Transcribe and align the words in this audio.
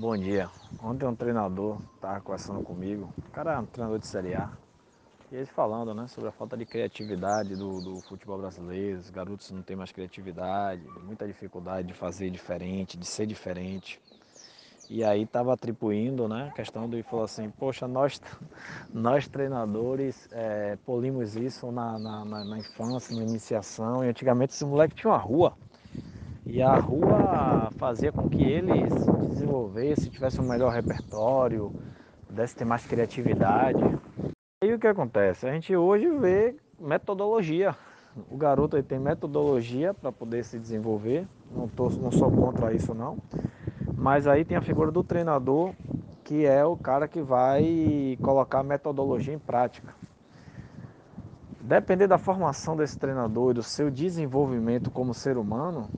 Bom 0.00 0.16
dia. 0.16 0.48
Ontem 0.82 1.04
um 1.04 1.14
treinador 1.14 1.78
estava 1.94 2.22
conversando 2.22 2.62
comigo, 2.62 3.12
o 3.18 3.30
cara 3.32 3.52
é 3.52 3.58
um 3.58 3.66
treinador 3.66 3.98
de 3.98 4.06
Série 4.06 4.34
A, 4.34 4.50
e 5.30 5.36
ele 5.36 5.44
falando 5.44 5.92
né, 5.92 6.06
sobre 6.06 6.30
a 6.30 6.32
falta 6.32 6.56
de 6.56 6.64
criatividade 6.64 7.54
do, 7.54 7.82
do 7.82 8.00
futebol 8.08 8.38
brasileiro, 8.38 8.98
os 8.98 9.10
garotos 9.10 9.50
não 9.50 9.60
têm 9.60 9.76
mais 9.76 9.92
criatividade, 9.92 10.82
muita 11.04 11.26
dificuldade 11.26 11.88
de 11.88 11.92
fazer 11.92 12.30
diferente, 12.30 12.96
de 12.96 13.04
ser 13.04 13.26
diferente. 13.26 14.00
E 14.88 15.04
aí 15.04 15.24
estava 15.24 15.52
atribuindo 15.52 16.26
né, 16.26 16.48
a 16.50 16.54
questão 16.54 16.88
do 16.88 16.96
e 16.96 17.02
falou 17.02 17.26
assim, 17.26 17.50
poxa, 17.50 17.86
nós, 17.86 18.22
nós 18.90 19.28
treinadores 19.28 20.30
é, 20.32 20.78
polimos 20.86 21.36
isso 21.36 21.70
na, 21.70 21.98
na, 21.98 22.24
na, 22.24 22.42
na 22.42 22.58
infância, 22.58 23.14
na 23.14 23.22
iniciação, 23.22 24.02
e 24.02 24.08
antigamente 24.08 24.54
esse 24.54 24.64
moleque 24.64 24.94
tinha 24.94 25.10
uma 25.10 25.18
rua. 25.18 25.52
E 26.46 26.62
a 26.62 26.74
rua 26.74 27.70
fazia 27.76 28.10
com 28.10 28.30
que 28.30 28.42
ele 29.76 29.96
se 29.96 30.10
tivesse 30.10 30.40
um 30.40 30.48
melhor 30.48 30.72
repertório, 30.72 31.72
pudesse 32.26 32.54
ter 32.54 32.64
mais 32.64 32.86
criatividade. 32.86 33.82
E 34.62 34.72
o 34.72 34.78
que 34.78 34.86
acontece? 34.86 35.46
A 35.46 35.52
gente 35.52 35.74
hoje 35.74 36.08
vê 36.18 36.56
metodologia. 36.78 37.74
O 38.30 38.36
garoto 38.36 38.82
tem 38.82 38.98
metodologia 38.98 39.94
para 39.94 40.10
poder 40.12 40.44
se 40.44 40.58
desenvolver. 40.58 41.26
Não, 41.50 41.68
tô, 41.68 41.88
não 41.90 42.10
sou 42.10 42.30
contra 42.30 42.72
isso 42.72 42.94
não. 42.94 43.18
Mas 43.96 44.26
aí 44.26 44.44
tem 44.44 44.56
a 44.56 44.62
figura 44.62 44.90
do 44.90 45.02
treinador, 45.02 45.72
que 46.24 46.46
é 46.46 46.64
o 46.64 46.76
cara 46.76 47.06
que 47.06 47.20
vai 47.20 48.18
colocar 48.22 48.60
a 48.60 48.64
metodologia 48.64 49.34
em 49.34 49.38
prática. 49.38 49.94
Depender 51.60 52.06
da 52.06 52.18
formação 52.18 52.76
desse 52.76 52.98
treinador 52.98 53.50
e 53.50 53.54
do 53.54 53.62
seu 53.62 53.90
desenvolvimento 53.90 54.90
como 54.90 55.14
ser 55.14 55.36
humano, 55.36 55.88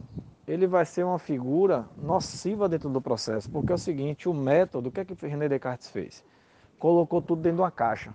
ele 0.46 0.66
vai 0.66 0.84
ser 0.84 1.04
uma 1.04 1.18
figura 1.18 1.86
nociva 1.96 2.68
dentro 2.68 2.88
do 2.88 3.00
processo, 3.00 3.48
porque 3.50 3.72
é 3.72 3.74
o 3.74 3.78
seguinte, 3.78 4.28
o 4.28 4.34
método, 4.34 4.88
o 4.88 4.92
que 4.92 5.00
é 5.00 5.04
que 5.04 5.26
René 5.26 5.48
Descartes 5.48 5.88
fez? 5.88 6.24
Colocou 6.78 7.22
tudo 7.22 7.42
dentro 7.42 7.58
de 7.58 7.62
uma 7.62 7.70
caixa 7.70 8.12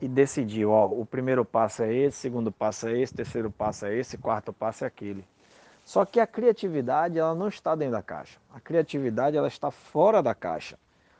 e 0.00 0.06
decidiu, 0.06 0.70
ó, 0.70 0.86
o 0.86 1.06
primeiro 1.06 1.44
passo 1.44 1.82
é 1.82 1.94
esse, 1.94 2.18
segundo 2.18 2.52
passo 2.52 2.88
é 2.88 2.98
esse, 2.98 3.14
terceiro 3.14 3.50
passo 3.50 3.86
é 3.86 3.96
esse, 3.96 4.18
quarto 4.18 4.52
passo 4.52 4.84
é 4.84 4.86
aquele. 4.86 5.24
Só 5.82 6.04
que 6.04 6.20
a 6.20 6.26
criatividade, 6.26 7.18
ela 7.18 7.34
não 7.34 7.48
está 7.48 7.74
dentro 7.74 7.92
da 7.92 8.02
caixa. 8.02 8.38
A 8.52 8.60
criatividade, 8.60 9.36
ela 9.36 9.48
está 9.48 9.70
fora 9.70 10.22
da 10.22 10.34
caixa. 10.34 10.76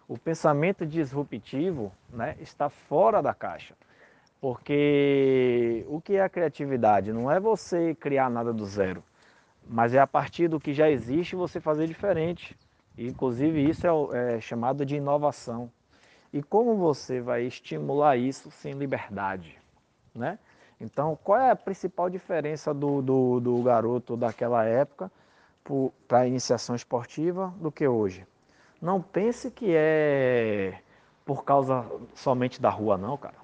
O 0.09 0.19
pensamento 0.19 0.85
disruptivo, 0.85 1.93
né, 2.11 2.37
está 2.41 2.69
fora 2.69 3.23
da 3.23 3.33
caixa. 3.33 3.75
Porque 4.41 5.87
o 5.89 6.01
que 6.01 6.17
é 6.17 6.23
a 6.23 6.29
criatividade? 6.29 7.13
Não 7.13 7.31
é 7.31 7.41
você 7.41 7.95
criar 7.95 8.29
nada 8.29 8.53
do 8.53 8.67
zero 8.67 9.03
mas 9.69 9.95
é 9.95 9.99
a 9.99 10.07
partir 10.07 10.49
do 10.49 10.61
que 10.61 10.73
já 10.73 10.91
existe 10.91 11.37
você 11.37 11.61
fazer 11.61 11.87
diferente. 11.87 12.57
E, 12.97 13.07
inclusive 13.07 13.69
isso 13.69 13.87
é, 13.87 14.37
é 14.37 14.41
chamado 14.41 14.85
de 14.85 14.97
inovação. 14.97 15.71
E 16.33 16.43
como 16.43 16.77
você 16.77 17.21
vai 17.21 17.45
estimular 17.45 18.17
isso 18.17 18.51
sem 18.51 18.75
liberdade? 18.75 19.59
Né? 20.15 20.39
Então, 20.81 21.19
qual 21.23 21.41
é 21.41 21.51
a 21.51 21.57
principal 21.57 22.11
diferença 22.11 22.73
do, 22.73 23.01
do, 23.01 23.41
do 23.41 23.63
garoto 23.63 24.17
daquela 24.17 24.65
época 24.65 25.11
para 26.07 26.21
a 26.21 26.27
iniciação 26.27 26.77
esportiva 26.77 27.53
do 27.61 27.73
que 27.73 27.87
hoje? 27.87 28.27
Não 28.81 29.01
pense 29.01 29.51
que 29.51 29.73
é 29.75 30.81
por 31.25 31.45
causa 31.45 31.85
somente 32.15 32.61
da 32.61 32.71
rua, 32.71 32.97
não, 32.97 33.17
cara. 33.17 33.35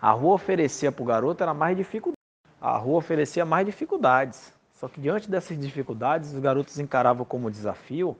A 0.00 0.10
rua 0.12 0.34
oferecia 0.34 0.92
para 0.92 1.02
o 1.02 1.06
garoto 1.06 1.42
era 1.42 1.54
mais 1.54 1.76
dificuldade. 1.76 2.16
A 2.60 2.76
rua 2.76 2.98
oferecia 2.98 3.44
mais 3.44 3.66
dificuldades. 3.66 4.52
Só 4.82 4.88
que 4.88 5.00
diante 5.00 5.30
dessas 5.30 5.56
dificuldades, 5.56 6.34
os 6.34 6.40
garotos 6.40 6.76
encaravam 6.80 7.24
como 7.24 7.48
desafio 7.48 8.16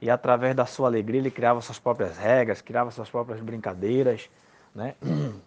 e 0.00 0.08
através 0.08 0.56
da 0.56 0.64
sua 0.64 0.88
alegria 0.88 1.20
ele 1.20 1.30
criava 1.30 1.60
suas 1.60 1.78
próprias 1.78 2.16
regras, 2.16 2.62
criava 2.62 2.90
suas 2.90 3.10
próprias 3.10 3.42
brincadeiras, 3.42 4.30
né? 4.74 4.94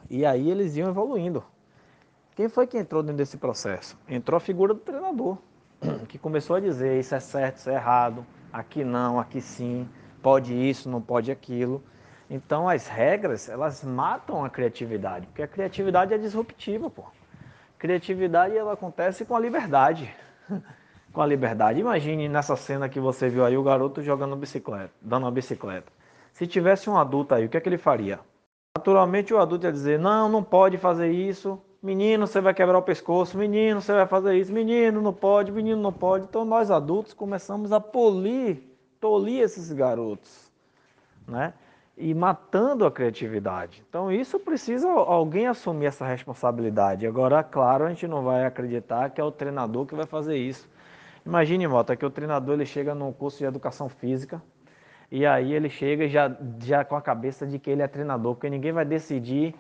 E 0.08 0.24
aí 0.24 0.52
eles 0.52 0.76
iam 0.76 0.88
evoluindo. 0.88 1.44
Quem 2.36 2.48
foi 2.48 2.68
que 2.68 2.78
entrou 2.78 3.02
dentro 3.02 3.18
desse 3.18 3.38
processo? 3.38 3.98
Entrou 4.08 4.38
a 4.38 4.40
figura 4.40 4.76
do 4.76 4.80
treinador, 4.80 5.40
que 6.08 6.20
começou 6.20 6.56
a 6.56 6.60
dizer 6.60 7.00
isso 7.00 7.16
é 7.16 7.20
certo, 7.20 7.58
isso 7.58 7.70
é 7.72 7.74
errado, 7.74 8.24
aqui 8.54 8.84
não, 8.84 9.20
aqui 9.20 9.42
sim, 9.42 9.90
pode 10.22 10.54
isso, 10.54 10.88
não 10.88 11.02
pode 11.02 11.32
aquilo. 11.32 11.84
Então 12.30 12.70
as 12.70 12.88
regras, 12.88 13.50
elas 13.50 13.84
matam 13.84 14.46
a 14.46 14.50
criatividade, 14.50 15.26
porque 15.26 15.42
a 15.42 15.48
criatividade 15.48 16.14
é 16.14 16.20
disruptiva, 16.20 16.88
pô. 16.88 17.06
Criatividade 17.80 18.56
ela 18.56 18.74
acontece 18.74 19.26
com 19.26 19.36
a 19.36 19.40
liberdade. 19.40 20.14
com 21.12 21.22
a 21.22 21.26
liberdade. 21.26 21.80
Imagine 21.80 22.30
nessa 22.30 22.56
cena 22.56 22.90
que 22.90 23.00
você 23.00 23.30
viu 23.30 23.46
aí 23.46 23.58
o 23.58 23.64
garoto 23.64 24.02
jogando 24.02 24.36
bicicleta, 24.36 24.92
dando 25.02 25.24
uma 25.24 25.32
bicicleta. 25.32 25.92
Se 26.34 26.48
tivesse 26.48 26.90
um 26.90 26.98
adulto 26.98 27.36
aí, 27.36 27.46
o 27.46 27.50
que 27.50 27.58
é 27.58 27.62
que 27.62 27.70
ele 27.70 27.78
faria? 27.78 28.20
Naturalmente 28.78 29.34
o 29.34 29.40
adulto 29.40 29.66
ia 29.66 29.72
dizer: 29.72 30.00
"Não, 30.00 30.30
não 30.30 30.44
pode 30.44 30.78
fazer 30.78 31.12
isso. 31.12 31.62
Menino, 31.84 32.28
você 32.28 32.40
vai 32.40 32.54
quebrar 32.54 32.78
o 32.78 32.84
pescoço. 32.84 33.38
Menino, 33.38 33.82
você 33.82 33.92
vai 33.92 34.06
fazer 34.08 34.36
isso. 34.38 34.54
Menino, 34.54 35.02
não 35.02 35.14
pode. 35.14 35.52
Menino, 35.52 35.82
não 35.82 35.92
pode". 35.92 36.26
Então 36.26 36.46
nós 36.46 36.72
adultos 36.72 37.14
começamos 37.14 37.72
a 37.72 37.80
polir, 37.80 38.64
tolir 39.00 39.42
esses 39.42 39.72
garotos, 39.72 40.52
né? 41.28 41.54
E 42.04 42.16
matando 42.16 42.84
a 42.84 42.92
criatividade. 42.92 43.84
Então 43.88 44.12
isso 44.12 44.40
precisa 44.40 44.90
alguém 44.90 45.46
assumir 45.46 45.86
essa 45.86 46.06
responsabilidade. 46.06 47.06
Agora, 47.06 47.44
claro, 47.44 47.86
a 47.86 47.90
gente 47.90 48.08
não 48.08 48.24
vai 48.24 48.44
acreditar 48.44 49.12
que 49.12 49.22
é 49.22 49.24
o 49.24 49.32
treinador 49.32 49.86
que 49.86 49.94
vai 49.94 50.08
fazer 50.08 50.36
isso. 50.36 50.68
Imagine, 51.24 51.68
Mota, 51.68 51.96
que 51.96 52.04
o 52.04 52.10
treinador 52.10 52.56
ele 52.56 52.66
chega 52.66 52.96
num 52.96 53.14
curso 53.14 53.38
de 53.38 53.46
educação 53.46 53.88
física 53.88 54.42
e 55.12 55.26
aí 55.28 55.54
ele 55.54 55.70
chega 55.70 56.08
já, 56.08 56.36
já 56.60 56.84
com 56.84 56.96
a 56.96 57.02
cabeça 57.02 57.46
de 57.46 57.60
que 57.60 57.70
ele 57.70 57.84
é 57.84 57.88
treinador, 57.88 58.34
porque 58.34 58.50
ninguém 58.50 58.72
vai 58.72 58.86
decidir 58.86 59.54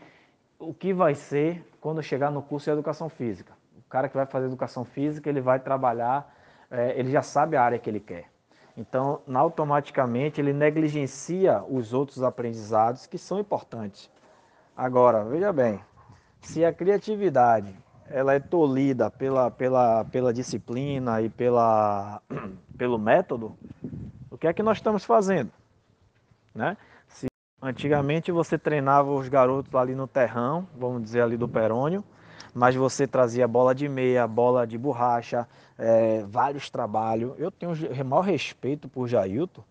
o 0.58 0.74
que 0.74 0.94
vai 0.94 1.14
ser 1.14 1.64
quando 1.80 2.02
chegar 2.02 2.32
no 2.32 2.42
curso 2.42 2.66
de 2.66 2.72
educação 2.72 3.08
física. 3.08 3.54
O 3.78 3.90
cara 3.90 4.10
que 4.10 4.16
vai 4.16 4.26
fazer 4.26 4.48
educação 4.48 4.84
física, 4.84 5.30
ele 5.30 5.42
vai 5.42 5.60
trabalhar, 5.60 6.34
é, 6.72 6.98
ele 6.98 7.12
já 7.12 7.22
sabe 7.22 7.56
a 7.56 7.62
área 7.62 7.78
que 7.78 7.88
ele 7.88 8.00
quer. 8.00 8.31
Então, 8.76 9.22
automaticamente, 9.34 10.40
ele 10.40 10.54
negligencia 10.54 11.64
os 11.70 11.94
outros 11.94 12.24
aprendizados 12.24 13.06
que 13.06 13.18
são 13.18 13.40
importantes. 13.40 14.10
Agora, 14.76 15.24
veja 15.26 15.52
bem, 15.52 15.80
se 16.42 16.64
a 16.64 16.74
criatividade 16.74 17.76
ela 18.10 18.34
é 18.34 18.40
tolhida 18.40 19.10
pela, 19.10 19.50
pela, 19.50 20.04
pela 20.06 20.34
disciplina 20.34 21.22
e 21.22 21.30
pela, 21.30 22.22
pelo 22.78 22.98
método, 22.98 23.58
o 24.30 24.38
que 24.38 24.48
é 24.48 24.54
que 24.54 24.64
nós 24.64 24.78
estamos 24.78 25.06
fazendo? 25.06 25.52
Né? 26.54 26.76
Se 27.08 27.28
antigamente 27.62 28.32
você 28.32 28.58
treinava 28.58 29.12
os 29.12 29.30
garotos 29.30 29.74
ali 29.76 29.96
no 29.96 30.08
terrão, 30.08 30.68
vamos 30.78 31.04
dizer 31.04 31.22
ali 31.22 31.38
do 31.38 31.48
perônio, 31.48 32.04
mas 32.54 32.76
você 32.76 33.08
trazia 33.08 33.48
bola 33.48 33.74
de 33.74 33.88
meia, 33.88 34.28
bola 34.28 34.66
de 34.68 34.78
borracha, 34.78 35.48
é, 35.78 36.24
vários 36.28 36.70
trabalhos. 36.70 37.34
Eu 37.38 37.50
tenho 37.50 37.72
o 37.72 38.06
maior 38.06 38.22
respeito 38.22 38.90
por 38.90 39.08
Jailton, 39.08 39.64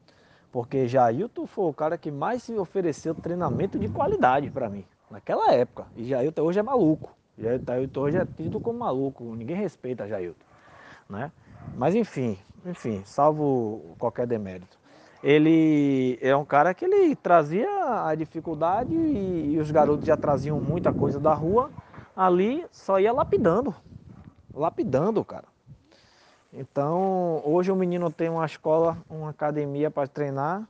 porque 0.50 0.88
Jailton 0.88 1.46
foi 1.46 1.66
o 1.66 1.72
cara 1.72 1.98
que 1.98 2.10
mais 2.10 2.42
se 2.42 2.54
ofereceu 2.54 3.14
treinamento 3.14 3.78
de 3.78 3.88
qualidade 3.88 4.50
para 4.50 4.68
mim, 4.68 4.84
naquela 5.10 5.52
época. 5.52 5.86
E 5.96 6.04
Jailton 6.04 6.42
hoje 6.42 6.58
é 6.58 6.62
maluco. 6.62 7.10
Jailton 7.38 8.00
hoje 8.00 8.16
é 8.16 8.26
tido 8.36 8.60
como 8.60 8.78
maluco, 8.78 9.24
ninguém 9.34 9.56
respeita 9.56 10.08
Jailton, 10.08 10.44
né? 11.08 11.30
Mas 11.76 11.94
enfim, 11.94 12.38
enfim, 12.64 13.02
salvo 13.04 13.94
qualquer 13.98 14.26
demérito. 14.26 14.78
Ele 15.22 16.18
é 16.22 16.34
um 16.34 16.46
cara 16.46 16.72
que 16.72 16.84
ele 16.84 17.14
trazia 17.14 17.68
a 18.06 18.14
dificuldade 18.14 18.94
e, 18.94 19.52
e 19.52 19.58
os 19.58 19.70
garotos 19.70 20.06
já 20.06 20.16
traziam 20.16 20.58
muita 20.58 20.92
coisa 20.92 21.20
da 21.20 21.34
rua, 21.34 21.70
ali 22.20 22.66
só 22.70 23.00
ia 23.00 23.10
lapidando, 23.14 23.74
lapidando, 24.52 25.24
cara. 25.24 25.46
Então, 26.52 27.40
hoje 27.46 27.72
o 27.72 27.76
menino 27.76 28.10
tem 28.10 28.28
uma 28.28 28.44
escola, 28.44 28.98
uma 29.08 29.30
academia 29.30 29.90
para 29.90 30.06
treinar, 30.06 30.68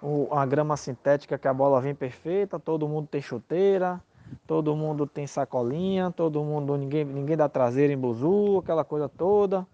uma 0.00 0.46
grama 0.46 0.76
sintética 0.76 1.36
que 1.36 1.48
a 1.48 1.52
bola 1.52 1.80
vem 1.80 1.96
perfeita, 1.96 2.60
todo 2.60 2.86
mundo 2.86 3.08
tem 3.10 3.20
chuteira, 3.20 4.00
todo 4.46 4.76
mundo 4.76 5.04
tem 5.04 5.26
sacolinha, 5.26 6.12
todo 6.12 6.44
mundo, 6.44 6.76
ninguém, 6.76 7.04
ninguém 7.04 7.36
dá 7.36 7.48
traseira 7.48 7.92
em 7.92 7.98
buzu, 7.98 8.58
aquela 8.58 8.84
coisa 8.84 9.08
toda. 9.08 9.66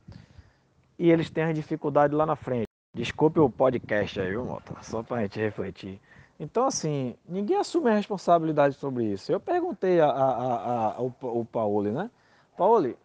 E 0.99 1.11
eles 1.11 1.29
têm 1.29 1.45
as 1.45 1.55
dificuldades 1.55 2.17
lá 2.17 2.25
na 2.25 2.37
frente. 2.37 2.69
Desculpe 2.95 3.39
o 3.41 3.51
podcast 3.51 4.19
aí, 4.19 4.31
viu, 4.31 4.47
Mota? 4.47 4.75
Só 4.81 5.03
para 5.03 5.19
a 5.19 5.23
gente 5.23 5.39
refletir. 5.39 6.01
Então, 6.41 6.67
assim, 6.67 7.15
ninguém 7.29 7.59
assume 7.59 7.91
a 7.91 7.95
responsabilidade 7.95 8.75
sobre 8.77 9.05
isso. 9.05 9.31
Eu 9.31 9.39
perguntei 9.39 10.01
a, 10.01 10.07
a, 10.07 10.55
a, 10.55 10.95
ao, 10.95 11.15
ao 11.21 11.45
Paoli, 11.45 11.91
né? 11.91 12.11
Paoli, 12.57 12.97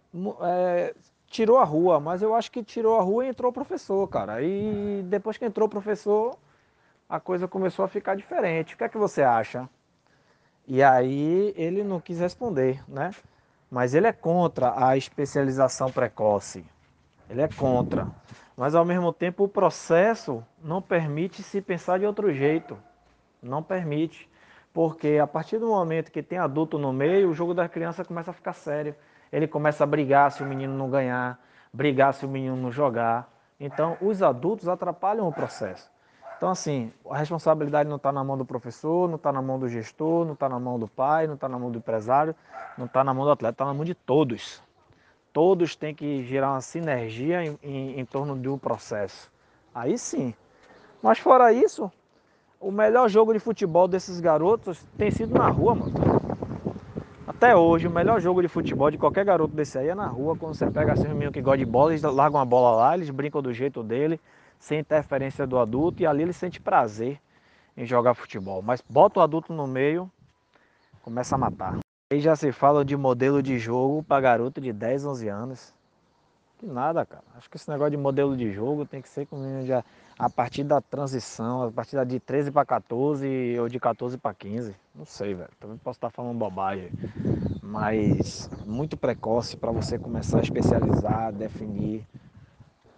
é, 0.41 0.95
tirou 1.27 1.57
a 1.57 1.65
rua, 1.65 1.99
mas 1.99 2.21
eu 2.21 2.33
acho 2.33 2.49
que 2.49 2.63
tirou 2.63 2.97
a 2.97 3.01
rua 3.01 3.25
e 3.25 3.29
entrou 3.29 3.51
o 3.51 3.53
professor, 3.53 4.07
cara. 4.07 4.41
E 4.41 5.03
depois 5.09 5.37
que 5.37 5.43
entrou 5.43 5.67
o 5.67 5.69
professor, 5.69 6.37
a 7.09 7.19
coisa 7.19 7.45
começou 7.45 7.83
a 7.83 7.89
ficar 7.89 8.15
diferente. 8.15 8.73
O 8.73 8.77
que 8.77 8.85
é 8.85 8.89
que 8.89 8.97
você 8.97 9.21
acha? 9.21 9.69
E 10.65 10.81
aí 10.81 11.53
ele 11.57 11.83
não 11.83 11.99
quis 11.99 12.21
responder, 12.21 12.81
né? 12.87 13.11
Mas 13.69 13.93
ele 13.93 14.07
é 14.07 14.13
contra 14.13 14.73
a 14.87 14.95
especialização 14.95 15.91
precoce. 15.91 16.65
Ele 17.29 17.41
é 17.41 17.49
contra. 17.49 18.07
Mas 18.55 18.73
ao 18.75 18.85
mesmo 18.85 19.11
tempo 19.11 19.43
o 19.43 19.49
processo 19.49 20.41
não 20.63 20.81
permite 20.81 21.43
se 21.43 21.61
pensar 21.61 21.99
de 21.99 22.05
outro 22.05 22.31
jeito. 22.33 22.77
Não 23.45 23.61
permite. 23.63 24.29
Porque 24.73 25.19
a 25.21 25.27
partir 25.27 25.57
do 25.57 25.67
momento 25.67 26.11
que 26.11 26.21
tem 26.21 26.37
adulto 26.37 26.77
no 26.77 26.91
meio, 26.91 27.29
o 27.29 27.33
jogo 27.33 27.53
da 27.53 27.69
criança 27.69 28.03
começa 28.03 28.31
a 28.31 28.33
ficar 28.33 28.53
sério. 28.53 28.95
Ele 29.31 29.47
começa 29.47 29.83
a 29.83 29.87
brigar 29.87 30.31
se 30.31 30.43
o 30.43 30.45
menino 30.45 30.73
não 30.73 30.89
ganhar, 30.89 31.39
brigar 31.71 32.13
se 32.13 32.25
o 32.25 32.29
menino 32.29 32.55
não 32.57 32.71
jogar. 32.71 33.31
Então, 33.59 33.97
os 34.01 34.21
adultos 34.21 34.67
atrapalham 34.67 35.27
o 35.27 35.31
processo. 35.31 35.89
Então, 36.37 36.49
assim, 36.49 36.91
a 37.09 37.17
responsabilidade 37.17 37.87
não 37.87 37.95
está 37.95 38.11
na 38.11 38.23
mão 38.23 38.37
do 38.37 38.45
professor, 38.45 39.07
não 39.07 39.15
está 39.15 39.31
na 39.31 39.41
mão 39.41 39.57
do 39.57 39.69
gestor, 39.69 40.25
não 40.25 40.33
está 40.33 40.49
na 40.49 40.59
mão 40.59 40.77
do 40.77 40.87
pai, 40.87 41.27
não 41.27 41.35
está 41.35 41.47
na 41.47 41.57
mão 41.57 41.71
do 41.71 41.77
empresário, 41.77 42.35
não 42.77 42.85
está 42.85 43.03
na 43.03 43.13
mão 43.13 43.23
do 43.23 43.31
atleta, 43.31 43.53
está 43.53 43.65
na 43.65 43.73
mão 43.73 43.85
de 43.85 43.95
todos. 43.95 44.61
Todos 45.31 45.75
têm 45.75 45.95
que 45.95 46.23
gerar 46.25 46.51
uma 46.51 46.61
sinergia 46.61 47.43
em, 47.43 47.57
em, 47.63 47.99
em 47.99 48.05
torno 48.05 48.33
um 48.53 48.57
processo. 48.57 49.31
Aí 49.73 49.97
sim. 49.97 50.33
Mas 51.01 51.19
fora 51.19 51.53
isso, 51.53 51.91
o 52.65 52.71
melhor 52.71 53.07
jogo 53.07 53.31
de 53.31 53.37
futebol 53.37 53.87
desses 53.87 54.19
garotos 54.19 54.83
tem 54.97 55.11
sido 55.11 55.35
na 55.35 55.47
rua, 55.49 55.75
mano. 55.75 55.93
Até 57.27 57.55
hoje, 57.55 57.85
o 57.85 57.91
melhor 57.91 58.19
jogo 58.19 58.41
de 58.41 58.47
futebol 58.47 58.89
de 58.89 58.97
qualquer 58.97 59.23
garoto 59.23 59.53
desse 59.53 59.77
aí 59.77 59.89
é 59.89 59.93
na 59.93 60.07
rua, 60.07 60.35
quando 60.35 60.55
você 60.55 60.65
pega 60.71 60.93
assim, 60.93 61.05
um 61.05 61.11
menino 61.11 61.31
que 61.31 61.43
gosta 61.43 61.59
de 61.59 61.65
bola, 61.65 61.91
eles 61.91 62.01
largam 62.01 62.41
a 62.41 62.45
bola 62.45 62.75
lá, 62.75 62.95
eles 62.95 63.11
brincam 63.11 63.39
do 63.39 63.53
jeito 63.53 63.83
dele, 63.83 64.19
sem 64.57 64.79
interferência 64.79 65.45
do 65.45 65.59
adulto, 65.59 66.01
e 66.01 66.07
ali 66.07 66.23
ele 66.23 66.33
sente 66.33 66.59
prazer 66.59 67.19
em 67.77 67.85
jogar 67.85 68.15
futebol. 68.15 68.63
Mas 68.63 68.81
bota 68.89 69.19
o 69.19 69.21
adulto 69.21 69.53
no 69.53 69.67
meio, 69.67 70.09
começa 71.03 71.35
a 71.35 71.37
matar. 71.37 71.77
Aí 72.11 72.19
já 72.19 72.35
se 72.35 72.51
fala 72.51 72.83
de 72.83 72.97
modelo 72.97 73.43
de 73.43 73.59
jogo 73.59 74.01
para 74.01 74.19
garoto 74.19 74.59
de 74.59 74.73
10, 74.73 75.05
11 75.05 75.27
anos. 75.27 75.75
Que 76.59 76.65
nada, 76.65 77.05
cara. 77.05 77.23
Acho 77.35 77.49
que 77.49 77.57
esse 77.57 77.69
negócio 77.69 77.91
de 77.91 77.97
modelo 77.97 78.35
de 78.35 78.51
jogo 78.51 78.85
tem 78.85 79.01
que 79.01 79.09
ser 79.09 79.25
com 79.25 79.65
já 79.65 79.83
a 80.17 80.29
partir 80.29 80.63
da 80.63 80.79
transição, 80.79 81.63
a 81.63 81.71
partir 81.71 82.03
de 82.05 82.19
13 82.19 82.51
para 82.51 82.65
14 82.65 83.59
ou 83.59 83.67
de 83.67 83.79
14 83.79 84.17
para 84.17 84.33
15. 84.33 84.75
Não 84.95 85.05
sei, 85.05 85.33
velho. 85.33 85.49
Também 85.59 85.77
posso 85.77 85.97
estar 85.97 86.09
falando 86.09 86.37
bobagem. 86.37 86.89
Mas 87.61 88.49
muito 88.65 88.95
precoce 88.95 89.57
para 89.57 89.71
você 89.71 89.99
começar 89.99 90.37
a 90.37 90.41
especializar, 90.41 91.33
definir. 91.33 92.05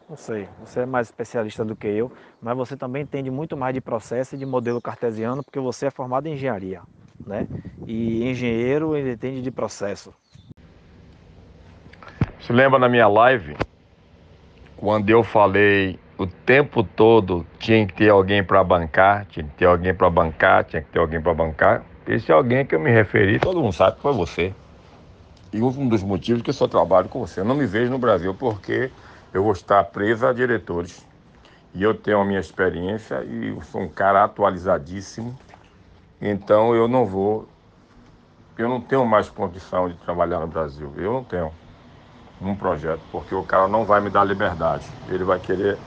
Não 0.08 0.16
sei, 0.16 0.48
você 0.60 0.82
é 0.82 0.86
mais 0.86 1.08
especialista 1.08 1.66
do 1.66 1.76
que 1.76 1.88
eu, 1.88 2.10
mas 2.42 2.56
você 2.56 2.78
também 2.78 3.04
entende 3.04 3.30
muito 3.30 3.58
mais 3.58 3.74
de 3.74 3.82
processo 3.82 4.36
e 4.36 4.38
de 4.38 4.46
modelo 4.46 4.82
cartesiano, 4.82 5.44
porque 5.44 5.60
você 5.60 5.88
é 5.88 5.92
formado 5.92 6.28
em 6.28 6.34
engenharia, 6.34 6.82
né? 7.26 7.46
E 7.86 8.24
engenheiro 8.24 8.98
entende 8.98 9.42
de 9.42 9.52
processo. 9.52 10.14
Se 12.48 12.54
lembra 12.54 12.80
na 12.80 12.88
minha 12.88 13.10
live, 13.10 13.58
quando 14.78 15.10
eu 15.10 15.22
falei 15.22 16.00
o 16.18 16.26
tempo 16.26 16.82
todo 16.82 17.46
tinha 17.60 17.86
que 17.86 17.94
ter 17.94 18.10
alguém 18.10 18.42
para 18.42 18.64
bancar, 18.64 19.26
tinha 19.26 19.46
que 19.46 19.52
ter 19.58 19.66
alguém 19.66 19.94
para 19.94 20.10
bancar, 20.10 20.64
tinha 20.64 20.82
que 20.82 20.88
ter 20.90 20.98
alguém 20.98 21.20
para 21.20 21.34
bancar. 21.34 21.84
Esse 22.08 22.32
alguém 22.32 22.66
que 22.66 22.74
eu 22.74 22.80
me 22.80 22.90
referi, 22.90 23.38
todo 23.38 23.60
mundo 23.60 23.74
sabe 23.74 23.98
que 23.98 24.02
foi 24.02 24.14
você. 24.14 24.56
E 25.52 25.62
um 25.62 25.90
dos 25.90 26.02
motivos 26.02 26.42
que 26.42 26.50
eu 26.50 26.54
só 26.54 26.70
trabalho 26.70 27.10
com 27.10 27.20
você. 27.20 27.42
Eu 27.42 27.46
não 27.46 27.54
me 27.54 27.66
vejo 27.66 27.92
no 27.92 28.00
Brasil 28.00 28.34
porque 28.34 28.92
eu 29.34 29.44
vou 29.44 29.52
estar 29.52 29.84
preso 29.84 30.26
a 30.26 30.32
diretores. 30.32 31.06
E 31.74 31.84
eu 31.84 31.94
tenho 31.94 32.22
a 32.22 32.24
minha 32.24 32.40
experiência 32.40 33.26
e 33.26 33.50
eu 33.50 33.62
sou 33.62 33.82
um 33.82 33.90
cara 33.90 34.24
atualizadíssimo. 34.24 35.38
Então 36.22 36.74
eu 36.74 36.88
não 36.88 37.06
vou. 37.06 37.46
Eu 38.58 38.70
não 38.70 38.80
tenho 38.80 39.06
mais 39.06 39.30
condição 39.30 39.90
de 39.90 39.96
trabalhar 39.96 40.40
no 40.40 40.48
Brasil. 40.48 40.94
Eu 40.96 41.12
não 41.12 41.26
tenho 41.26 41.52
um 42.42 42.56
projeto, 42.56 43.02
porque 43.12 43.34
o 43.34 43.44
cara 43.44 43.68
não 43.68 43.86
vai 43.86 44.00
me 44.00 44.10
dar 44.10 44.24
liberdade. 44.24 44.86
Ele 45.10 45.24
vai 45.24 45.40
querer 45.40 45.78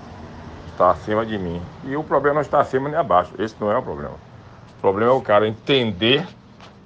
estar 0.73 0.91
acima 0.91 1.25
de 1.25 1.39
mim. 1.39 1.61
E 1.85 1.97
o 1.97 2.03
problema 2.03 2.37
não 2.37 2.41
está 2.41 2.61
acima 2.61 2.89
nem 2.89 2.99
abaixo. 2.99 3.33
Esse 3.39 3.55
não 3.61 3.71
é 3.71 3.79
o 3.79 3.83
problema. 3.83 4.15
O 4.79 4.81
problema 4.81 5.13
é 5.13 5.15
o 5.15 5.21
cara 5.21 5.47
entender 5.47 6.27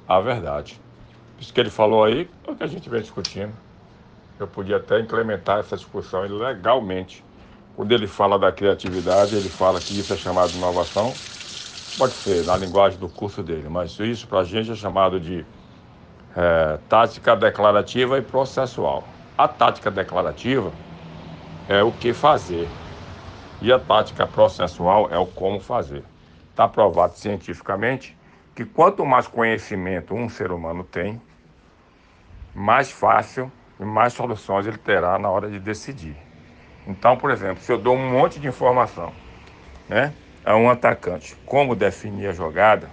a 0.09 0.21
verdade. 0.21 0.81
Isso 1.39 1.53
que 1.53 1.61
ele 1.61 1.71
falou 1.71 2.05
aí 2.05 2.29
é 2.47 2.51
o 2.51 2.57
que 2.57 2.63
a 2.63 2.67
gente 2.67 2.89
vem 2.89 3.01
discutindo. 3.01 3.53
Eu 4.39 4.47
podia 4.47 4.77
até 4.77 4.99
implementar 4.99 5.61
essa 5.61 5.77
discussão 5.77 6.23
legalmente. 6.23 7.25
Quando 7.77 7.93
ele 7.93 8.07
fala 8.07 8.39
da 8.39 8.53
criatividade, 8.53 9.37
ele 9.37 9.49
fala 9.49 9.81
que 9.81 9.99
isso 9.99 10.13
é 10.13 10.17
chamado 10.17 10.51
de 10.51 10.59
inovação. 10.59 11.19
Pode 11.97 12.17
ser 12.17 12.45
na 12.45 12.57
linguagem 12.57 12.99
do 12.99 13.09
curso 13.09 13.43
dele, 13.43 13.69
mas 13.69 13.99
isso 14.01 14.27
para 14.27 14.41
a 14.41 14.45
gente 14.45 14.71
é 14.71 14.75
chamado 14.75 15.21
de 15.21 15.47
é, 16.37 16.79
tática 16.89 17.37
declarativa 17.37 18.19
e 18.19 18.23
processual. 18.23 19.05
A 19.37 19.49
tática 19.49 19.91
declarativa 19.91 20.73
é 21.69 21.83
o 21.83 21.91
que 21.91 22.15
fazer 22.15 22.71
e 23.61 23.73
a 23.73 23.81
tática 23.81 24.25
processual 24.29 25.09
é 25.11 25.19
o 25.19 25.27
como 25.27 25.59
fazer. 25.59 26.05
Está 26.51 26.69
provado 26.69 27.17
cientificamente 27.17 28.17
que 28.55 28.65
quanto 28.65 29.05
mais 29.05 29.27
conhecimento 29.27 30.15
um 30.15 30.29
ser 30.29 30.53
humano 30.53 30.85
tem, 30.85 31.21
mais 32.55 32.93
fácil 32.93 33.51
e 33.81 33.85
mais 33.85 34.13
soluções 34.13 34.69
ele 34.69 34.79
terá 34.79 35.19
na 35.19 35.29
hora 35.29 35.51
de 35.51 35.59
decidir. 35.59 36.17
Então, 36.87 37.17
por 37.17 37.33
exemplo, 37.33 37.61
se 37.61 37.73
eu 37.73 37.79
dou 37.79 37.97
um 37.97 38.13
monte 38.13 38.39
de 38.39 38.47
informação 38.47 39.13
né, 39.89 40.15
a 40.45 40.55
um 40.55 40.71
atacante, 40.71 41.35
como 41.45 41.75
definir 41.75 42.29
a 42.29 42.33
jogada 42.33 42.89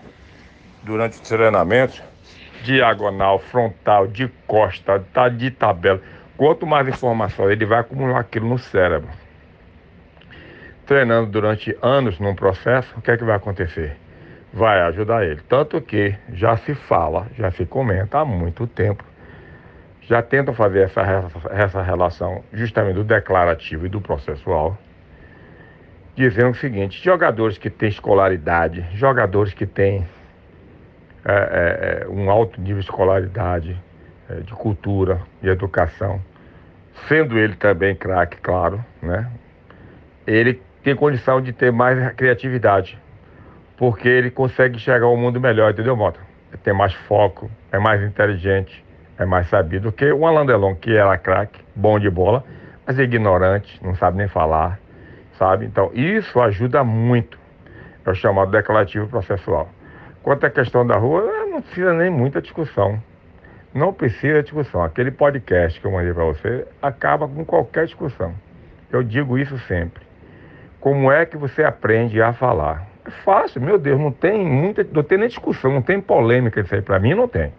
durante 0.82 1.20
o 1.20 1.22
treinamento, 1.22 2.02
diagonal, 2.64 3.38
frontal, 3.38 4.08
de 4.08 4.28
costa, 4.48 5.00
tá 5.14 5.30
de 5.30 5.52
tabela, 5.52 6.02
quanto 6.42 6.66
mais 6.66 6.88
informação 6.88 7.52
ele 7.52 7.68
vai 7.68 7.78
acumular 7.78 8.22
aquilo 8.22 8.50
no 8.50 8.58
cérebro. 8.58 9.12
Treinando 10.88 11.30
durante 11.30 11.78
anos 11.84 12.20
num 12.20 12.34
processo, 12.34 12.92
o 12.98 13.02
que 13.02 13.12
é 13.12 13.18
que 13.18 13.24
vai 13.24 13.36
acontecer? 13.36 13.96
Vai 14.52 14.82
ajudar 14.82 15.24
ele. 15.24 15.40
Tanto 15.48 15.80
que 15.80 16.16
já 16.34 16.58
se 16.58 16.74
fala, 16.74 17.28
já 17.38 17.52
se 17.52 17.64
comenta 17.64 18.18
há 18.18 18.26
muito 18.26 18.66
tempo, 18.66 19.04
já 20.02 20.24
tentam 20.24 20.52
fazer 20.52 20.86
essa, 20.86 21.04
essa 21.52 21.84
relação 21.84 22.44
justamente 22.52 22.96
do 22.96 23.04
declarativo 23.04 23.86
e 23.86 23.90
do 23.90 24.02
processual, 24.02 24.76
dizendo 26.16 26.50
o 26.50 26.56
seguinte: 26.56 27.04
jogadores 27.04 27.60
que 27.60 27.70
têm 27.70 27.90
escolaridade, 27.90 28.84
jogadores 28.96 29.54
que 29.54 29.68
têm 29.68 30.08
é, 31.24 32.02
é, 32.04 32.10
um 32.10 32.32
alto 32.32 32.60
nível 32.60 32.80
de 32.80 32.86
escolaridade, 32.86 33.80
é, 34.28 34.40
de 34.40 34.54
cultura, 34.54 35.22
de 35.40 35.48
educação, 35.48 36.20
sendo 37.08 37.38
ele 37.38 37.56
também 37.56 37.96
craque, 37.96 38.38
claro, 38.38 38.84
né? 39.02 39.30
Ele 40.26 40.62
tem 40.84 40.96
condição 40.96 41.42
de 41.42 41.54
ter 41.54 41.72
mais 41.72 42.14
criatividade, 42.14 42.98
porque 43.78 44.08
ele 44.08 44.32
consegue 44.32 44.78
enxergar 44.78 45.08
o 45.08 45.18
mundo 45.18 45.40
melhor, 45.40 45.72
entendeu, 45.72 45.96
Mota? 45.96 46.20
Ele 46.50 46.62
tem 46.64 46.74
mais 46.74 46.94
foco, 46.94 47.50
é 47.72 47.80
mais 47.80 48.02
inteligente, 48.04 48.84
é 49.18 49.26
mais 49.26 49.48
sabido 49.48 49.90
do 49.90 49.92
que 49.92 50.12
o 50.12 50.26
Alan 50.26 50.46
Delon, 50.46 50.76
que 50.76 50.96
era 50.96 51.18
craque, 51.18 51.60
bom 51.76 52.00
de 52.00 52.10
bola, 52.10 52.44
mas 52.86 52.98
é 53.00 53.04
ignorante, 53.04 53.80
não 53.84 53.96
sabe 53.96 54.18
nem 54.18 54.28
falar, 54.28 54.80
sabe? 55.38 55.66
Então, 55.66 55.92
isso 55.94 56.40
ajuda 56.42 56.84
muito. 56.84 57.40
É 58.06 58.10
o 58.10 58.16
chamado 58.16 58.52
declarativo 58.52 59.08
processual. 59.08 59.70
Quanto 60.24 60.46
à 60.46 60.50
questão 60.50 60.86
da 60.86 60.98
rua, 60.98 61.22
não 61.50 61.62
precisa 61.62 61.94
nem 61.94 62.10
muita 62.10 62.42
discussão. 62.42 63.02
Não 63.74 63.94
precisa 63.94 64.44
discussão. 64.44 64.84
Aquele 64.84 65.12
podcast 65.12 65.80
que 65.80 65.88
eu 65.88 65.92
mandei 65.92 66.14
para 66.14 66.26
você 66.26 66.68
acaba 66.82 67.26
com 67.26 67.46
qualquer 67.46 67.86
discussão. 67.86 68.34
Eu 68.92 69.02
digo 69.02 69.38
isso 69.38 69.58
sempre. 69.60 70.04
Como 70.82 71.10
é 71.10 71.26
que 71.26 71.38
você 71.38 71.64
aprende 71.64 72.22
a 72.22 72.34
falar? 72.34 72.86
É 73.06 73.12
fácil, 73.24 73.62
meu 73.62 73.78
Deus, 73.80 74.00
não 74.00 74.12
tem 74.12 74.46
muita, 74.46 74.86
não 74.92 75.04
tem 75.04 75.18
nem 75.18 75.30
discussão, 75.30 75.72
não 75.72 75.82
tem 75.82 76.02
polêmica 76.02 76.60
isso 76.60 76.76
aí 76.76 76.82
para 76.82 77.00
mim, 77.00 77.14
não 77.14 77.28
tem. 77.28 77.54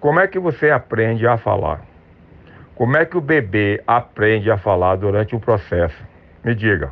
Como 0.00 0.18
é 0.18 0.26
que 0.26 0.38
você 0.38 0.70
aprende 0.70 1.26
a 1.26 1.36
falar? 1.36 1.82
Como 2.74 2.96
é 2.96 3.04
que 3.06 3.16
o 3.16 3.20
bebê 3.20 3.80
aprende 3.86 4.50
a 4.50 4.58
falar 4.58 4.96
durante 4.96 5.36
o 5.36 5.40
processo? 5.40 6.02
Me 6.44 6.54
diga. 6.54 6.90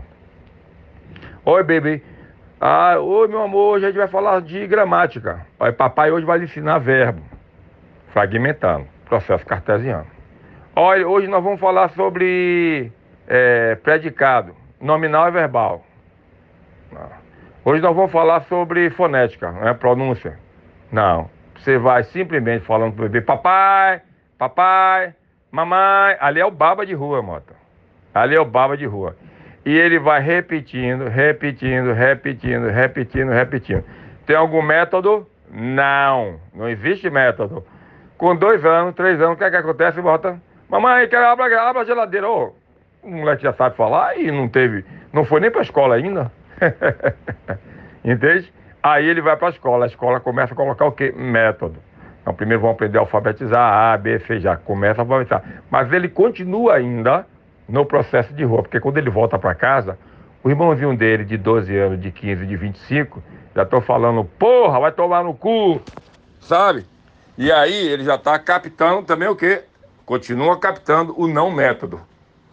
Oi, 1.44 1.62
bebê. 1.64 2.00
Ah, 2.61 2.99
oi, 3.00 3.26
meu 3.26 3.42
amor, 3.42 3.75
hoje 3.75 3.84
a 3.84 3.88
gente 3.88 3.99
vai 3.99 4.08
falar 4.08 4.40
de 4.40 4.66
gramática. 4.66 5.44
Oi, 5.58 5.73
papai 5.73 6.12
hoje 6.12 6.25
vai 6.25 6.38
lhe 6.38 6.44
ensinar 6.44 6.78
verbo 6.78 7.34
fragmentando, 8.14 8.87
processo 9.06 9.44
cartesiano. 9.44 10.06
Olha, 10.76 11.06
hoje 11.06 11.26
nós 11.26 11.42
vamos 11.42 11.59
falar 11.59 11.88
sobre 11.90 12.92
é, 13.26 13.75
predicado, 13.75 14.54
nominal 14.80 15.28
e 15.28 15.33
verbal. 15.33 15.85
Hoje 17.64 17.83
nós 17.83 17.94
vamos 17.94 18.12
falar 18.12 18.42
sobre 18.42 18.88
fonética, 18.90 19.50
não 19.50 19.66
é 19.66 19.75
pronúncia. 19.75 20.38
Não. 20.92 21.28
Você 21.56 21.76
vai 21.76 22.04
simplesmente 22.04 22.64
falando 22.64 22.94
para 22.94 23.04
o 23.04 23.09
bebê, 23.09 23.21
papai, 23.21 24.00
papai, 24.38 25.12
mamãe. 25.50 26.16
Ali 26.21 26.40
é 26.40 26.47
o 26.47 26.50
baba 26.52 26.87
de 26.87 26.94
rua, 26.94 27.21
Mota. 27.21 27.54
Ali 28.14 28.37
é 28.37 28.40
o 28.40 28.44
baba 28.44 28.76
de 28.76 28.87
rua. 28.87 29.16
E 29.64 29.76
ele 29.76 29.99
vai 29.99 30.21
repetindo, 30.21 31.09
repetindo, 31.09 31.92
repetindo, 31.92 32.68
repetindo, 32.68 33.30
repetindo. 33.30 33.85
Tem 34.25 34.37
algum 34.37 34.62
método? 34.62 35.26
Não, 35.50 36.38
não 36.54 36.68
existe 36.68 37.09
método. 37.11 37.64
Com 38.25 38.35
dois 38.35 38.64
anos, 38.64 38.95
três 38.95 39.21
anos, 39.21 39.35
o 39.35 39.37
que 39.37 39.45
é 39.45 39.50
que 39.50 39.57
acontece? 39.57 40.00
Bota, 40.00 40.40
mamãe, 40.66 41.07
quero 41.09 41.26
abrir, 41.26 41.52
abra 41.59 41.83
a 41.83 41.85
geladeira. 41.85 42.26
O 42.26 42.54
moleque 43.02 43.43
já 43.43 43.52
sabe 43.52 43.76
falar 43.76 44.19
e 44.19 44.31
não 44.31 44.49
teve, 44.49 44.83
não 45.12 45.26
foi 45.26 45.40
nem 45.40 45.50
para 45.50 45.61
a 45.61 45.62
escola 45.62 45.95
ainda. 45.97 46.33
Entende? 48.02 48.50
Aí 48.83 49.07
ele 49.07 49.21
vai 49.21 49.37
para 49.37 49.49
a 49.49 49.50
escola, 49.50 49.85
a 49.85 49.88
escola 49.88 50.21
começa 50.21 50.54
a 50.54 50.57
colocar 50.57 50.87
o 50.87 50.93
quê? 50.93 51.12
Método. 51.14 51.78
Então, 52.23 52.33
primeiro 52.33 52.62
vão 52.62 52.71
aprender 52.71 52.97
a 52.97 53.02
alfabetizar, 53.02 53.93
A, 53.93 53.95
B, 53.99 54.19
C, 54.21 54.40
já 54.40 54.57
começa 54.57 55.02
a 55.02 55.04
alfabetizar. 55.04 55.45
Mas 55.71 55.93
ele 55.93 56.09
continua 56.09 56.76
ainda 56.76 57.26
no 57.69 57.85
processo 57.85 58.33
de 58.33 58.43
rua, 58.43 58.62
porque 58.62 58.81
quando 58.81 58.97
ele 58.97 59.11
volta 59.11 59.38
para 59.38 59.54
casa, 59.54 59.99
o 60.43 60.49
irmãozinho 60.49 60.97
dele 60.97 61.26
de 61.26 61.37
12 61.37 61.76
anos, 61.76 62.00
de 62.00 62.11
15, 62.11 62.47
de 62.47 62.57
25, 62.57 63.23
já 63.54 63.64
estão 63.64 63.83
falando, 63.83 64.25
porra, 64.25 64.81
vai 64.81 64.93
tomar 64.93 65.23
no 65.23 65.35
cu, 65.35 65.78
sabe? 66.40 66.87
E 67.37 67.50
aí 67.50 67.75
ele 67.88 68.05
já 68.05 68.14
está 68.14 68.38
captando 68.38 69.03
também 69.03 69.29
o 69.29 69.35
quê? 69.35 69.64
Continua 70.07 70.59
captando 70.59 71.14
o 71.21 71.26
não 71.26 71.50
método. 71.50 72.00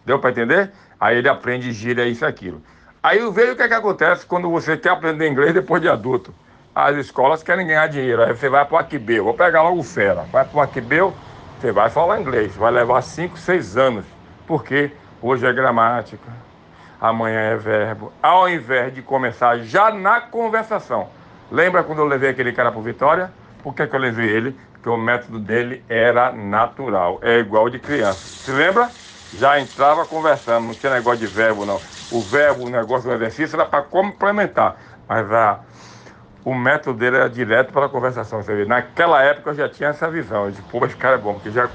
Deu 0.04 0.18
para 0.18 0.30
entender? 0.30 0.72
Aí 0.98 1.18
ele 1.18 1.28
aprende 1.28 1.72
gíria 1.72 2.06
isso 2.06 2.24
e 2.24 2.26
aquilo. 2.26 2.60
Aí 3.02 3.18
veio 3.30 3.52
o 3.52 3.56
que, 3.56 3.62
é 3.62 3.68
que 3.68 3.74
acontece 3.74 4.26
quando 4.26 4.50
você 4.50 4.76
quer 4.76 4.90
aprender 4.90 5.28
inglês 5.28 5.54
depois 5.54 5.80
de 5.80 5.88
adulto. 5.88 6.34
As 6.74 6.96
escolas 6.96 7.42
querem 7.42 7.66
ganhar 7.66 7.86
dinheiro. 7.86 8.22
Aí 8.22 8.34
você 8.34 8.48
vai 8.48 8.64
para 8.64 8.74
o 8.74 8.78
Aquibeu, 8.78 9.24
vou 9.24 9.34
pegar 9.34 9.62
logo 9.62 9.82
fera. 9.82 10.22
Vai 10.32 10.44
para 10.44 10.58
o 10.58 10.60
Aquibeu, 10.60 11.12
você 11.60 11.70
vai 11.70 11.90
falar 11.90 12.20
inglês. 12.20 12.54
Vai 12.56 12.72
levar 12.72 13.02
5, 13.02 13.36
6 13.38 13.76
anos. 13.76 14.04
Porque 14.46 14.90
hoje 15.20 15.46
é 15.46 15.52
gramática, 15.52 16.28
amanhã 17.00 17.40
é 17.40 17.56
verbo. 17.56 18.12
Ao 18.22 18.48
invés 18.48 18.94
de 18.94 19.02
começar 19.02 19.58
já 19.58 19.90
na 19.92 20.20
conversação. 20.20 21.08
Lembra 21.50 21.84
quando 21.84 21.98
eu 21.98 22.06
levei 22.06 22.30
aquele 22.30 22.52
cara 22.52 22.72
para 22.72 22.80
Vitória? 22.80 23.32
Por 23.62 23.74
que, 23.74 23.86
que 23.86 23.94
eu 23.94 24.00
levei 24.00 24.28
ele? 24.28 24.56
Porque 24.82 24.90
o 24.90 24.96
método 24.96 25.38
dele 25.38 25.84
era 25.88 26.32
natural. 26.32 27.20
É 27.22 27.38
igual 27.38 27.70
de 27.70 27.78
criança. 27.78 28.18
Se 28.18 28.50
lembra? 28.50 28.90
Já 29.38 29.60
entrava 29.60 30.04
conversando, 30.04 30.66
não 30.66 30.74
tinha 30.74 30.92
negócio 30.92 31.20
de 31.20 31.26
verbo, 31.26 31.64
não 31.64 31.80
o 32.12 32.20
verbo, 32.20 32.66
o 32.66 32.68
negócio 32.68 33.08
do 33.08 33.14
exercício 33.14 33.56
era 33.56 33.64
para 33.64 33.82
complementar, 33.82 34.76
mas 35.08 35.32
a, 35.32 35.60
o 36.44 36.54
método 36.54 36.98
dele 36.98 37.16
era 37.16 37.28
direto 37.28 37.72
para 37.72 37.86
a 37.86 37.88
conversação. 37.88 38.42
Você 38.42 38.54
vê, 38.54 38.64
naquela 38.66 39.22
época 39.22 39.50
eu 39.50 39.54
já 39.54 39.68
tinha 39.68 39.88
essa 39.88 40.10
visão. 40.10 40.50
Disse, 40.50 40.62
pô, 40.62 40.84
esse 40.84 40.96
cara 40.96 41.14
é 41.14 41.18
bom, 41.18 41.34
porque 41.34 41.50
já, 41.50 41.68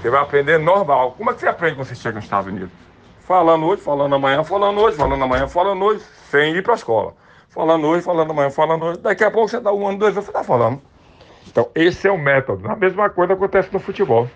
você 0.00 0.10
vai 0.10 0.20
aprender 0.20 0.58
normal. 0.58 1.14
Como 1.16 1.30
é 1.30 1.34
que 1.34 1.40
você 1.40 1.48
aprende 1.48 1.76
quando 1.76 1.86
você 1.86 1.94
chega 1.94 2.16
nos 2.16 2.24
Estados 2.24 2.48
Unidos? 2.48 2.70
Falando 3.20 3.66
hoje, 3.66 3.82
falando 3.82 4.14
amanhã, 4.14 4.42
falando 4.42 4.80
hoje, 4.80 4.96
falando 4.96 5.22
amanhã, 5.22 5.46
falando 5.46 5.84
hoje, 5.84 6.02
sem 6.30 6.54
ir 6.54 6.62
para 6.62 6.72
a 6.72 6.76
escola. 6.76 7.14
Falando 7.48 7.86
hoje, 7.86 8.02
falando 8.02 8.30
amanhã, 8.30 8.50
falando 8.50 8.84
hoje. 8.84 8.98
Daqui 9.00 9.22
a 9.22 9.30
pouco 9.30 9.48
você 9.48 9.60
dá 9.60 9.72
um 9.72 9.86
ano, 9.86 9.98
dois 9.98 10.14
anos, 10.14 10.24
você 10.24 10.30
está 10.30 10.42
falando. 10.42 10.80
Então, 11.50 11.70
esse 11.74 12.06
é 12.06 12.10
o 12.10 12.18
método. 12.18 12.68
A 12.70 12.76
mesma 12.76 13.08
coisa 13.10 13.32
acontece 13.32 13.72
no 13.72 13.78
futebol. 13.78 14.28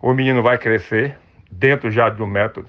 O 0.00 0.12
menino 0.12 0.42
vai 0.42 0.58
crescer 0.58 1.16
dentro 1.50 1.90
já 1.90 2.10
um 2.10 2.26
método. 2.26 2.68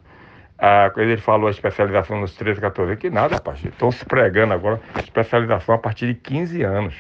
Ah, 0.58 0.92
quando 0.94 1.08
ele 1.08 1.18
falou 1.18 1.48
a 1.48 1.52
especialização 1.52 2.22
nos 2.22 2.36
13, 2.36 2.62
14, 2.62 2.96
que 2.98 3.10
nada, 3.10 3.36
rapaz. 3.36 3.64
Estão 3.66 3.92
se 3.92 4.06
pregando 4.06 4.54
agora 4.54 4.80
especialização 4.98 5.76
a 5.76 5.78
partir 5.78 6.08
de 6.08 6.14
15 6.16 6.62
anos. 6.64 6.96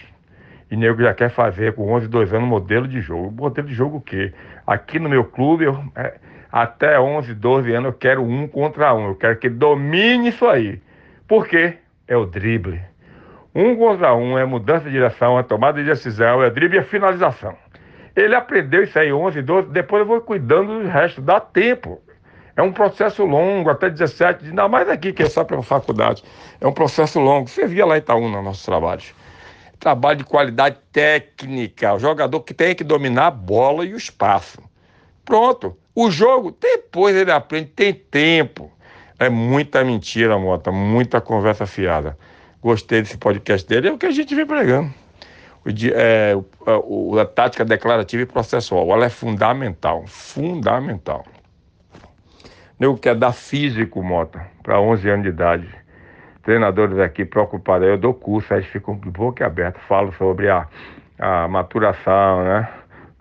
E 0.72 0.76
nego 0.76 1.02
já 1.02 1.14
quer 1.14 1.30
fazer 1.30 1.74
com 1.74 1.92
11, 1.94 2.08
12 2.08 2.36
anos 2.36 2.50
modelo 2.50 2.88
de 2.88 3.00
jogo. 3.00 3.32
Modelo 3.32 3.68
de 3.68 3.74
jogo 3.74 3.98
o 3.98 4.02
quê? 4.02 4.34
Aqui 4.66 4.98
no 4.98 5.08
meu 5.08 5.24
clube, 5.24 5.66
eu, 5.66 5.84
é, 5.96 6.16
até 6.52 7.00
11, 7.00 7.34
12 7.36 7.72
anos, 7.74 7.86
eu 7.86 7.94
quero 7.94 8.24
um 8.24 8.48
contra 8.48 8.94
um. 8.94 9.10
Eu 9.10 9.16
quero 9.16 9.38
que 9.38 9.50
domine 9.50 10.30
isso 10.30 10.48
aí. 10.48 10.82
Por 11.28 11.48
quê? 11.48 11.78
É 12.08 12.18
o 12.18 12.26
drible. 12.26 12.82
Um 13.56 13.76
contra 13.76 14.16
um 14.16 14.38
é 14.38 14.46
mudança 14.46 14.86
de 14.86 14.92
direção, 14.92 15.38
é 15.38 15.44
tomada 15.44 15.80
de 15.82 15.88
decisão, 15.88 16.44
é 16.44 16.50
drible 16.50 16.78
e 16.78 16.80
é 16.80 16.84
finalização. 16.84 17.56
Ele 18.16 18.36
aprendeu 18.36 18.84
isso 18.84 18.98
aí 18.98 19.12
11, 19.12 19.42
12, 19.42 19.70
depois 19.70 20.02
eu 20.02 20.08
vou 20.08 20.22
cuidando 20.22 20.82
do 20.82 20.88
resto. 20.88 21.22
Dá 21.22 21.40
tempo. 21.40 22.02
É 22.56 22.62
um 22.62 22.72
processo 22.72 23.26
longo, 23.26 23.70
até 23.70 23.90
17, 23.90 24.46
ainda 24.46 24.68
mais 24.68 24.88
aqui, 24.88 25.12
que 25.12 25.24
é 25.24 25.30
só 25.30 25.44
para 25.44 25.62
faculdade. 25.64 26.24
É 26.62 26.68
um 26.68 26.72
processo 26.72 27.20
longo. 27.20 27.48
Você 27.48 27.66
via 27.66 27.86
lá 27.86 27.98
em 27.98 28.02
nos 28.02 28.44
nossos 28.44 28.64
trabalhos. 28.64 29.14
Trabalho 29.80 30.20
de 30.20 30.24
qualidade 30.24 30.78
técnica. 30.92 31.94
O 31.94 32.00
jogador 32.00 32.42
que 32.42 32.54
tem 32.54 32.76
que 32.76 32.84
dominar 32.84 33.28
a 33.28 33.32
bola 33.32 33.84
e 33.86 33.94
o 33.94 33.98
espaço. 33.98 34.60
Pronto. 35.26 35.76
O 35.96 36.12
jogo, 36.12 36.56
depois 36.60 37.16
ele 37.16 37.32
aprende, 37.32 37.68
tem 37.68 37.94
tempo. 37.94 38.72
É 39.20 39.30
muita 39.30 39.84
mentira, 39.84 40.38
Mota, 40.38 40.72
muita 40.72 41.22
conversa 41.22 41.66
fiada. 41.66 42.18
Gostei 42.64 43.02
desse 43.02 43.18
podcast 43.18 43.68
dele, 43.68 43.90
é 43.90 43.92
o 43.92 43.98
que 43.98 44.06
a 44.06 44.12
gente 44.12 44.34
vem 44.34 44.46
pregando. 44.46 44.90
O, 45.66 45.70
é, 45.94 46.34
o, 46.66 47.20
a 47.20 47.26
tática 47.26 47.66
declarativa 47.66 48.24
e 48.24 48.26
processual, 48.26 48.90
ela 48.92 49.06
é 49.06 49.10
fundamental, 49.10 50.06
fundamental. 50.08 51.26
Nego 52.80 52.98
quer 52.98 53.16
dar 53.16 53.34
físico, 53.34 54.02
Mota, 54.02 54.46
para 54.62 54.80
11 54.80 55.10
anos 55.10 55.24
de 55.24 55.30
idade. 55.30 55.68
Treinadores 56.42 56.98
aqui 57.00 57.26
preocupados, 57.26 57.88
eu 57.88 57.98
dou 57.98 58.14
curso, 58.14 58.54
aí 58.54 58.62
eles 58.62 58.70
ficam 58.70 58.96
de 58.96 59.10
boca 59.10 59.46
aberta, 59.46 59.80
falo 59.88 60.14
sobre 60.14 60.50
a, 60.50 60.66
a 61.20 61.48
maturação, 61.50 62.44
né? 62.44 62.70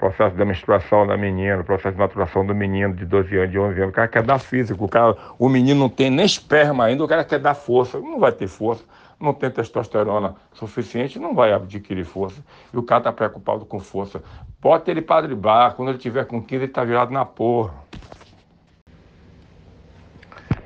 Processo 0.02 0.34
da 0.34 0.44
menstruação 0.44 1.06
da 1.06 1.16
menina, 1.16 1.62
processo 1.62 1.92
de 1.92 2.00
maturação 2.00 2.44
do 2.44 2.52
menino 2.52 2.92
de 2.92 3.06
12 3.06 3.36
anos, 3.36 3.52
de 3.52 3.58
11 3.58 3.80
anos. 3.82 3.90
O 3.90 3.94
cara 3.94 4.08
quer 4.08 4.24
dar 4.24 4.40
físico, 4.40 4.84
o, 4.84 4.88
cara, 4.88 5.16
o 5.38 5.48
menino 5.48 5.78
não 5.78 5.88
tem 5.88 6.10
nem 6.10 6.26
esperma 6.26 6.86
ainda, 6.86 7.04
o 7.04 7.08
cara 7.08 7.22
quer 7.22 7.38
dar 7.38 7.54
força, 7.54 8.00
não 8.00 8.18
vai 8.18 8.32
ter 8.32 8.48
força, 8.48 8.84
não 9.20 9.32
tem 9.32 9.48
testosterona 9.48 10.34
suficiente, 10.54 11.20
não 11.20 11.36
vai 11.36 11.52
adquirir 11.52 12.04
força. 12.04 12.42
E 12.74 12.76
o 12.76 12.82
cara 12.82 12.98
está 12.98 13.12
preocupado 13.12 13.64
com 13.64 13.78
força. 13.78 14.20
Bota 14.60 14.90
ele 14.90 15.02
para 15.02 15.28
driblar, 15.28 15.76
quando 15.76 15.90
ele 15.90 15.98
tiver 15.98 16.24
com 16.26 16.42
15, 16.42 16.56
ele 16.56 16.64
está 16.64 16.82
virado 16.82 17.12
na 17.12 17.24
porra. 17.24 17.72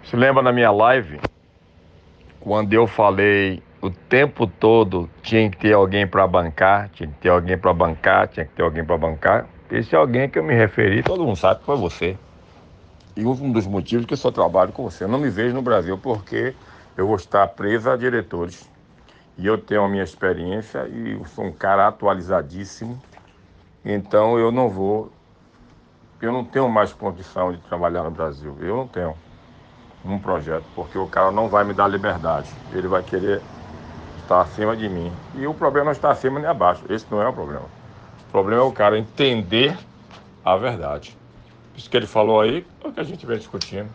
Se 0.02 0.16
lembra 0.16 0.42
na 0.42 0.50
minha 0.50 0.70
live, 0.70 1.20
quando 2.40 2.72
eu 2.72 2.86
falei 2.86 3.62
o 3.80 3.90
tempo 3.90 4.46
todo 4.46 5.08
tinha 5.22 5.50
que 5.50 5.58
ter 5.58 5.72
alguém 5.72 6.06
para 6.06 6.26
bancar, 6.26 6.88
tinha 6.90 7.08
que 7.08 7.14
ter 7.20 7.28
alguém 7.28 7.58
para 7.58 7.72
bancar, 7.72 8.28
tinha 8.28 8.46
que 8.46 8.52
ter 8.52 8.62
alguém 8.62 8.84
para 8.84 8.96
bancar. 8.96 9.46
Esse 9.70 9.94
é 9.94 9.98
alguém 9.98 10.28
que 10.28 10.38
eu 10.38 10.44
me 10.44 10.54
referi, 10.54 11.02
todo 11.02 11.24
mundo 11.24 11.36
sabe 11.36 11.60
que 11.60 11.66
foi 11.66 11.76
você. 11.76 12.16
E 13.16 13.24
um 13.24 13.50
dos 13.50 13.66
motivos 13.66 14.06
que 14.06 14.12
eu 14.12 14.18
só 14.18 14.30
trabalho 14.30 14.72
com 14.72 14.82
você. 14.82 15.04
Eu 15.04 15.08
não 15.08 15.18
me 15.18 15.30
vejo 15.30 15.54
no 15.54 15.62
Brasil 15.62 15.98
porque 15.98 16.54
eu 16.96 17.06
vou 17.06 17.16
estar 17.16 17.46
preso 17.48 17.90
a 17.90 17.96
diretores. 17.96 18.68
E 19.38 19.46
eu 19.46 19.58
tenho 19.58 19.82
a 19.82 19.88
minha 19.88 20.04
experiência 20.04 20.86
e 20.86 21.12
eu 21.12 21.24
sou 21.26 21.44
um 21.44 21.52
cara 21.52 21.88
atualizadíssimo. 21.88 23.00
Então 23.84 24.38
eu 24.38 24.50
não 24.50 24.68
vou, 24.68 25.10
eu 26.20 26.32
não 26.32 26.44
tenho 26.44 26.68
mais 26.68 26.92
condição 26.92 27.52
de 27.52 27.58
trabalhar 27.58 28.02
no 28.02 28.10
Brasil. 28.10 28.56
Eu 28.60 28.76
não 28.76 28.88
tenho 28.88 29.14
um 30.04 30.18
projeto, 30.18 30.64
porque 30.74 30.98
o 30.98 31.06
cara 31.06 31.30
não 31.30 31.48
vai 31.48 31.64
me 31.64 31.74
dar 31.74 31.88
liberdade. 31.88 32.50
Ele 32.72 32.86
vai 32.86 33.02
querer 33.02 33.42
estar 34.26 34.40
acima 34.40 34.76
de 34.76 34.88
mim. 34.88 35.12
E 35.36 35.46
o 35.46 35.54
problema 35.54 35.86
não 35.86 35.92
está 35.92 36.10
acima 36.10 36.40
nem 36.40 36.48
abaixo. 36.48 36.82
Esse 36.90 37.06
não 37.10 37.22
é 37.22 37.28
o 37.28 37.32
problema. 37.32 37.64
O 38.28 38.32
problema 38.32 38.62
é 38.62 38.64
o 38.64 38.72
cara 38.72 38.98
entender 38.98 39.78
a 40.44 40.56
verdade. 40.56 41.16
Isso 41.76 41.88
que 41.88 41.96
ele 41.96 42.06
falou 42.06 42.40
aí 42.40 42.66
é 42.84 42.88
o 42.88 42.92
que 42.92 43.00
a 43.00 43.04
gente 43.04 43.24
vem 43.24 43.38
discutindo. 43.38 43.88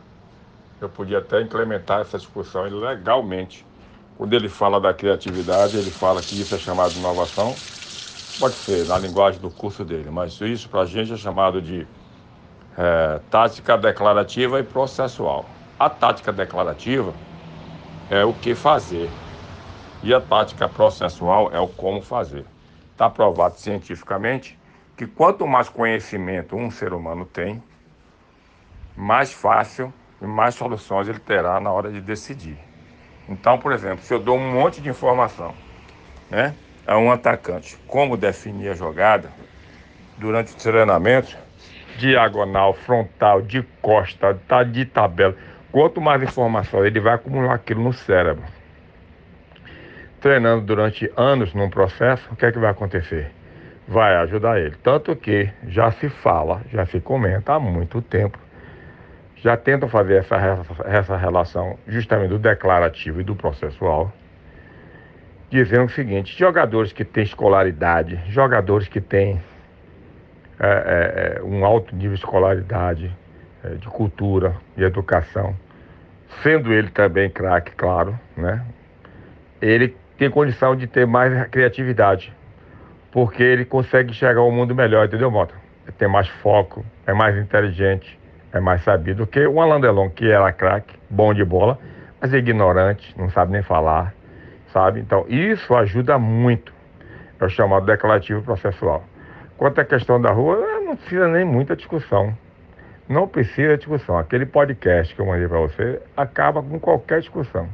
Eu 0.79 0.89
podia 0.89 1.19
até 1.19 1.41
implementar 1.41 1.99
essa 1.99 2.17
discussão 2.17 2.63
legalmente. 2.63 3.65
Quando 4.17 4.33
ele 4.33 4.47
fala 4.49 4.79
da 4.79 4.93
criatividade, 4.93 5.77
ele 5.77 5.91
fala 5.91 6.21
que 6.21 6.39
isso 6.39 6.55
é 6.55 6.57
chamado 6.57 6.91
de 6.91 6.99
inovação. 6.99 7.53
Pode 8.39 8.55
ser 8.55 8.85
na 8.85 8.97
linguagem 8.97 9.39
do 9.41 9.49
curso 9.51 9.83
dele, 9.83 10.09
mas 10.09 10.39
isso 10.41 10.69
para 10.69 10.81
a 10.81 10.85
gente 10.85 11.13
é 11.13 11.17
chamado 11.17 11.61
de 11.61 11.85
é, 12.77 13.19
tática 13.29 13.77
declarativa 13.77 14.59
e 14.59 14.63
processual. 14.63 15.45
A 15.77 15.89
tática 15.89 16.31
declarativa 16.31 17.13
é 18.09 18.23
o 18.23 18.33
que 18.33 18.55
fazer 18.55 19.09
e 20.03 20.13
a 20.13 20.19
tática 20.19 20.67
processual 20.67 21.51
é 21.51 21.59
o 21.59 21.67
como 21.67 22.01
fazer. 22.01 22.45
Está 22.91 23.09
provado 23.09 23.57
cientificamente 23.57 24.57
que 24.97 25.05
quanto 25.07 25.47
mais 25.47 25.69
conhecimento 25.69 26.55
um 26.55 26.69
ser 26.69 26.93
humano 26.93 27.25
tem, 27.25 27.61
mais 28.95 29.31
fácil 29.31 29.93
e 30.21 30.25
mais 30.25 30.55
soluções 30.55 31.07
ele 31.07 31.19
terá 31.19 31.59
na 31.59 31.71
hora 31.71 31.91
de 31.91 32.01
decidir. 32.01 32.57
Então, 33.27 33.57
por 33.57 33.71
exemplo, 33.71 34.03
se 34.03 34.13
eu 34.13 34.19
dou 34.19 34.37
um 34.37 34.51
monte 34.51 34.81
de 34.81 34.89
informação 34.89 35.53
né, 36.29 36.55
a 36.85 36.97
um 36.97 37.11
atacante 37.11 37.77
como 37.87 38.17
definir 38.17 38.69
a 38.69 38.75
jogada 38.75 39.31
durante 40.17 40.53
o 40.53 40.57
treinamento, 40.57 41.37
diagonal, 41.97 42.73
frontal, 42.73 43.41
de 43.41 43.63
costa, 43.81 44.39
tá 44.47 44.63
de 44.63 44.85
tabela 44.85 45.35
Quanto 45.71 46.01
mais 46.01 46.21
informação 46.21 46.85
ele 46.85 46.99
vai 46.99 47.13
acumular 47.13 47.53
aquilo 47.53 47.81
no 47.81 47.93
cérebro. 47.93 48.43
Treinando 50.21 50.63
durante 50.63 51.11
anos 51.17 51.51
num 51.55 51.67
processo, 51.67 52.31
o 52.31 52.35
que 52.35 52.45
é 52.45 52.51
que 52.51 52.59
vai 52.59 52.69
acontecer? 52.69 53.31
Vai 53.87 54.15
ajudar 54.17 54.59
ele. 54.59 54.75
Tanto 54.83 55.15
que 55.15 55.49
já 55.67 55.91
se 55.91 56.09
fala, 56.09 56.61
já 56.71 56.85
se 56.85 56.99
comenta 56.99 57.53
há 57.53 57.59
muito 57.59 58.03
tempo, 58.03 58.37
já 59.37 59.57
tentam 59.57 59.89
fazer 59.89 60.17
essa, 60.17 60.37
essa 60.85 61.17
relação 61.17 61.75
justamente 61.87 62.29
do 62.29 62.37
declarativo 62.37 63.19
e 63.19 63.23
do 63.23 63.35
processual, 63.35 64.13
dizendo 65.49 65.85
o 65.85 65.89
seguinte: 65.89 66.37
jogadores 66.37 66.93
que 66.93 67.03
têm 67.03 67.23
escolaridade, 67.23 68.21
jogadores 68.27 68.87
que 68.87 69.01
têm 69.01 69.41
é, 70.59 70.67
é, 70.67 71.37
é 71.39 71.43
um 71.43 71.65
alto 71.65 71.95
nível 71.95 72.13
de 72.13 72.19
escolaridade, 72.19 73.11
é, 73.63 73.69
de 73.69 73.87
cultura 73.87 74.55
e 74.77 74.83
educação, 74.83 75.55
sendo 76.43 76.71
ele 76.71 76.91
também 76.91 77.27
craque, 77.27 77.71
claro, 77.71 78.17
né? 78.37 78.63
Ele 79.59 79.95
tem 80.21 80.29
condição 80.29 80.75
de 80.75 80.85
ter 80.85 81.07
mais 81.07 81.47
criatividade, 81.47 82.31
porque 83.11 83.41
ele 83.41 83.65
consegue 83.65 84.11
enxergar 84.11 84.43
o 84.43 84.51
mundo 84.51 84.75
melhor, 84.75 85.07
entendeu, 85.07 85.31
Mota? 85.31 85.55
Ele 85.83 85.95
tem 85.97 86.07
mais 86.07 86.27
foco, 86.27 86.85
é 87.07 87.11
mais 87.11 87.35
inteligente, 87.35 88.19
é 88.53 88.59
mais 88.59 88.83
sabido 88.83 89.25
que 89.25 89.47
o 89.47 89.59
Alain 89.59 89.81
Delon, 89.81 90.11
que 90.11 90.29
era 90.29 90.53
craque, 90.53 90.95
bom 91.09 91.33
de 91.33 91.43
bola, 91.43 91.79
mas 92.21 92.31
é 92.35 92.37
ignorante, 92.37 93.15
não 93.17 93.31
sabe 93.31 93.51
nem 93.51 93.63
falar, 93.63 94.13
sabe? 94.71 94.99
Então, 94.99 95.25
isso 95.27 95.73
ajuda 95.73 96.19
muito. 96.19 96.71
É 97.39 97.45
o 97.45 97.49
chamado 97.49 97.87
declarativo 97.87 98.43
processual. 98.43 99.03
Quanto 99.57 99.81
à 99.81 99.83
questão 99.83 100.21
da 100.21 100.29
rua, 100.29 100.55
não 100.85 100.95
precisa 100.95 101.27
nem 101.29 101.43
muita 101.43 101.75
discussão. 101.75 102.37
Não 103.09 103.27
precisa 103.27 103.75
discussão. 103.75 104.19
Aquele 104.19 104.45
podcast 104.45 105.15
que 105.15 105.19
eu 105.19 105.25
mandei 105.25 105.47
para 105.47 105.61
você 105.61 105.99
acaba 106.15 106.61
com 106.61 106.79
qualquer 106.79 107.21
discussão. 107.21 107.67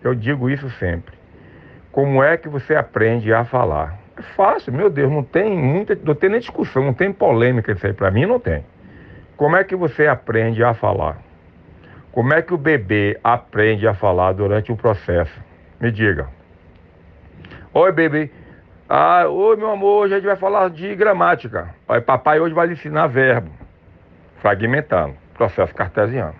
Eu 0.00 0.14
digo 0.14 0.48
isso 0.48 0.70
sempre. 0.78 1.17
Como 1.92 2.22
é 2.22 2.36
que 2.36 2.48
você 2.48 2.74
aprende 2.74 3.32
a 3.32 3.44
falar? 3.44 3.98
É 4.16 4.22
fácil, 4.22 4.72
meu 4.72 4.90
Deus, 4.90 5.10
não 5.10 5.22
tem 5.22 5.56
muita, 5.56 5.96
não 6.02 6.14
tem 6.14 6.30
nem 6.30 6.40
discussão, 6.40 6.84
não 6.84 6.94
tem 6.94 7.12
polêmica 7.12 7.72
isso 7.72 7.86
aí. 7.86 7.92
Para 7.92 8.10
mim 8.10 8.26
não 8.26 8.38
tem. 8.38 8.64
Como 9.36 9.56
é 9.56 9.64
que 9.64 9.76
você 9.76 10.06
aprende 10.06 10.62
a 10.64 10.74
falar? 10.74 11.18
Como 12.10 12.34
é 12.34 12.42
que 12.42 12.52
o 12.52 12.58
bebê 12.58 13.18
aprende 13.22 13.86
a 13.86 13.94
falar 13.94 14.32
durante 14.32 14.72
o 14.72 14.76
processo? 14.76 15.40
Me 15.80 15.92
diga. 15.92 16.28
Oi, 17.72 17.92
bebê. 17.92 18.30
Ah, 18.88 19.28
oi, 19.28 19.56
meu 19.56 19.70
amor, 19.70 20.04
hoje 20.04 20.14
a 20.14 20.16
gente 20.16 20.26
vai 20.26 20.36
falar 20.36 20.70
de 20.70 20.94
gramática. 20.96 21.74
Oi, 21.86 22.00
papai 22.00 22.40
hoje 22.40 22.54
vai 22.54 22.66
lhe 22.66 22.72
ensinar 22.72 23.06
verbo. 23.06 23.50
Fragmentando, 24.38 25.14
processo 25.34 25.74
cartesiano. 25.74 26.34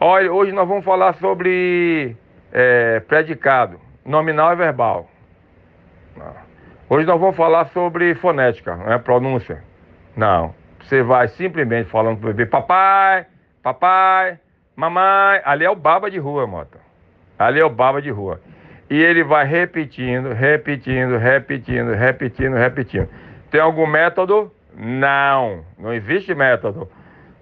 Olha, 0.00 0.32
hoje 0.32 0.50
nós 0.50 0.66
vamos 0.66 0.84
falar 0.84 1.14
sobre 1.14 2.16
é, 2.52 3.00
predicado, 3.00 3.78
nominal 4.04 4.52
e 4.52 4.56
verbal. 4.56 5.08
Hoje 6.88 7.06
nós 7.06 7.18
vamos 7.18 7.36
falar 7.36 7.66
sobre 7.66 8.14
fonética, 8.16 8.76
não 8.76 8.92
é 8.92 8.98
pronúncia. 8.98 9.62
Não. 10.16 10.54
Você 10.82 11.02
vai 11.02 11.28
simplesmente 11.28 11.88
falando 11.90 12.18
pro 12.18 12.28
bebê, 12.28 12.46
papai, 12.46 13.26
papai, 13.62 14.38
mamãe. 14.76 15.40
Ali 15.44 15.64
é 15.64 15.70
o 15.70 15.74
baba 15.74 16.10
de 16.10 16.18
rua, 16.18 16.46
moto. 16.46 16.78
Ali 17.38 17.60
é 17.60 17.64
o 17.64 17.70
baba 17.70 18.02
de 18.02 18.10
rua. 18.10 18.40
E 18.90 19.02
ele 19.02 19.24
vai 19.24 19.46
repetindo, 19.46 20.32
repetindo, 20.32 21.16
repetindo, 21.16 21.92
repetindo, 21.92 22.54
repetindo. 22.54 23.08
Tem 23.50 23.60
algum 23.60 23.86
método? 23.86 24.52
Não, 24.76 25.64
não 25.78 25.92
existe 25.94 26.34
método. 26.34 26.88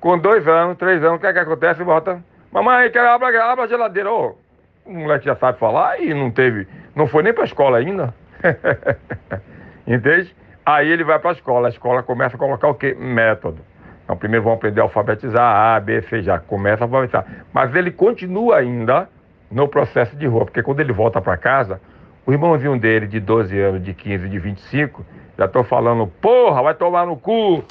Com 0.00 0.18
dois 0.18 0.46
anos, 0.46 0.76
três 0.78 1.02
anos, 1.02 1.16
o 1.16 1.20
que 1.20 1.26
é 1.26 1.32
que 1.32 1.38
acontece? 1.38 1.82
Bota, 1.82 2.22
mamãe, 2.50 2.90
quero 2.90 3.08
abrir 3.08 3.36
a 3.36 3.66
geladeira. 3.66 4.10
Oh, 4.10 4.36
o 4.84 4.92
moleque 4.92 5.24
já 5.24 5.36
sabe 5.36 5.58
falar 5.58 6.00
e 6.00 6.12
não 6.12 6.30
teve, 6.30 6.66
não 6.94 7.06
foi 7.06 7.22
nem 7.22 7.32
para 7.32 7.44
a 7.44 7.46
escola 7.46 7.78
ainda. 7.78 8.14
Entende? 9.86 10.34
Aí 10.64 10.88
ele 10.88 11.04
vai 11.04 11.18
para 11.18 11.30
a 11.30 11.34
escola, 11.34 11.68
a 11.68 11.70
escola 11.70 12.02
começa 12.02 12.36
a 12.36 12.38
colocar 12.38 12.68
o 12.68 12.74
quê? 12.74 12.96
Método. 12.98 13.60
Então, 14.04 14.16
primeiro 14.16 14.44
vão 14.44 14.54
aprender 14.54 14.80
a 14.80 14.84
alfabetizar, 14.84 15.74
A, 15.74 15.80
B, 15.80 16.02
C, 16.02 16.22
já 16.22 16.38
começa 16.38 16.84
a 16.84 16.86
alfabetizar. 16.86 17.26
Mas 17.52 17.74
ele 17.74 17.90
continua 17.90 18.58
ainda 18.58 19.08
no 19.50 19.68
processo 19.68 20.16
de 20.16 20.26
rua, 20.26 20.44
porque 20.44 20.62
quando 20.62 20.80
ele 20.80 20.92
volta 20.92 21.20
para 21.20 21.36
casa, 21.36 21.80
o 22.26 22.32
irmãozinho 22.32 22.78
dele, 22.78 23.06
de 23.06 23.20
12 23.20 23.58
anos, 23.58 23.82
de 23.82 23.92
15, 23.92 24.28
de 24.28 24.38
25, 24.38 25.04
já 25.38 25.46
estão 25.46 25.64
falando, 25.64 26.06
porra, 26.06 26.62
vai 26.62 26.74
tomar 26.74 27.06
no 27.06 27.16
cu, 27.16 27.64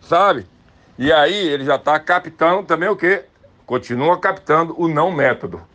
sabe? 0.00 0.46
E 0.98 1.12
aí 1.12 1.48
ele 1.48 1.64
já 1.64 1.76
está 1.76 1.98
captando 1.98 2.62
também 2.62 2.88
o 2.88 2.96
quê? 2.96 3.24
Continua 3.66 4.18
captando 4.18 4.74
o 4.78 4.88
não 4.88 5.10
método. 5.10 5.69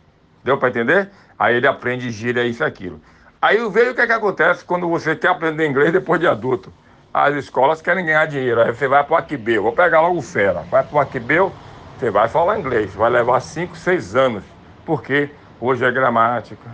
Deu 0.46 0.56
para 0.56 0.68
entender? 0.68 1.10
Aí 1.36 1.56
ele 1.56 1.66
aprende 1.66 2.08
gíria 2.08 2.44
isso 2.44 2.62
e 2.62 2.64
aquilo. 2.64 3.00
Aí 3.42 3.56
veio 3.68 3.90
o 3.90 3.94
que, 3.96 4.00
é 4.00 4.06
que 4.06 4.12
acontece 4.12 4.64
quando 4.64 4.88
você 4.88 5.16
quer 5.16 5.28
aprender 5.28 5.66
inglês 5.66 5.92
depois 5.92 6.20
de 6.20 6.26
adulto. 6.28 6.72
As 7.12 7.34
escolas 7.34 7.82
querem 7.82 8.06
ganhar 8.06 8.24
dinheiro. 8.26 8.62
Aí 8.62 8.72
você 8.72 8.86
vai 8.86 9.02
para 9.02 9.14
o 9.14 9.16
Aquibeu, 9.16 9.64
vou 9.64 9.72
pegar 9.72 10.00
logo 10.02 10.18
o 10.18 10.22
Fera. 10.22 10.60
Vai 10.70 10.84
para 10.84 10.96
o 10.96 11.00
Aquibeu, 11.00 11.52
você 11.98 12.10
vai 12.10 12.28
falar 12.28 12.60
inglês. 12.60 12.94
Vai 12.94 13.10
levar 13.10 13.40
5, 13.40 13.76
6 13.76 14.14
anos. 14.14 14.44
Porque 14.84 15.30
hoje 15.60 15.84
é 15.84 15.90
gramática, 15.90 16.70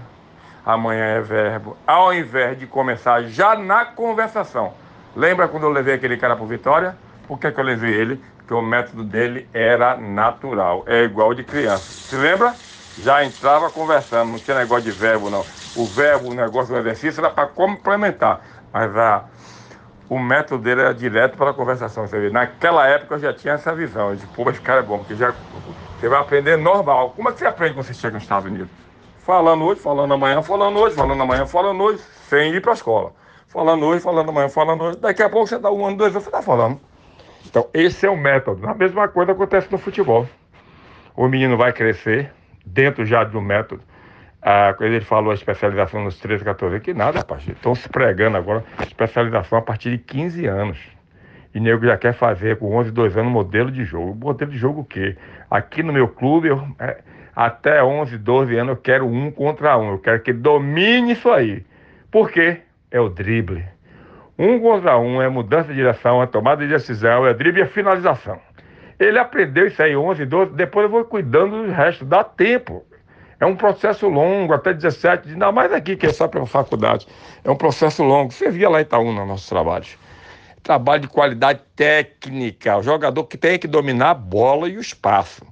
amanhã 0.66 1.04
é 1.04 1.20
verbo. 1.22 1.74
Ao 1.86 2.12
invés 2.12 2.58
de 2.58 2.66
começar 2.66 3.22
já 3.22 3.56
na 3.56 3.86
conversação. 3.86 4.74
Lembra 5.16 5.48
quando 5.48 5.62
eu 5.62 5.70
levei 5.70 5.94
aquele 5.94 6.18
cara 6.18 6.36
para 6.36 6.44
Vitória? 6.44 6.94
Por 7.26 7.38
que, 7.38 7.50
que 7.50 7.58
eu 7.58 7.64
levei 7.64 7.94
ele? 7.94 8.22
Porque 8.36 8.52
o 8.52 8.60
método 8.60 9.02
dele 9.02 9.48
era 9.54 9.96
natural. 9.96 10.84
É 10.86 11.04
igual 11.04 11.32
de 11.32 11.42
criança. 11.42 11.84
Se 11.84 12.16
lembra? 12.16 12.54
Já 12.98 13.24
entrava 13.24 13.70
conversando, 13.70 14.32
não 14.32 14.38
tinha 14.38 14.56
negócio 14.56 14.84
de 14.84 14.92
verbo, 14.92 15.30
não. 15.30 15.44
O 15.74 15.86
verbo, 15.86 16.28
o 16.28 16.34
negócio 16.34 16.74
do 16.74 16.80
exercício 16.80 17.20
era 17.20 17.30
para 17.30 17.46
complementar. 17.46 18.40
Mas 18.72 18.94
a, 18.96 19.24
o 20.08 20.18
método 20.18 20.62
dele 20.62 20.82
era 20.82 20.94
direto 20.94 21.36
para 21.36 21.50
a 21.50 21.54
conversação. 21.54 22.06
Você 22.06 22.20
vê. 22.20 22.30
Naquela 22.30 22.86
época 22.86 23.14
eu 23.14 23.18
já 23.18 23.32
tinha 23.32 23.54
essa 23.54 23.74
visão. 23.74 24.14
Disse, 24.14 24.26
pô, 24.28 24.48
esse 24.50 24.60
cara 24.60 24.80
é 24.80 24.82
bom, 24.82 24.98
porque 24.98 25.14
já, 25.14 25.32
você 25.98 26.08
vai 26.08 26.20
aprender 26.20 26.56
normal. 26.58 27.10
Como 27.16 27.28
é 27.28 27.32
que 27.32 27.38
você 27.38 27.46
aprende 27.46 27.74
quando 27.74 27.86
você 27.86 27.94
chega 27.94 28.14
nos 28.14 28.24
Estados 28.24 28.46
Unidos? 28.46 28.68
Falando 29.20 29.64
hoje, 29.64 29.80
falando 29.80 30.12
amanhã, 30.12 30.42
falando 30.42 30.78
hoje, 30.78 30.96
falando 30.96 31.22
amanhã, 31.22 31.46
falando 31.46 31.82
hoje, 31.82 32.02
sem 32.28 32.52
ir 32.52 32.60
para 32.60 32.72
a 32.72 32.74
escola. 32.74 33.12
Falando 33.46 33.86
hoje, 33.86 34.02
falando 34.02 34.28
amanhã, 34.28 34.48
falando 34.48 34.82
hoje. 34.82 34.98
Daqui 34.98 35.22
a 35.22 35.30
pouco 35.30 35.46
você 35.46 35.58
dá 35.58 35.70
um 35.70 35.86
ano, 35.86 35.96
dois 35.96 36.12
anos, 36.12 36.24
você 36.24 36.28
está 36.28 36.42
falando. 36.42 36.78
Então, 37.46 37.68
esse 37.72 38.04
é 38.04 38.10
o 38.10 38.16
método. 38.16 38.68
A 38.68 38.74
mesma 38.74 39.08
coisa 39.08 39.32
acontece 39.32 39.68
no 39.70 39.78
futebol. 39.78 40.28
O 41.16 41.28
menino 41.28 41.56
vai 41.56 41.72
crescer 41.72 42.32
dentro 42.64 43.04
já 43.04 43.24
do 43.24 43.40
método. 43.40 43.82
Ah, 44.40 44.74
ele 44.80 45.00
falou 45.00 45.30
a 45.30 45.34
especialização 45.34 46.02
nos 46.02 46.18
13, 46.18 46.44
14 46.44 46.80
que 46.80 46.92
nada, 46.92 47.18
rapaz. 47.18 47.46
Estão 47.46 47.74
se 47.74 47.88
pregando 47.88 48.36
agora 48.36 48.64
especialização 48.80 49.58
a 49.58 49.62
partir 49.62 49.90
de 49.90 49.98
15 49.98 50.46
anos. 50.46 50.78
E 51.54 51.60
nego 51.60 51.84
já 51.86 51.96
quer 51.96 52.14
fazer 52.14 52.56
com 52.56 52.74
11, 52.76 52.90
2 52.90 53.16
anos 53.16 53.30
modelo 53.30 53.70
de 53.70 53.84
jogo. 53.84 54.14
Modelo 54.14 54.50
de 54.50 54.58
jogo 54.58 54.80
o 54.80 54.84
quê? 54.84 55.16
Aqui 55.50 55.82
no 55.82 55.92
meu 55.92 56.08
clube, 56.08 56.48
eu, 56.48 56.66
é, 56.78 57.02
até 57.36 57.84
11, 57.84 58.18
12 58.18 58.56
anos, 58.56 58.70
eu 58.70 58.76
quero 58.76 59.06
um 59.06 59.30
contra 59.30 59.76
um. 59.78 59.92
Eu 59.92 59.98
quero 59.98 60.20
que 60.20 60.32
domine 60.32 61.12
isso 61.12 61.30
aí. 61.30 61.64
Por 62.10 62.30
quê? 62.30 62.62
É 62.90 63.00
o 63.00 63.08
drible. 63.08 63.64
Um 64.38 64.58
contra 64.58 64.98
um 64.98 65.20
é 65.20 65.28
mudança 65.28 65.68
de 65.68 65.74
direção, 65.74 66.22
é 66.22 66.26
tomada 66.26 66.62
de 66.66 66.72
decisão, 66.72 67.26
é 67.26 67.34
drible 67.34 67.60
e 67.60 67.64
é 67.64 67.66
finalização. 67.66 68.40
Ele 69.02 69.18
aprendeu 69.18 69.66
isso 69.66 69.82
aí, 69.82 69.96
11, 69.96 70.24
12, 70.24 70.52
depois 70.52 70.84
eu 70.84 70.90
vou 70.90 71.04
cuidando 71.04 71.66
do 71.66 71.72
resto. 71.72 72.04
Dá 72.04 72.22
tempo. 72.22 72.84
É 73.40 73.44
um 73.44 73.56
processo 73.56 74.08
longo, 74.08 74.52
até 74.52 74.72
17, 74.72 75.30
ainda 75.30 75.50
mais 75.50 75.72
aqui 75.72 75.96
que 75.96 76.06
é 76.06 76.12
só 76.12 76.28
pela 76.28 76.46
faculdade. 76.46 77.08
É 77.42 77.50
um 77.50 77.56
processo 77.56 78.04
longo. 78.04 78.32
Você 78.32 78.48
via 78.48 78.68
lá 78.68 78.78
em 78.78 78.82
Itaúna 78.82 79.20
nos 79.20 79.28
nossos 79.28 79.48
trabalhos. 79.48 79.98
Trabalho 80.62 81.02
de 81.02 81.08
qualidade 81.08 81.60
técnica. 81.74 82.78
O 82.78 82.82
jogador 82.82 83.24
que 83.24 83.36
tem 83.36 83.58
que 83.58 83.66
dominar 83.66 84.10
a 84.10 84.14
bola 84.14 84.68
e 84.68 84.76
o 84.76 84.80
espaço. 84.80 85.44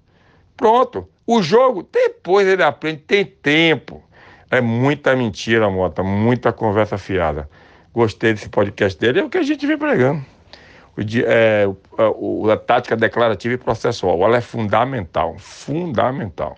Pronto. 0.57 1.09
O 1.27 1.43
jogo, 1.43 1.89
depois 1.93 2.47
ele 2.47 2.63
aprende, 2.63 2.99
tem 2.99 3.25
tempo. 3.25 4.01
É 4.49 4.61
muita 4.61 5.17
mentira, 5.17 5.69
Mota, 5.69 6.05
muita 6.05 6.53
conversa 6.53 6.97
fiada. 6.97 7.51
Gostei 7.93 8.33
desse 8.33 8.49
podcast 8.49 8.97
dele, 8.99 9.19
é 9.19 9.25
o 9.25 9.29
que 9.29 9.39
a 9.39 9.43
gente 9.43 9.67
vem 9.67 9.77
pregando. 9.77 10.25
É, 11.25 11.67
o, 12.17 12.51
a 12.51 12.57
tática 12.57 12.97
declarativa 12.97 13.55
e 13.55 13.59
processual, 13.59 14.23
ela 14.23 14.37
é 14.37 14.41
fundamental, 14.41 15.37
fundamental. 15.39 16.57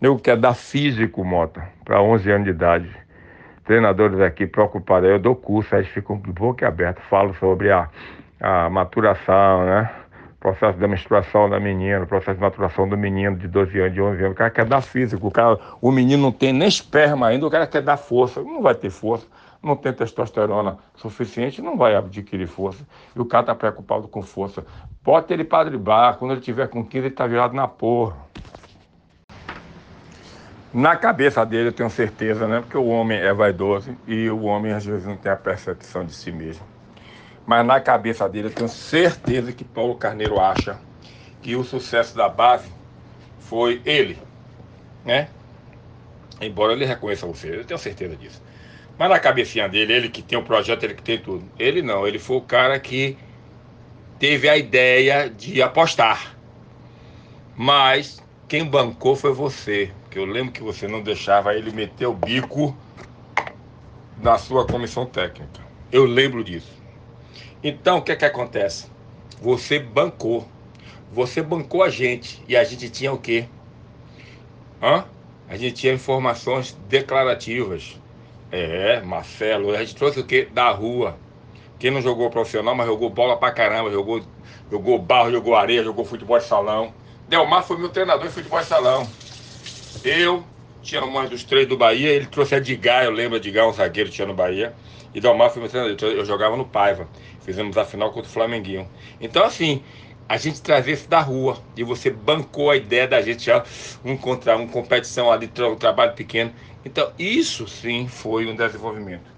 Nego 0.00 0.18
quer 0.18 0.36
dar 0.36 0.54
físico, 0.54 1.22
Mota, 1.24 1.62
para 1.84 2.02
11 2.02 2.30
anos 2.30 2.44
de 2.44 2.50
idade. 2.50 2.88
Treinadores 3.64 4.18
aqui 4.20 4.46
preocupados, 4.46 5.08
eu 5.08 5.18
dou 5.18 5.36
curso, 5.36 5.76
aí 5.76 5.84
ficam 5.84 6.18
de 6.18 6.32
boca 6.32 6.66
aberta, 6.66 7.00
falo 7.02 7.34
sobre 7.34 7.70
a, 7.70 7.88
a 8.40 8.68
maturação, 8.70 9.64
né? 9.66 9.90
Processo 10.40 10.78
da 10.78 10.88
menstruação 10.88 11.50
da 11.50 11.60
menina, 11.60 12.06
processo 12.06 12.36
de 12.36 12.40
maturação 12.40 12.88
do 12.88 12.96
menino 12.96 13.36
de 13.36 13.46
12 13.46 13.78
anos, 13.78 13.92
de 13.92 14.00
11 14.00 14.18
anos. 14.20 14.32
O 14.32 14.34
cara 14.34 14.50
quer 14.50 14.64
dar 14.64 14.80
físico, 14.80 15.28
o, 15.28 15.30
cara, 15.30 15.58
o 15.82 15.92
menino 15.92 16.22
não 16.22 16.32
tem 16.32 16.50
nem 16.50 16.66
esperma 16.66 17.28
ainda, 17.28 17.46
o 17.46 17.50
cara 17.50 17.66
quer 17.66 17.82
dar 17.82 17.98
força. 17.98 18.42
Não 18.42 18.62
vai 18.62 18.74
ter 18.74 18.88
força, 18.88 19.26
não 19.62 19.76
tem 19.76 19.92
testosterona 19.92 20.78
suficiente, 20.96 21.60
não 21.60 21.76
vai 21.76 21.94
adquirir 21.94 22.46
força. 22.46 22.86
E 23.14 23.20
o 23.20 23.24
cara 23.24 23.42
está 23.42 23.54
preocupado 23.54 24.08
com 24.08 24.22
força. 24.22 24.64
Bota 25.02 25.34
ele 25.34 25.44
para 25.44 25.68
driblar, 25.68 26.16
quando 26.16 26.32
ele 26.32 26.40
tiver 26.40 26.68
com 26.68 26.84
15, 26.84 26.98
ele 26.98 27.08
está 27.08 27.26
virado 27.26 27.54
na 27.54 27.68
porra. 27.68 28.16
Na 30.72 30.96
cabeça 30.96 31.44
dele, 31.44 31.68
eu 31.68 31.72
tenho 31.72 31.90
certeza, 31.90 32.46
né? 32.46 32.60
Porque 32.60 32.76
o 32.76 32.86
homem 32.86 33.18
é 33.18 33.32
vaidoso 33.32 33.96
e 34.06 34.30
o 34.30 34.42
homem 34.44 34.72
às 34.72 34.84
vezes 34.84 35.04
não 35.04 35.16
tem 35.16 35.32
a 35.32 35.36
percepção 35.36 36.04
de 36.04 36.12
si 36.12 36.30
mesmo. 36.30 36.64
Mas 37.44 37.66
na 37.66 37.80
cabeça 37.80 38.28
dele, 38.28 38.48
eu 38.48 38.52
tenho 38.52 38.68
certeza 38.68 39.52
que 39.52 39.64
Paulo 39.64 39.96
Carneiro 39.96 40.38
acha 40.38 40.78
que 41.42 41.56
o 41.56 41.64
sucesso 41.64 42.16
da 42.16 42.28
base 42.28 42.70
foi 43.40 43.82
ele, 43.84 44.16
né? 45.04 45.28
Embora 46.40 46.72
ele 46.72 46.84
reconheça 46.84 47.26
você, 47.26 47.56
eu 47.56 47.64
tenho 47.64 47.78
certeza 47.78 48.16
disso. 48.16 48.40
Mas 49.00 49.08
na 49.08 49.18
cabecinha 49.18 49.66
dele, 49.66 49.94
ele 49.94 50.08
que 50.10 50.20
tem 50.20 50.38
o 50.38 50.42
projeto, 50.42 50.84
ele 50.84 50.92
que 50.92 51.02
tem 51.02 51.16
tudo. 51.16 51.42
Ele 51.58 51.80
não, 51.80 52.06
ele 52.06 52.18
foi 52.18 52.36
o 52.36 52.42
cara 52.42 52.78
que 52.78 53.16
teve 54.18 54.46
a 54.46 54.58
ideia 54.58 55.30
de 55.30 55.62
apostar. 55.62 56.36
Mas 57.56 58.22
quem 58.46 58.62
bancou 58.62 59.16
foi 59.16 59.32
você. 59.32 59.90
Porque 60.02 60.18
eu 60.18 60.26
lembro 60.26 60.52
que 60.52 60.62
você 60.62 60.86
não 60.86 61.00
deixava 61.00 61.54
ele 61.54 61.70
meter 61.70 62.04
o 62.04 62.12
bico 62.12 62.76
na 64.18 64.36
sua 64.36 64.66
comissão 64.66 65.06
técnica. 65.06 65.62
Eu 65.90 66.04
lembro 66.04 66.44
disso. 66.44 66.76
Então, 67.64 67.96
o 67.96 68.02
que 68.02 68.12
é 68.12 68.16
que 68.16 68.26
acontece? 68.26 68.86
Você 69.40 69.78
bancou. 69.78 70.46
Você 71.10 71.40
bancou 71.40 71.82
a 71.82 71.88
gente. 71.88 72.42
E 72.46 72.54
a 72.54 72.64
gente 72.64 72.90
tinha 72.90 73.14
o 73.14 73.18
quê? 73.18 73.46
Hã? 74.82 75.06
A 75.48 75.56
gente 75.56 75.76
tinha 75.76 75.94
informações 75.94 76.76
declarativas. 76.86 77.98
É, 78.50 79.00
Marcelo, 79.00 79.74
a 79.74 79.78
gente 79.78 79.94
trouxe 79.94 80.18
o 80.20 80.24
quê? 80.24 80.48
Da 80.52 80.70
rua. 80.70 81.16
Quem 81.78 81.90
não 81.90 82.02
jogou 82.02 82.28
profissional, 82.30 82.74
mas 82.74 82.86
jogou 82.86 83.08
bola 83.08 83.36
pra 83.36 83.52
caramba, 83.52 83.90
jogou, 83.90 84.20
jogou 84.70 84.98
barro, 84.98 85.30
jogou 85.30 85.54
areia, 85.54 85.84
jogou 85.84 86.04
futebol 86.04 86.38
de 86.38 86.44
salão. 86.44 86.92
Delmar 87.28 87.62
foi 87.62 87.78
meu 87.78 87.88
treinador 87.88 88.26
de 88.26 88.34
futebol 88.34 88.58
de 88.58 88.66
salão. 88.66 89.06
Eu 90.04 90.44
tinha 90.82 91.04
mais 91.06 91.30
dos 91.30 91.44
três 91.44 91.66
do 91.66 91.76
Bahia, 91.76 92.10
ele 92.10 92.26
trouxe 92.26 92.54
Edgar, 92.54 93.04
eu 93.04 93.10
lembro 93.10 93.36
Edgar, 93.36 93.68
um 93.68 93.72
zagueiro 93.72 94.10
tinha 94.10 94.26
no 94.26 94.34
Bahia. 94.34 94.74
E 95.14 95.20
Delmar 95.20 95.50
foi 95.50 95.62
meu 95.62 95.70
treinador, 95.70 96.10
eu 96.10 96.24
jogava 96.24 96.56
no 96.56 96.64
Paiva. 96.64 97.08
Fizemos 97.40 97.78
a 97.78 97.84
final 97.84 98.10
contra 98.12 98.28
o 98.28 98.32
Flamenguinho. 98.32 98.86
Então, 99.20 99.44
assim, 99.44 99.82
a 100.28 100.36
gente 100.36 100.62
trazia 100.62 100.94
isso 100.94 101.08
da 101.08 101.20
rua. 101.20 101.58
E 101.76 101.82
você 101.82 102.08
bancou 102.08 102.70
a 102.70 102.76
ideia 102.76 103.08
da 103.08 103.20
gente 103.20 103.46
já 103.46 103.64
um 104.04 104.16
contra 104.16 104.56
um, 104.56 104.68
competição 104.68 105.30
ali, 105.30 105.50
um 105.58 105.74
trabalho 105.74 106.12
pequeno. 106.12 106.52
Então, 106.84 107.12
isso 107.18 107.68
sim 107.68 108.08
foi 108.08 108.46
um 108.46 108.56
desenvolvimento. 108.56 109.30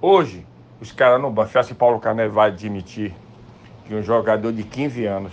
Hoje, 0.00 0.46
os 0.80 0.92
caras 0.92 1.20
no 1.20 1.30
banco, 1.30 1.50
você 1.50 1.58
acha 1.58 1.68
que 1.68 1.74
Paulo 1.74 1.98
Carneiro 1.98 2.32
vai 2.32 2.50
admitir 2.50 3.12
que 3.86 3.94
um 3.94 4.02
jogador 4.02 4.52
de 4.52 4.62
15 4.62 5.04
anos, 5.04 5.32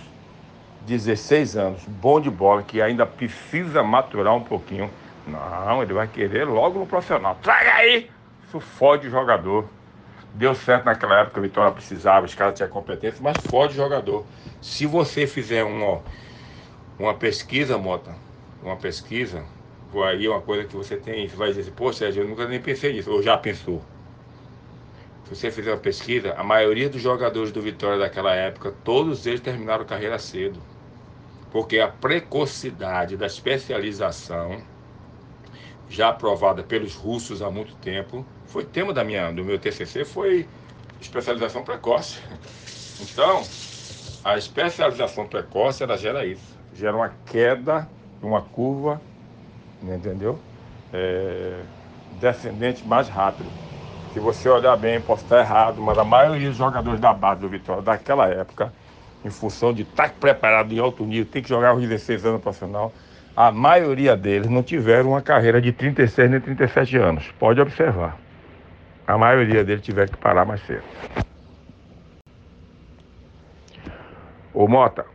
16 0.82 1.56
anos, 1.56 1.84
bom 1.86 2.20
de 2.20 2.30
bola, 2.30 2.62
que 2.62 2.82
ainda 2.82 3.06
precisa 3.06 3.82
maturar 3.82 4.34
um 4.34 4.42
pouquinho, 4.42 4.90
não, 5.26 5.82
ele 5.82 5.92
vai 5.92 6.08
querer 6.08 6.44
logo 6.44 6.80
no 6.80 6.86
profissional. 6.86 7.38
Traga 7.40 7.74
aí! 7.74 8.10
Isso 8.48 8.58
fode 8.58 9.06
o 9.06 9.10
jogador. 9.10 9.66
Deu 10.34 10.54
certo 10.54 10.86
naquela 10.86 11.20
época, 11.20 11.38
a 11.38 11.42
Vitória 11.42 11.72
precisava, 11.72 12.26
os 12.26 12.34
caras 12.34 12.56
tinham 12.56 12.68
competência, 12.70 13.20
mas 13.22 13.36
fode 13.46 13.74
o 13.74 13.76
jogador. 13.76 14.24
Se 14.60 14.86
você 14.86 15.26
fizer 15.26 15.62
uma, 15.62 16.00
uma 16.98 17.14
pesquisa, 17.14 17.78
Mota, 17.78 18.14
uma 18.62 18.76
pesquisa, 18.76 19.44
aí 20.00 20.26
é 20.26 20.30
uma 20.30 20.40
coisa 20.40 20.64
que 20.64 20.76
você 20.76 20.96
tem, 20.96 21.28
você 21.28 21.36
vai 21.36 21.48
dizer 21.48 21.62
assim, 21.62 21.72
pô, 21.72 21.92
Sérgio, 21.92 22.22
eu 22.22 22.28
nunca 22.28 22.46
nem 22.46 22.60
pensei 22.60 22.92
nisso, 22.92 23.10
ou 23.10 23.22
já 23.22 23.36
pensou. 23.36 23.82
Se 25.24 25.34
você 25.36 25.50
fizer 25.50 25.72
uma 25.72 25.80
pesquisa, 25.80 26.34
a 26.34 26.44
maioria 26.44 26.88
dos 26.88 27.00
jogadores 27.02 27.50
do 27.52 27.60
Vitória 27.60 27.98
daquela 27.98 28.34
época, 28.34 28.72
todos 28.84 29.26
eles 29.26 29.40
terminaram 29.40 29.84
carreira 29.84 30.18
cedo. 30.18 30.60
Porque 31.50 31.78
a 31.78 31.88
precocidade 31.88 33.16
da 33.16 33.26
especialização, 33.26 34.62
já 35.88 36.08
aprovada 36.08 36.62
pelos 36.62 36.94
russos 36.94 37.42
há 37.42 37.50
muito 37.50 37.74
tempo, 37.76 38.24
foi 38.46 38.64
tema 38.64 38.92
da 38.92 39.04
minha, 39.04 39.30
do 39.30 39.44
meu 39.44 39.58
TCC, 39.58 40.04
foi 40.04 40.48
especialização 41.00 41.62
precoce. 41.62 42.18
Então, 43.00 43.42
a 44.24 44.38
especialização 44.38 45.26
precoce, 45.26 45.82
ela 45.82 45.96
gera 45.96 46.24
isso. 46.24 46.56
Gera 46.74 46.96
uma 46.96 47.12
queda, 47.26 47.88
uma 48.22 48.40
curva, 48.40 49.00
entendeu? 49.82 50.38
É, 50.92 51.60
descendente 52.20 52.86
mais 52.86 53.08
rápido. 53.08 53.48
Se 54.12 54.20
você 54.20 54.48
olhar 54.48 54.76
bem, 54.76 55.00
posso 55.00 55.24
estar 55.24 55.40
errado, 55.40 55.80
mas 55.80 55.96
a 55.96 56.04
maioria 56.04 56.48
dos 56.48 56.58
jogadores 56.58 57.00
da 57.00 57.14
base 57.14 57.40
do 57.40 57.48
Vitória 57.48 57.82
daquela 57.82 58.28
época, 58.28 58.72
em 59.24 59.30
função 59.30 59.72
de 59.72 59.82
estar 59.82 60.10
preparado 60.12 60.72
em 60.72 60.78
alto 60.78 61.04
nível, 61.04 61.26
tem 61.26 61.42
que 61.42 61.48
jogar 61.48 61.70
aos 61.70 61.80
16 61.80 62.26
anos 62.26 62.42
profissional, 62.42 62.92
a 63.34 63.50
maioria 63.50 64.14
deles 64.14 64.48
não 64.48 64.62
tiveram 64.62 65.10
uma 65.10 65.22
carreira 65.22 65.60
de 65.62 65.72
36 65.72 66.30
nem 66.30 66.40
37 66.40 66.96
anos. 66.98 67.32
Pode 67.38 67.60
observar. 67.60 68.18
A 69.06 69.16
maioria 69.16 69.64
deles 69.64 69.82
tiveram 69.82 70.12
que 70.12 70.18
parar 70.18 70.44
mais 70.44 70.60
cedo. 70.66 70.84
Ô 74.52 74.68
Mota, 74.68 75.06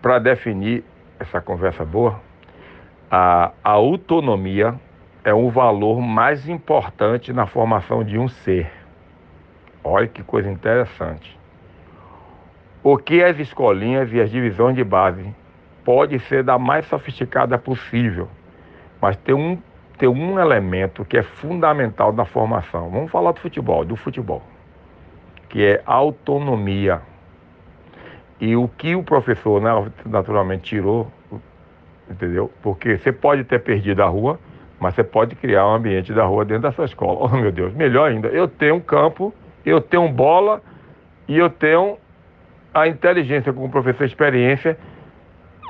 para 0.00 0.18
definir 0.18 0.84
essa 1.20 1.40
conversa 1.40 1.84
boa, 1.84 2.20
a, 3.14 3.52
autonomia 3.62 4.74
é 5.22 5.34
o 5.34 5.50
valor 5.50 6.00
mais 6.00 6.48
importante 6.48 7.30
na 7.30 7.44
formação 7.44 8.02
de 8.02 8.18
um 8.18 8.26
ser. 8.26 8.72
Olha 9.84 10.06
que 10.06 10.22
coisa 10.22 10.50
interessante. 10.50 11.38
O 12.82 12.96
que 12.96 13.22
as 13.22 13.38
escolinhas 13.38 14.10
e 14.14 14.20
as 14.20 14.30
divisões 14.30 14.74
de 14.74 14.82
base 14.82 15.26
pode 15.84 16.18
ser 16.20 16.42
da 16.42 16.58
mais 16.58 16.86
sofisticada 16.86 17.58
possível, 17.58 18.28
mas 18.98 19.14
tem 19.18 19.34
um 19.34 19.58
ter 19.98 20.08
um 20.08 20.40
elemento 20.40 21.04
que 21.04 21.18
é 21.18 21.22
fundamental 21.22 22.12
na 22.12 22.24
formação. 22.24 22.88
Vamos 22.90 23.10
falar 23.10 23.32
do 23.32 23.40
futebol, 23.40 23.84
do 23.84 23.94
futebol, 23.94 24.42
que 25.50 25.62
é 25.62 25.82
autonomia. 25.84 27.02
E 28.40 28.56
o 28.56 28.66
que 28.66 28.96
o 28.96 29.04
professor 29.04 29.62
naturalmente 30.06 30.62
tirou, 30.62 31.12
entendeu? 32.10 32.50
Porque 32.62 32.98
você 32.98 33.12
pode 33.12 33.44
ter 33.44 33.60
perdido 33.60 34.02
a 34.02 34.06
rua, 34.06 34.38
mas 34.78 34.94
você 34.94 35.04
pode 35.04 35.34
criar 35.36 35.66
um 35.66 35.74
ambiente 35.74 36.12
da 36.12 36.24
rua 36.24 36.44
dentro 36.44 36.62
da 36.62 36.72
sua 36.72 36.84
escola. 36.84 37.28
Oh 37.32 37.36
meu 37.36 37.52
Deus, 37.52 37.72
melhor 37.74 38.10
ainda, 38.10 38.28
eu 38.28 38.48
tenho 38.48 38.76
um 38.76 38.80
campo, 38.80 39.32
eu 39.64 39.80
tenho 39.80 40.08
bola 40.08 40.60
e 41.28 41.38
eu 41.38 41.48
tenho 41.48 41.98
a 42.74 42.88
inteligência 42.88 43.52
com 43.52 43.64
o 43.64 43.70
professor 43.70 44.04
experiência, 44.04 44.78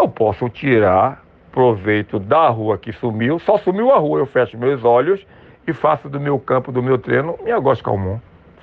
eu 0.00 0.08
posso 0.08 0.48
tirar 0.48 1.22
proveito 1.50 2.18
da 2.18 2.48
rua 2.48 2.78
que 2.78 2.92
sumiu, 2.92 3.38
só 3.38 3.58
sumiu 3.58 3.92
a 3.92 3.98
rua, 3.98 4.20
eu 4.20 4.26
fecho 4.26 4.56
meus 4.56 4.82
olhos 4.84 5.24
e 5.66 5.72
faço 5.72 6.08
do 6.08 6.18
meu 6.18 6.38
campo, 6.38 6.72
do 6.72 6.82
meu 6.82 6.98
treino, 6.98 7.38
minha 7.42 7.58
gosto 7.58 7.84
comum. 7.84 8.18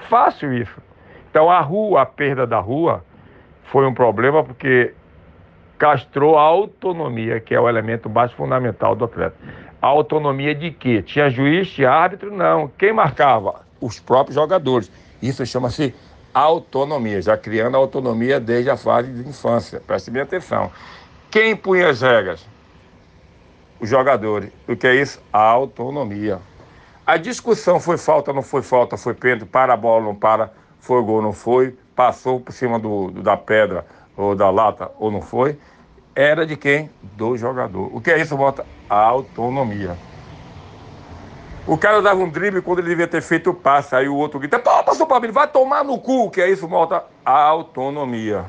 Fácil 0.10 0.53
isso. 0.53 0.82
Então 1.29 1.49
a 1.49 1.62
rua, 1.62 2.01
a 2.01 2.05
perda 2.05 2.47
da 2.47 2.60
rua, 2.60 3.03
foi 3.65 3.86
um 3.86 3.93
problema 3.93 4.43
porque 4.43 4.93
castrou 5.79 6.37
a 6.37 6.41
autonomia, 6.41 7.39
que 7.39 7.55
é 7.55 7.59
o 7.59 7.67
elemento 7.67 8.07
mais 8.07 8.31
fundamental 8.33 8.95
do 8.95 9.05
atleta. 9.05 9.35
A 9.81 9.87
autonomia 9.87 10.53
de 10.53 10.69
quê? 10.69 11.01
Tinha 11.01 11.29
juiz, 11.29 11.71
tinha 11.71 11.89
árbitro? 11.89 12.35
Não. 12.35 12.67
Quem 12.77 12.93
marcava? 12.93 13.61
Os 13.81 13.99
próprios 13.99 14.35
jogadores. 14.35 14.91
Isso 15.21 15.43
chama-se 15.45 15.95
autonomia, 16.33 17.21
já 17.21 17.35
criando 17.35 17.75
a 17.75 17.79
autonomia 17.79 18.39
desde 18.39 18.69
a 18.69 18.77
fase 18.77 19.11
de 19.11 19.27
infância. 19.27 19.79
Preste 19.79 20.11
bem 20.11 20.21
atenção. 20.21 20.69
Quem 21.31 21.55
punha 21.55 21.89
as 21.89 22.01
regras? 22.01 22.45
os 23.79 23.89
jogadores. 23.89 24.51
O 24.67 24.75
que 24.75 24.87
é 24.87 24.95
isso? 24.95 25.21
A 25.31 25.41
autonomia. 25.41 26.39
A 27.05 27.17
discussão 27.17 27.79
foi 27.79 27.97
falta, 27.97 28.33
não 28.33 28.43
foi 28.43 28.61
falta, 28.61 28.97
foi 28.97 29.13
pênalti, 29.13 29.45
para 29.45 29.73
a 29.73 29.77
bola, 29.77 30.05
não 30.05 30.15
para, 30.15 30.51
foi 30.79 31.01
gol, 31.01 31.21
não 31.21 31.33
foi, 31.33 31.75
passou 31.95 32.39
por 32.39 32.51
cima 32.51 32.77
do, 32.77 33.09
da 33.09 33.35
pedra 33.35 33.85
ou 34.19 34.36
da 34.36 34.49
lata 34.49 34.91
ou 34.99 35.10
não 35.10 35.21
foi, 35.21 35.58
era 36.13 36.45
de 36.45 36.58
quem? 36.58 36.89
Do 37.01 37.38
jogador. 37.38 37.89
O 37.95 38.01
que 38.01 38.12
é 38.12 38.19
isso? 38.19 38.36
Bota 38.36 38.65
autonomia. 38.89 39.97
O 41.65 41.77
cara 41.77 42.01
dava 42.01 42.19
um 42.19 42.29
drible 42.29 42.62
quando 42.62 42.79
ele 42.79 42.89
devia 42.89 43.08
ter 43.08 43.21
feito 43.21 43.51
o 43.51 43.53
passe, 43.53 43.95
aí 43.95 44.10
o 44.10 44.15
outro 44.15 44.39
grita, 44.39 44.60
pô, 44.60 44.84
passou 44.84 45.05
para 45.08 45.19
mim, 45.19 45.32
vai 45.32 45.47
tomar 45.47 45.84
no 45.84 45.97
cu, 45.99 46.25
o 46.25 46.32
que 46.32 46.41
é 46.41 46.49
isso? 46.49 46.67
Bota 46.67 47.05
a 47.23 47.43
autonomia. 47.43 48.45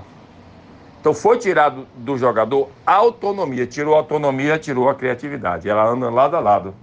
Então 1.00 1.14
foi 1.14 1.38
tirado 1.38 1.86
do 1.94 2.18
jogador 2.18 2.68
autonomia, 2.84 3.66
tirou 3.66 3.94
a 3.94 3.98
autonomia, 3.98 4.58
tirou 4.58 4.88
a 4.88 4.94
criatividade. 4.94 5.68
Ela 5.68 5.86
anda 5.86 6.10
lado 6.10 6.36
a 6.36 6.40
lado, 6.40 6.74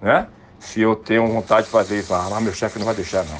né? 0.00 0.28
Se 0.58 0.80
eu 0.80 0.96
tenho 0.96 1.26
vontade 1.26 1.66
de 1.66 1.70
fazer 1.70 1.98
isso, 1.98 2.14
ah, 2.14 2.28
mas 2.30 2.42
meu 2.42 2.52
chefe 2.52 2.78
não 2.78 2.86
vai 2.86 2.94
deixar 2.94 3.24
não. 3.24 3.38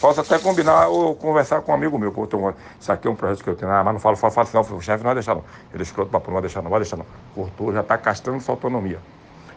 Posso 0.00 0.20
até 0.22 0.38
combinar 0.38 0.88
ou 0.88 1.14
conversar 1.14 1.60
com 1.60 1.72
um 1.72 1.74
amigo 1.74 1.98
meu, 1.98 2.10
pô, 2.10 2.26
tenho, 2.26 2.54
isso 2.80 2.90
aqui 2.90 3.06
é 3.06 3.10
um 3.10 3.14
projeto 3.14 3.44
que 3.44 3.50
eu 3.50 3.54
tenho, 3.54 3.70
ah, 3.70 3.84
mas 3.84 3.92
não 3.92 4.00
falo, 4.00 4.16
falo, 4.16 4.32
falo 4.32 4.48
assim, 4.48 4.72
não, 4.72 4.78
o 4.78 4.80
chefe 4.80 5.04
não 5.04 5.08
vai 5.08 5.14
deixar 5.14 5.34
não. 5.34 5.44
Ele 5.74 5.82
escroto, 5.82 6.10
papo, 6.10 6.28
não 6.28 6.34
vai 6.34 6.42
deixar 6.42 6.62
não, 6.62 6.70
vai 6.70 6.80
deixar 6.80 6.96
não. 6.96 7.04
Cortou, 7.34 7.70
já 7.70 7.80
está 7.80 7.98
castrando 7.98 8.40
sua 8.40 8.54
autonomia. 8.54 8.98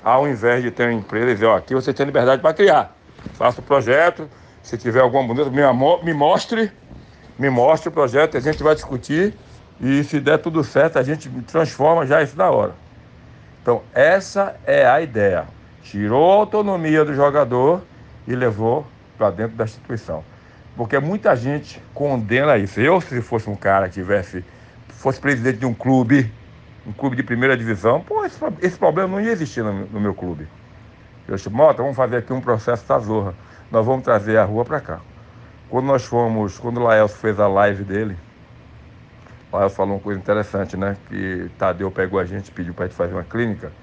Ao 0.04 0.28
invés 0.28 0.62
de 0.62 0.70
ter 0.70 0.90
uma 0.90 0.94
empresa 0.94 1.32
e 1.32 1.34
dizer, 1.34 1.46
ó, 1.46 1.56
aqui 1.56 1.74
você 1.74 1.94
tem 1.94 2.06
liberdade 2.06 2.42
para 2.42 2.54
criar. 2.54 2.94
Faça 3.36 3.62
o 3.62 3.64
projeto, 3.64 4.30
se 4.62 4.78
tiver 4.78 5.00
alguma 5.00 5.26
bonita, 5.26 5.50
me, 5.50 5.62
me 6.04 6.14
mostre, 6.14 6.70
me 7.40 7.50
mostre 7.50 7.88
o 7.88 7.92
projeto, 7.92 8.36
a 8.36 8.42
gente 8.42 8.62
vai 8.62 8.76
discutir 8.76 9.34
e 9.80 10.04
se 10.04 10.20
der 10.20 10.40
tudo 10.40 10.62
certo, 10.62 11.00
a 11.00 11.04
gente 11.04 11.30
transforma 11.48 12.06
já 12.06 12.22
isso 12.22 12.38
na 12.38 12.52
hora. 12.52 12.76
Então, 13.62 13.82
essa 13.94 14.58
é 14.66 14.86
a 14.86 15.00
ideia. 15.00 15.46
Tirou 15.84 16.34
a 16.34 16.36
autonomia 16.36 17.06
do 17.06 17.14
jogador 17.16 17.82
e 18.28 18.36
levou 18.36 18.86
para 19.18 19.30
dentro 19.30 19.56
da 19.56 19.64
instituição. 19.64 20.33
Porque 20.76 21.00
muita 21.00 21.36
gente 21.36 21.82
condena 21.94 22.58
isso. 22.58 22.80
Eu, 22.80 23.02
se 23.02 23.22
fosse 23.22 23.50
um 23.50 23.56
cara 23.56 23.88
que 23.88 23.96
tivesse, 23.96 24.46
fosse 24.90 25.20
presidente 25.22 25.60
de 25.60 25.66
um 25.66 25.74
clube, 25.74 26.34
um 26.86 26.94
clube 26.94 27.16
de 27.16 27.24
primeira 27.24 27.58
divisão, 27.58 28.02
pô, 28.04 28.26
esse, 28.26 28.40
esse 28.62 28.78
problema 28.78 29.10
não 29.10 29.22
ia 29.22 29.32
existir 29.32 29.64
no, 29.64 29.88
no 29.88 30.00
meu 30.02 30.16
clube. 30.16 30.48
Eu 31.28 31.36
disse, 31.36 31.50
Mota, 31.50 31.82
vamos 31.82 31.98
fazer 31.98 32.18
aqui 32.18 32.34
um 32.34 32.42
processo 32.42 32.88
da 32.88 33.00
Zorra. 33.00 33.36
Nós 33.72 33.86
vamos 33.86 34.04
trazer 34.04 34.38
a 34.38 34.46
rua 34.46 34.66
para 34.66 34.82
cá. 34.82 35.06
Quando 35.70 35.86
nós 35.88 36.06
fomos, 36.06 36.60
quando 36.60 36.78
o 36.80 36.84
Laelso 36.84 37.18
fez 37.18 37.40
a 37.40 37.48
live 37.48 37.84
dele, 37.84 38.18
Ela 39.54 39.70
falou 39.70 39.96
uma 39.96 40.02
coisa 40.02 40.20
interessante, 40.20 40.76
né? 40.76 40.98
Que 41.08 41.50
Tadeu 41.58 41.92
pegou 41.92 42.20
a 42.20 42.26
gente, 42.26 42.52
pediu 42.52 42.74
para 42.74 42.88
gente 42.88 42.96
fazer 42.96 43.14
uma 43.14 43.24
clínica. 43.24 43.76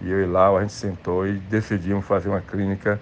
E 0.00 0.10
eu 0.10 0.22
e 0.22 0.26
lá, 0.26 0.48
a 0.50 0.60
gente 0.62 0.72
sentou 0.72 1.26
e 1.26 1.38
decidimos 1.40 2.06
fazer 2.06 2.28
uma 2.30 2.40
clínica. 2.40 3.00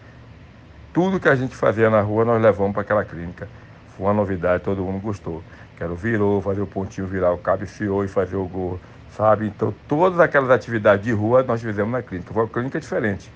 Tudo 0.97 1.21
que 1.21 1.29
a 1.29 1.35
gente 1.35 1.55
fazia 1.55 1.91
na 1.91 2.01
rua, 2.01 2.25
nós 2.25 2.41
levamos 2.41 2.73
para 2.73 2.81
aquela 2.81 3.05
clínica. 3.05 3.47
Foi 3.95 4.07
uma 4.07 4.15
novidade, 4.15 4.65
todo 4.65 4.83
mundo 4.83 4.99
gostou. 4.99 5.45
Quero 5.77 5.95
virou, 5.95 6.41
fazer 6.41 6.63
o 6.63 6.67
pontinho 6.67 7.07
virar, 7.07 7.33
o 7.33 7.37
cabeceou 7.37 8.03
e 8.03 8.09
fazer 8.09 8.37
o 8.37 8.47
gol, 8.47 8.81
sabe? 9.11 9.47
Então, 9.47 9.75
todas 9.87 10.19
aquelas 10.19 10.49
atividades 10.49 11.05
de 11.05 11.13
rua 11.13 11.43
nós 11.43 11.61
fizemos 11.61 11.93
na 11.93 12.01
clínica. 12.01 12.33
Foi 12.33 12.45
uma 12.45 12.49
clínica 12.49 12.81
diferente. 12.81 13.31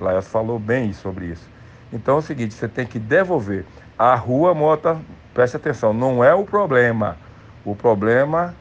Laércio 0.00 0.30
falou 0.30 0.58
bem 0.58 0.94
sobre 0.94 1.26
isso. 1.26 1.46
Então 1.92 2.14
é 2.14 2.18
o 2.20 2.22
seguinte, 2.22 2.54
você 2.54 2.66
tem 2.66 2.86
que 2.86 2.98
devolver. 2.98 3.66
A 3.98 4.14
rua, 4.14 4.54
Mota, 4.54 4.98
preste 5.34 5.58
atenção, 5.58 5.92
não 5.92 6.24
é 6.24 6.34
o 6.34 6.44
problema. 6.46 7.18
O 7.62 7.76
problema 7.76 8.54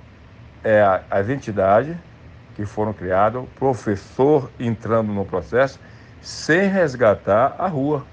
é 0.61 0.99
as 1.09 1.29
entidades 1.29 1.95
que 2.53 2.65
foram 2.65 2.91
criadas, 2.91 3.43
o 3.43 3.47
professor 3.57 4.51
entrando 4.59 5.13
no 5.13 5.23
processo, 5.23 5.79
sem 6.21 6.67
resgatar 6.67 7.55
a 7.57 7.67
rua. 7.67 8.05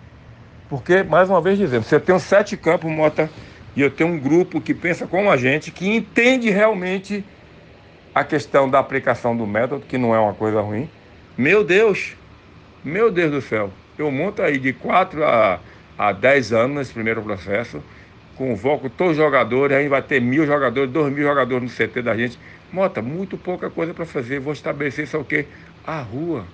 Porque, 0.68 1.02
mais 1.02 1.30
uma 1.30 1.40
vez 1.40 1.58
dizendo, 1.58 1.82
você 1.82 1.98
tem 1.98 2.18
sete 2.18 2.56
campos, 2.56 2.90
Mota, 2.90 3.30
e 3.74 3.80
eu 3.80 3.90
tenho 3.90 4.10
um 4.10 4.18
grupo 4.18 4.60
que 4.60 4.74
pensa 4.74 5.06
como 5.06 5.30
a 5.30 5.36
gente, 5.36 5.70
que 5.70 5.88
entende 5.88 6.50
realmente 6.50 7.24
a 8.14 8.22
questão 8.24 8.68
da 8.68 8.78
aplicação 8.78 9.36
do 9.36 9.46
método, 9.46 9.86
que 9.86 9.96
não 9.96 10.14
é 10.14 10.18
uma 10.18 10.34
coisa 10.34 10.60
ruim. 10.60 10.90
Meu 11.36 11.64
Deus, 11.64 12.16
meu 12.84 13.10
Deus 13.10 13.30
do 13.30 13.40
céu, 13.40 13.70
eu 13.96 14.10
monto 14.10 14.42
aí 14.42 14.58
de 14.58 14.72
4 14.72 15.24
a, 15.24 15.60
a 15.96 16.12
10 16.12 16.52
anos 16.52 16.76
nesse 16.76 16.92
primeiro 16.92 17.22
processo, 17.22 17.82
convoco 18.36 18.90
todos 18.90 19.12
os 19.12 19.16
jogadores, 19.18 19.76
aí 19.76 19.88
vai 19.88 20.02
ter 20.02 20.20
mil 20.20 20.46
jogadores, 20.46 20.90
dois 20.90 21.12
mil 21.12 21.24
jogadores 21.24 21.62
no 21.62 21.86
CT 21.86 22.02
da 22.02 22.16
gente. 22.16 22.38
Mota, 22.70 23.00
muito 23.00 23.38
pouca 23.38 23.70
coisa 23.70 23.94
para 23.94 24.04
fazer. 24.04 24.38
Vou 24.38 24.52
estabelecer 24.52 25.08
só 25.08 25.20
o 25.20 25.24
quê? 25.24 25.46
A 25.82 26.00
rua. 26.00 26.46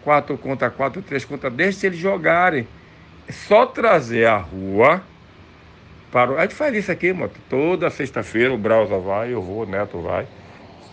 4 0.00 0.36
contra 0.36 0.70
4, 0.70 1.02
3 1.02 1.24
contra 1.24 1.50
10, 1.50 1.76
se 1.76 1.86
eles 1.86 1.98
jogarem. 1.98 2.68
Só 3.30 3.66
trazer 3.66 4.26
a 4.26 4.36
rua 4.36 5.02
para. 6.10 6.38
A 6.38 6.42
gente 6.42 6.54
faz 6.54 6.74
isso 6.74 6.92
aqui, 6.92 7.12
Mota. 7.12 7.38
Toda 7.48 7.90
sexta-feira 7.90 8.52
o 8.52 8.58
Brausa 8.58 8.98
vai, 8.98 9.32
eu 9.32 9.42
vou, 9.42 9.62
o 9.62 9.66
Neto 9.66 9.98
vai. 10.00 10.26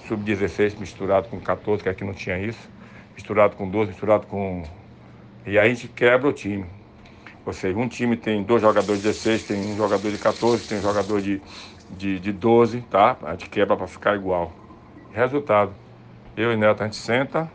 Sub-16 0.08 0.78
misturado 0.80 1.28
com 1.30 1.39
14, 1.39 1.84
que 1.84 1.89
aqui 1.89 2.04
não 2.04 2.13
tinha 2.13 2.39
isso. 2.39 2.70
Misturado 3.15 3.56
com 3.56 3.70
12, 3.70 3.91
misturado 3.91 4.26
com 4.28 4.63
e 5.46 5.58
aí 5.58 5.72
a 5.72 5.74
gente 5.74 5.88
quebra 5.88 6.28
o 6.28 6.34
time. 6.34 6.65
Ou 7.46 7.54
seja, 7.54 7.78
um 7.78 7.88
time 7.88 8.15
tem 8.15 8.44
dois 8.44 8.62
jogadores 8.62 9.02
de 9.02 9.08
16, 9.08 9.44
tem 9.44 9.74
um 9.74 9.76
jogador 9.76 10.12
de 10.12 10.17
14, 10.17 10.67
tem 10.67 10.78
um 10.78 10.82
jogador 10.82 11.20
de, 11.20 11.41
de, 11.89 12.20
de 12.20 12.32
12, 12.32 12.82
tá? 12.82 13.17
A 13.24 13.32
gente 13.32 13.50
quebra 13.50 13.76
para 13.76 13.88
ficar 13.88 14.15
igual. 14.15 14.54
Resultado. 15.12 15.74
Eu 16.38 16.54
e 16.54 16.58
Neto, 16.58 16.82
a 16.82 16.86
gente 16.86 16.98
senta. 16.98 17.50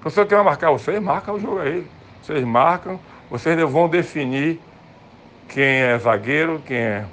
Professor 0.00 0.26
que 0.26 0.34
vai 0.34 0.42
marcar 0.42 0.70
vocês, 0.70 1.00
marca 1.00 1.32
o 1.32 1.38
jogo 1.38 1.58
aí. 1.58 1.86
Vocês 2.22 2.42
marcam, 2.42 2.98
vocês 3.30 3.58
vão 3.70 3.88
definir 3.88 4.60
quem 5.48 5.64
é 5.64 5.98
zagueiro, 5.98 6.62
quem 6.66 6.76
é, 6.76 7.04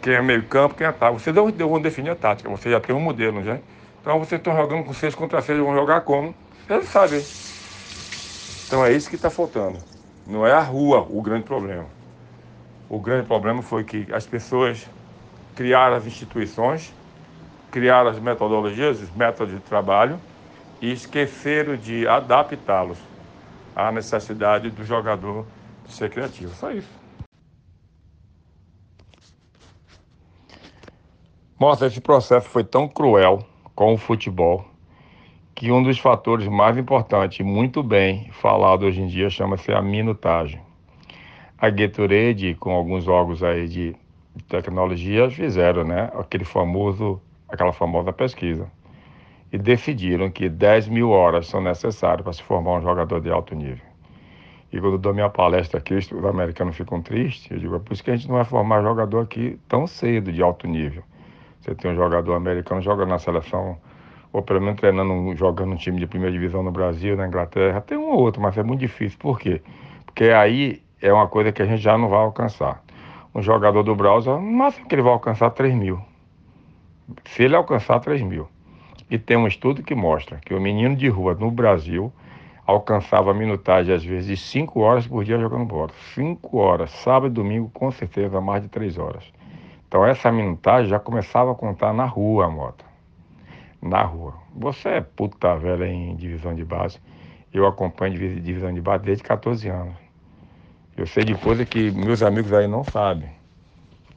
quem 0.00 0.14
é 0.14 0.22
meio 0.22 0.42
campo, 0.44 0.74
quem 0.74 0.86
é 0.86 0.90
ataque. 0.90 1.14
Vocês 1.14 1.34
vão 1.34 1.80
definir 1.80 2.10
a 2.10 2.14
tática, 2.14 2.48
vocês 2.48 2.72
já 2.72 2.80
têm 2.80 2.94
um 2.94 3.00
modelo, 3.00 3.42
já. 3.42 3.58
Então 4.00 4.18
vocês 4.18 4.40
estão 4.40 4.54
jogando 4.54 4.84
com 4.84 4.92
seis 4.92 5.14
contra 5.14 5.42
seis, 5.42 5.58
vão 5.58 5.74
jogar 5.74 6.02
como? 6.02 6.34
Vocês 6.66 6.88
sabem. 6.88 7.24
Então 8.66 8.84
é 8.84 8.92
isso 8.92 9.08
que 9.08 9.16
está 9.16 9.30
faltando. 9.30 9.78
Não 10.26 10.46
é 10.46 10.52
a 10.52 10.60
rua 10.60 11.06
o 11.08 11.20
grande 11.20 11.44
problema. 11.44 11.86
O 12.88 13.00
grande 13.00 13.26
problema 13.26 13.62
foi 13.62 13.82
que 13.84 14.06
as 14.12 14.26
pessoas 14.26 14.86
criaram 15.56 15.96
as 15.96 16.06
instituições, 16.06 16.94
criaram 17.70 18.10
as 18.10 18.18
metodologias, 18.18 19.00
os 19.00 19.10
métodos 19.14 19.54
de 19.54 19.60
trabalho 19.60 20.20
e 20.80 20.92
esqueceram 20.92 21.76
de 21.76 22.06
adaptá-los 22.06 22.98
à 23.76 23.92
necessidade 23.92 24.70
do 24.70 24.82
jogador 24.82 25.46
ser 25.86 26.10
criativo. 26.10 26.52
Só 26.54 26.72
isso. 26.72 26.88
Mostra, 31.60 31.86
esse 31.86 32.00
processo 32.00 32.48
foi 32.48 32.64
tão 32.64 32.88
cruel 32.88 33.46
com 33.74 33.92
o 33.92 33.98
futebol 33.98 34.64
que 35.54 35.70
um 35.70 35.82
dos 35.82 35.98
fatores 35.98 36.46
mais 36.48 36.76
importantes, 36.76 37.44
muito 37.44 37.82
bem 37.82 38.30
falado 38.30 38.84
hoje 38.84 39.00
em 39.00 39.06
dia, 39.06 39.30
chama-se 39.30 39.72
a 39.72 39.80
minutagem. 39.80 40.60
A 41.58 41.70
Gatorade, 41.70 42.54
com 42.56 42.72
alguns 42.72 43.08
órgãos 43.08 43.42
aí 43.42 43.66
de 43.66 43.96
tecnologia, 44.48 45.30
fizeram 45.30 45.82
né, 45.82 46.10
aquele 46.14 46.44
famoso, 46.44 47.20
aquela 47.48 47.72
famosa 47.72 48.12
pesquisa 48.12 48.70
e 49.56 49.58
decidiram 49.58 50.30
que 50.30 50.50
10 50.50 50.88
mil 50.88 51.08
horas 51.08 51.46
são 51.46 51.62
necessárias 51.62 52.22
para 52.22 52.32
se 52.34 52.42
formar 52.42 52.72
um 52.72 52.82
jogador 52.82 53.22
de 53.22 53.30
alto 53.30 53.54
nível. 53.54 53.84
E 54.70 54.78
quando 54.78 54.92
eu 54.92 54.98
dou 54.98 55.14
minha 55.14 55.30
palestra 55.30 55.78
aqui, 55.78 55.94
os 55.94 56.12
americanos 56.12 56.76
ficam 56.76 57.00
tristes. 57.00 57.50
Eu 57.50 57.58
digo, 57.58 57.76
é 57.76 57.78
por 57.78 57.94
isso 57.94 58.04
que 58.04 58.10
a 58.10 58.16
gente 58.16 58.28
não 58.28 58.34
vai 58.34 58.44
formar 58.44 58.82
jogador 58.82 59.20
aqui 59.20 59.58
tão 59.66 59.86
cedo 59.86 60.30
de 60.30 60.42
alto 60.42 60.68
nível. 60.68 61.02
Você 61.58 61.74
tem 61.74 61.90
um 61.90 61.94
jogador 61.94 62.34
americano 62.34 62.82
jogando 62.82 63.08
na 63.08 63.18
seleção 63.18 63.78
ou 64.30 64.42
pelo 64.42 64.60
menos 64.60 64.78
treinando, 64.78 65.34
jogando 65.34 65.72
um 65.72 65.76
time 65.76 65.98
de 65.98 66.06
primeira 66.06 66.30
divisão 66.30 66.62
no 66.62 66.70
Brasil, 66.70 67.16
na 67.16 67.26
Inglaterra, 67.26 67.80
tem 67.80 67.96
um 67.96 68.10
ou 68.10 68.20
outro, 68.20 68.42
mas 68.42 68.58
é 68.58 68.62
muito 68.62 68.80
difícil. 68.80 69.18
Por 69.18 69.38
quê? 69.38 69.62
Porque 70.04 70.24
aí 70.24 70.82
é 71.00 71.10
uma 71.10 71.28
coisa 71.28 71.50
que 71.50 71.62
a 71.62 71.64
gente 71.64 71.80
já 71.80 71.96
não 71.96 72.10
vai 72.10 72.18
alcançar. 72.18 72.84
Um 73.34 73.40
jogador 73.40 73.82
do 73.82 73.94
browser, 73.94 74.34
no 74.34 74.42
máximo 74.42 74.86
que 74.86 74.94
ele 74.94 75.00
vai 75.00 75.12
alcançar 75.12 75.48
3 75.48 75.74
mil. 75.74 75.98
Se 77.24 77.44
ele 77.44 77.56
alcançar 77.56 78.00
3 78.00 78.20
mil. 78.20 78.46
E 79.10 79.18
tem 79.18 79.36
um 79.36 79.46
estudo 79.46 79.82
que 79.82 79.94
mostra 79.94 80.38
que 80.38 80.54
o 80.54 80.60
menino 80.60 80.96
de 80.96 81.08
rua 81.08 81.34
no 81.34 81.50
Brasil 81.50 82.12
alcançava 82.66 83.30
a 83.30 83.34
minutagem, 83.34 83.94
às 83.94 84.04
vezes, 84.04 84.26
de 84.26 84.36
5 84.36 84.80
horas 84.80 85.06
por 85.06 85.24
dia 85.24 85.38
jogando 85.38 85.64
bola. 85.64 85.90
5 86.14 86.56
horas, 86.58 86.90
sábado 86.90 87.28
e 87.28 87.34
domingo, 87.34 87.70
com 87.72 87.90
certeza, 87.92 88.40
mais 88.40 88.62
de 88.62 88.68
3 88.68 88.98
horas. 88.98 89.24
Então, 89.86 90.04
essa 90.04 90.32
minutagem 90.32 90.90
já 90.90 90.98
começava 90.98 91.52
a 91.52 91.54
contar 91.54 91.92
na 91.92 92.04
rua, 92.04 92.46
a 92.46 92.50
moto 92.50 92.84
na 93.88 94.02
rua. 94.02 94.34
Você 94.54 94.88
é 94.88 95.00
puta 95.00 95.56
velha 95.56 95.86
em 95.86 96.16
divisão 96.16 96.54
de 96.54 96.64
base. 96.64 96.98
Eu 97.52 97.66
acompanho 97.66 98.18
divisão 98.18 98.72
de 98.72 98.80
base 98.80 99.04
desde 99.04 99.22
14 99.24 99.68
anos. 99.68 99.94
Eu 100.96 101.06
sei 101.06 101.24
de 101.24 101.34
coisa 101.34 101.64
que 101.64 101.90
meus 101.90 102.22
amigos 102.22 102.52
aí 102.52 102.66
não 102.66 102.84
sabem. 102.84 103.28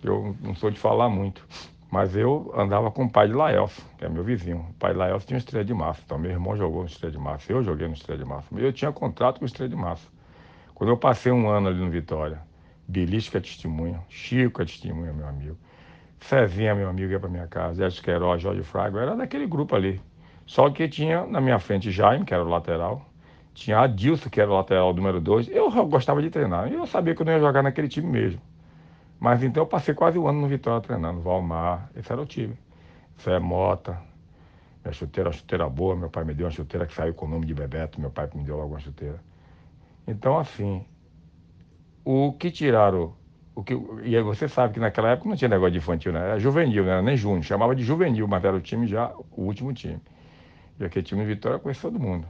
Eu 0.04 0.36
não 0.42 0.56
sou 0.56 0.72
de 0.72 0.80
falar 0.80 1.10
muito. 1.10 1.46
Mas 1.92 2.16
eu 2.16 2.54
andava 2.56 2.92
com 2.92 3.06
o 3.06 3.10
pai 3.10 3.28
de 3.28 3.34
Laelso, 3.34 3.84
que 3.98 4.06
é 4.06 4.10
meu 4.10 4.24
vizinho. 4.24 4.68
O 4.70 4.74
pai 4.74 4.94
de 4.94 5.00
Laelso 5.00 5.26
tinha 5.26 5.38
um 5.38 5.40
estrela 5.40 5.66
de 5.66 5.74
massa. 5.74 6.02
Então 6.06 6.20
meu 6.20 6.32
irmão 6.32 6.56
jogou 6.56 6.82
no 6.82 6.88
estrela 6.88 7.12
de 7.12 7.18
massa. 7.18 7.52
Eu 7.52 7.64
joguei 7.64 7.88
no 7.88 7.94
estrela 7.94 8.22
de 8.22 8.30
massa. 8.30 8.48
Eu 8.56 8.72
tinha 8.72 8.92
contrato 8.92 9.40
com 9.40 9.46
o 9.46 9.48
estrela 9.48 9.70
de 9.70 9.76
massa. 9.76 10.08
Quando 10.76 10.92
eu 10.92 10.98
passei 10.98 11.32
um 11.32 11.50
ano 11.50 11.68
ali 11.68 11.80
no 11.80 11.90
Vitória, 11.90 12.40
Belisca 12.88 13.38
é 13.38 13.42
testemunha, 13.42 14.02
Chico 14.08 14.62
é 14.62 14.66
testemunha, 14.66 15.12
meu 15.12 15.28
amigo. 15.28 15.58
Cezinha, 16.20 16.76
meu 16.76 16.90
amigo, 16.90 17.12
ia 17.12 17.20
para 17.20 17.30
minha 17.30 17.48
casa, 17.48 17.86
Edson 17.86 18.02
Queiroz, 18.02 18.42
Jorge 18.42 18.64
Fraga, 18.64 19.00
era 19.00 19.16
daquele 19.16 19.48
grupo 19.48 19.76
ali. 19.76 20.02
Só 20.46 20.70
que 20.70 20.88
tinha 20.88 21.26
na 21.26 21.40
minha 21.40 21.60
frente 21.60 21.92
Jaime, 21.92 22.26
que 22.26 22.34
era 22.34 22.44
o 22.44 22.48
lateral, 22.48 23.06
tinha 23.54 23.80
Adilson, 23.80 24.30
que 24.30 24.40
era 24.40 24.50
o 24.50 24.56
lateral 24.56 24.94
número 24.94 25.20
2. 25.20 25.50
Eu 25.50 25.70
gostava 25.86 26.22
de 26.22 26.30
treinar, 26.30 26.72
eu 26.72 26.86
sabia 26.86 27.14
que 27.14 27.22
eu 27.22 27.26
não 27.26 27.34
ia 27.34 27.40
jogar 27.40 27.62
naquele 27.62 27.88
time 27.88 28.08
mesmo. 28.08 28.42
Mas 29.20 29.44
então 29.44 29.64
eu 29.64 29.68
passei 29.68 29.94
quase 29.94 30.18
um 30.18 30.28
ano 30.28 30.42
no 30.42 30.48
Vitória 30.48 30.82
treinando, 30.82 31.22
Valmar, 31.22 31.90
esse 31.96 32.12
era 32.12 32.22
o 32.22 32.26
time. 32.26 32.58
Zé 33.22 33.38
Mota, 33.40 34.00
minha 34.84 34.94
chuteira, 34.94 35.30
uma 35.30 35.34
chuteira 35.34 35.70
boa, 35.70 35.96
meu 35.96 36.10
pai 36.10 36.24
me 36.24 36.34
deu 36.34 36.46
uma 36.46 36.52
chuteira 36.52 36.86
que 36.86 36.94
saiu 36.94 37.14
com 37.14 37.26
o 37.26 37.30
nome 37.30 37.46
de 37.46 37.54
Bebeto, 37.54 38.00
meu 38.00 38.10
pai 38.10 38.30
me 38.34 38.44
deu 38.44 38.58
logo 38.58 38.74
uma 38.74 38.80
chuteira. 38.80 39.20
Então, 40.08 40.40
assim, 40.40 40.86
o 42.06 42.34
que 42.34 42.50
tiraram 42.50 43.14
o 43.60 43.64
que, 43.64 43.74
e 44.04 44.22
você 44.22 44.48
sabe 44.48 44.76
que 44.76 44.80
naquela 44.80 45.10
época 45.10 45.28
não 45.28 45.36
tinha 45.36 45.50
negócio 45.50 45.74
de 45.74 45.80
infantil, 45.80 46.14
né? 46.14 46.20
Era 46.20 46.40
juvenil, 46.40 46.86
não 46.86 46.92
era 46.92 47.02
nem 47.02 47.18
júnior. 47.18 47.44
Chamava 47.44 47.76
de 47.76 47.84
juvenil, 47.84 48.26
mas 48.26 48.42
era 48.46 48.56
o 48.56 48.62
time 48.62 48.88
já, 48.88 49.14
o 49.32 49.44
último 49.44 49.74
time. 49.74 50.00
E 50.80 50.86
aquele 50.86 51.04
time 51.04 51.22
de 51.22 51.28
Vitória 51.28 51.60
conhece 51.60 51.82
todo 51.82 52.00
mundo. 52.00 52.26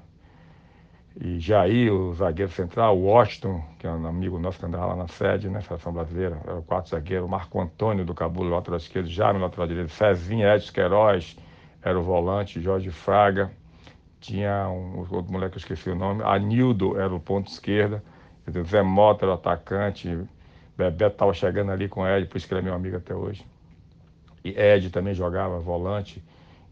E 1.22 1.38
Jair, 1.38 1.94
o 1.94 2.14
zagueiro 2.14 2.50
central, 2.50 2.98
o 2.98 3.04
Washington, 3.04 3.62
que 3.78 3.86
é 3.86 3.92
um 3.92 4.08
amigo 4.08 4.40
nosso 4.40 4.58
que 4.58 4.66
andava 4.66 4.86
lá 4.86 4.96
na 4.96 5.08
sede, 5.10 5.50
né? 5.50 5.60
Seleção 5.60 5.92
brasileira, 5.92 6.40
era 6.46 6.56
o 6.56 6.64
quarto 6.64 6.90
zagueiro, 6.90 7.28
Marco 7.28 7.60
Antônio 7.60 8.06
do 8.06 8.14
Cabula, 8.14 8.56
lateral 8.56 8.78
esquerdo, 8.78 9.10
Jaime, 9.10 9.38
lateral 9.38 9.68
direito, 9.68 9.92
Cezinha, 9.92 10.56
Edson 10.56 10.72
Queiroz, 10.72 11.38
era 11.82 12.00
o 12.00 12.04
volante, 12.04 12.62
Jorge 12.62 12.90
Fraga, 12.90 13.52
tinha 14.22 14.70
um 14.70 15.00
outro 15.00 15.30
moleque 15.30 15.52
que 15.52 15.58
eu 15.58 15.60
esqueci 15.60 15.90
o 15.90 15.96
nome, 15.96 16.24
Anildo 16.24 16.98
era 16.98 17.14
o 17.14 17.20
ponto 17.20 17.52
esquerda, 17.52 18.02
Zé 18.50 18.82
Mota 18.82 19.26
era 19.26 19.32
o 19.34 19.36
atacante, 19.36 20.08
Bebeto 20.78 21.16
estava 21.16 21.34
chegando 21.34 21.74
ali 21.74 21.90
com 21.90 22.02
o 22.02 22.08
Ed, 22.08 22.28
por 22.28 22.38
isso 22.38 22.48
que 22.48 22.54
ele 22.54 22.62
é 22.62 22.64
meu 22.64 22.74
amigo 22.74 22.96
até 22.96 23.14
hoje. 23.14 23.46
E 24.42 24.52
Ed 24.52 24.90
também 24.90 25.14
jogava 25.14 25.60
volante, 25.60 26.24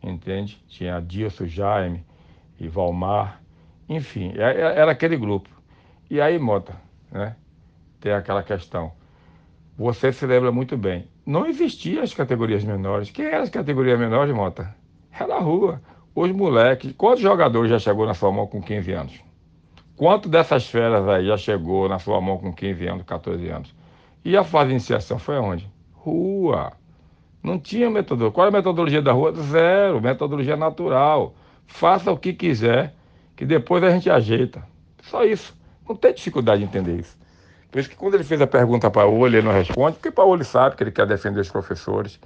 entende? 0.01 0.57
Tinha 0.69 1.01
Dilson, 1.01 1.47
Jaime 1.47 2.05
e 2.57 2.69
Valmar. 2.69 3.41
Enfim, 3.89 4.34
é, 4.36 4.52
é, 4.52 4.80
era 4.80 4.91
aquele 4.91 5.17
grupo. 5.17 5.50
E 6.10 6.19
aí, 6.19 6.38
Mota, 6.38 6.76
né? 7.12 7.36
Tem 8.00 8.12
aquela 8.12 8.43
questão. 8.43 8.91
Você 9.78 10.12
se 10.12 10.26
lembra 10.26 10.52
muito 10.52 10.78
bem. 10.78 11.08
não 11.26 11.45
existiam 11.45 12.04
as 12.04 12.13
categorias 12.13 12.63
menores. 12.63 13.12
Quem 13.12 13.26
era 13.26 13.43
as 13.43 13.50
categorias 13.50 14.00
menores, 14.00 14.34
Mota? 14.34 14.76
Era 15.12 15.36
a 15.36 15.39
rua. 15.39 15.82
Os 16.15 16.32
moleques. 16.32 16.93
Quantos 16.97 17.21
jogadores 17.21 17.69
já 17.69 17.80
chegou 17.80 18.06
na 18.06 18.13
sua 18.13 18.32
mão 18.32 18.47
com 18.47 18.62
15 18.62 18.91
anos? 18.91 19.21
Quanto 19.95 20.30
dessas 20.30 20.67
feras 20.67 21.08
aí 21.08 21.26
já 21.26 21.38
chegou 21.38 21.89
na 21.89 22.00
sua 22.00 22.21
mão 22.21 22.38
com 22.38 22.54
15 22.54 22.88
anos, 22.88 23.04
14 23.04 23.50
anos? 23.50 23.76
E 24.23 24.36
a 24.36 24.43
fase 24.43 24.67
de 24.67 24.73
iniciação 24.73 25.17
foi 25.17 25.38
onde? 25.38 25.69
Rua. 25.93 26.73
Não 27.41 27.60
tinha 27.60 27.89
metodologia. 27.89 28.34
Qual 28.34 28.45
é 28.45 28.50
a 28.50 28.52
metodologia 28.52 29.02
da 29.02 29.12
rua? 29.12 29.34
Zero. 29.34 30.02
Metodologia 30.02 30.56
natural. 30.56 31.34
Faça 31.65 32.12
o 32.12 32.17
que 32.17 32.34
quiser, 32.34 32.93
que 33.38 33.45
depois 33.45 33.82
a 33.84 33.91
gente 33.91 34.10
ajeita. 34.10 34.62
Só 35.04 35.23
isso. 35.23 35.56
Não 35.88 35.95
tem 35.95 36.13
dificuldade 36.13 36.60
de 36.60 36.65
entender 36.65 37.00
isso. 37.00 37.15
Por 37.71 37.80
isso 37.80 37.89
que 37.89 37.95
quando 37.95 38.15
ele 38.15 38.23
fez 38.23 38.41
a 38.41 38.47
pergunta 38.47 38.89
para 38.89 39.08
o 39.08 39.26
ele 39.26 39.41
não 39.41 39.54
responde, 39.54 39.97
porque 39.97 40.21
ele 40.21 40.43
sabe 40.43 40.76
que 40.76 40.84
ele 40.84 40.91
quer 40.91 41.06
defender 41.06 41.39
os 41.39 41.50
professores, 41.50 42.19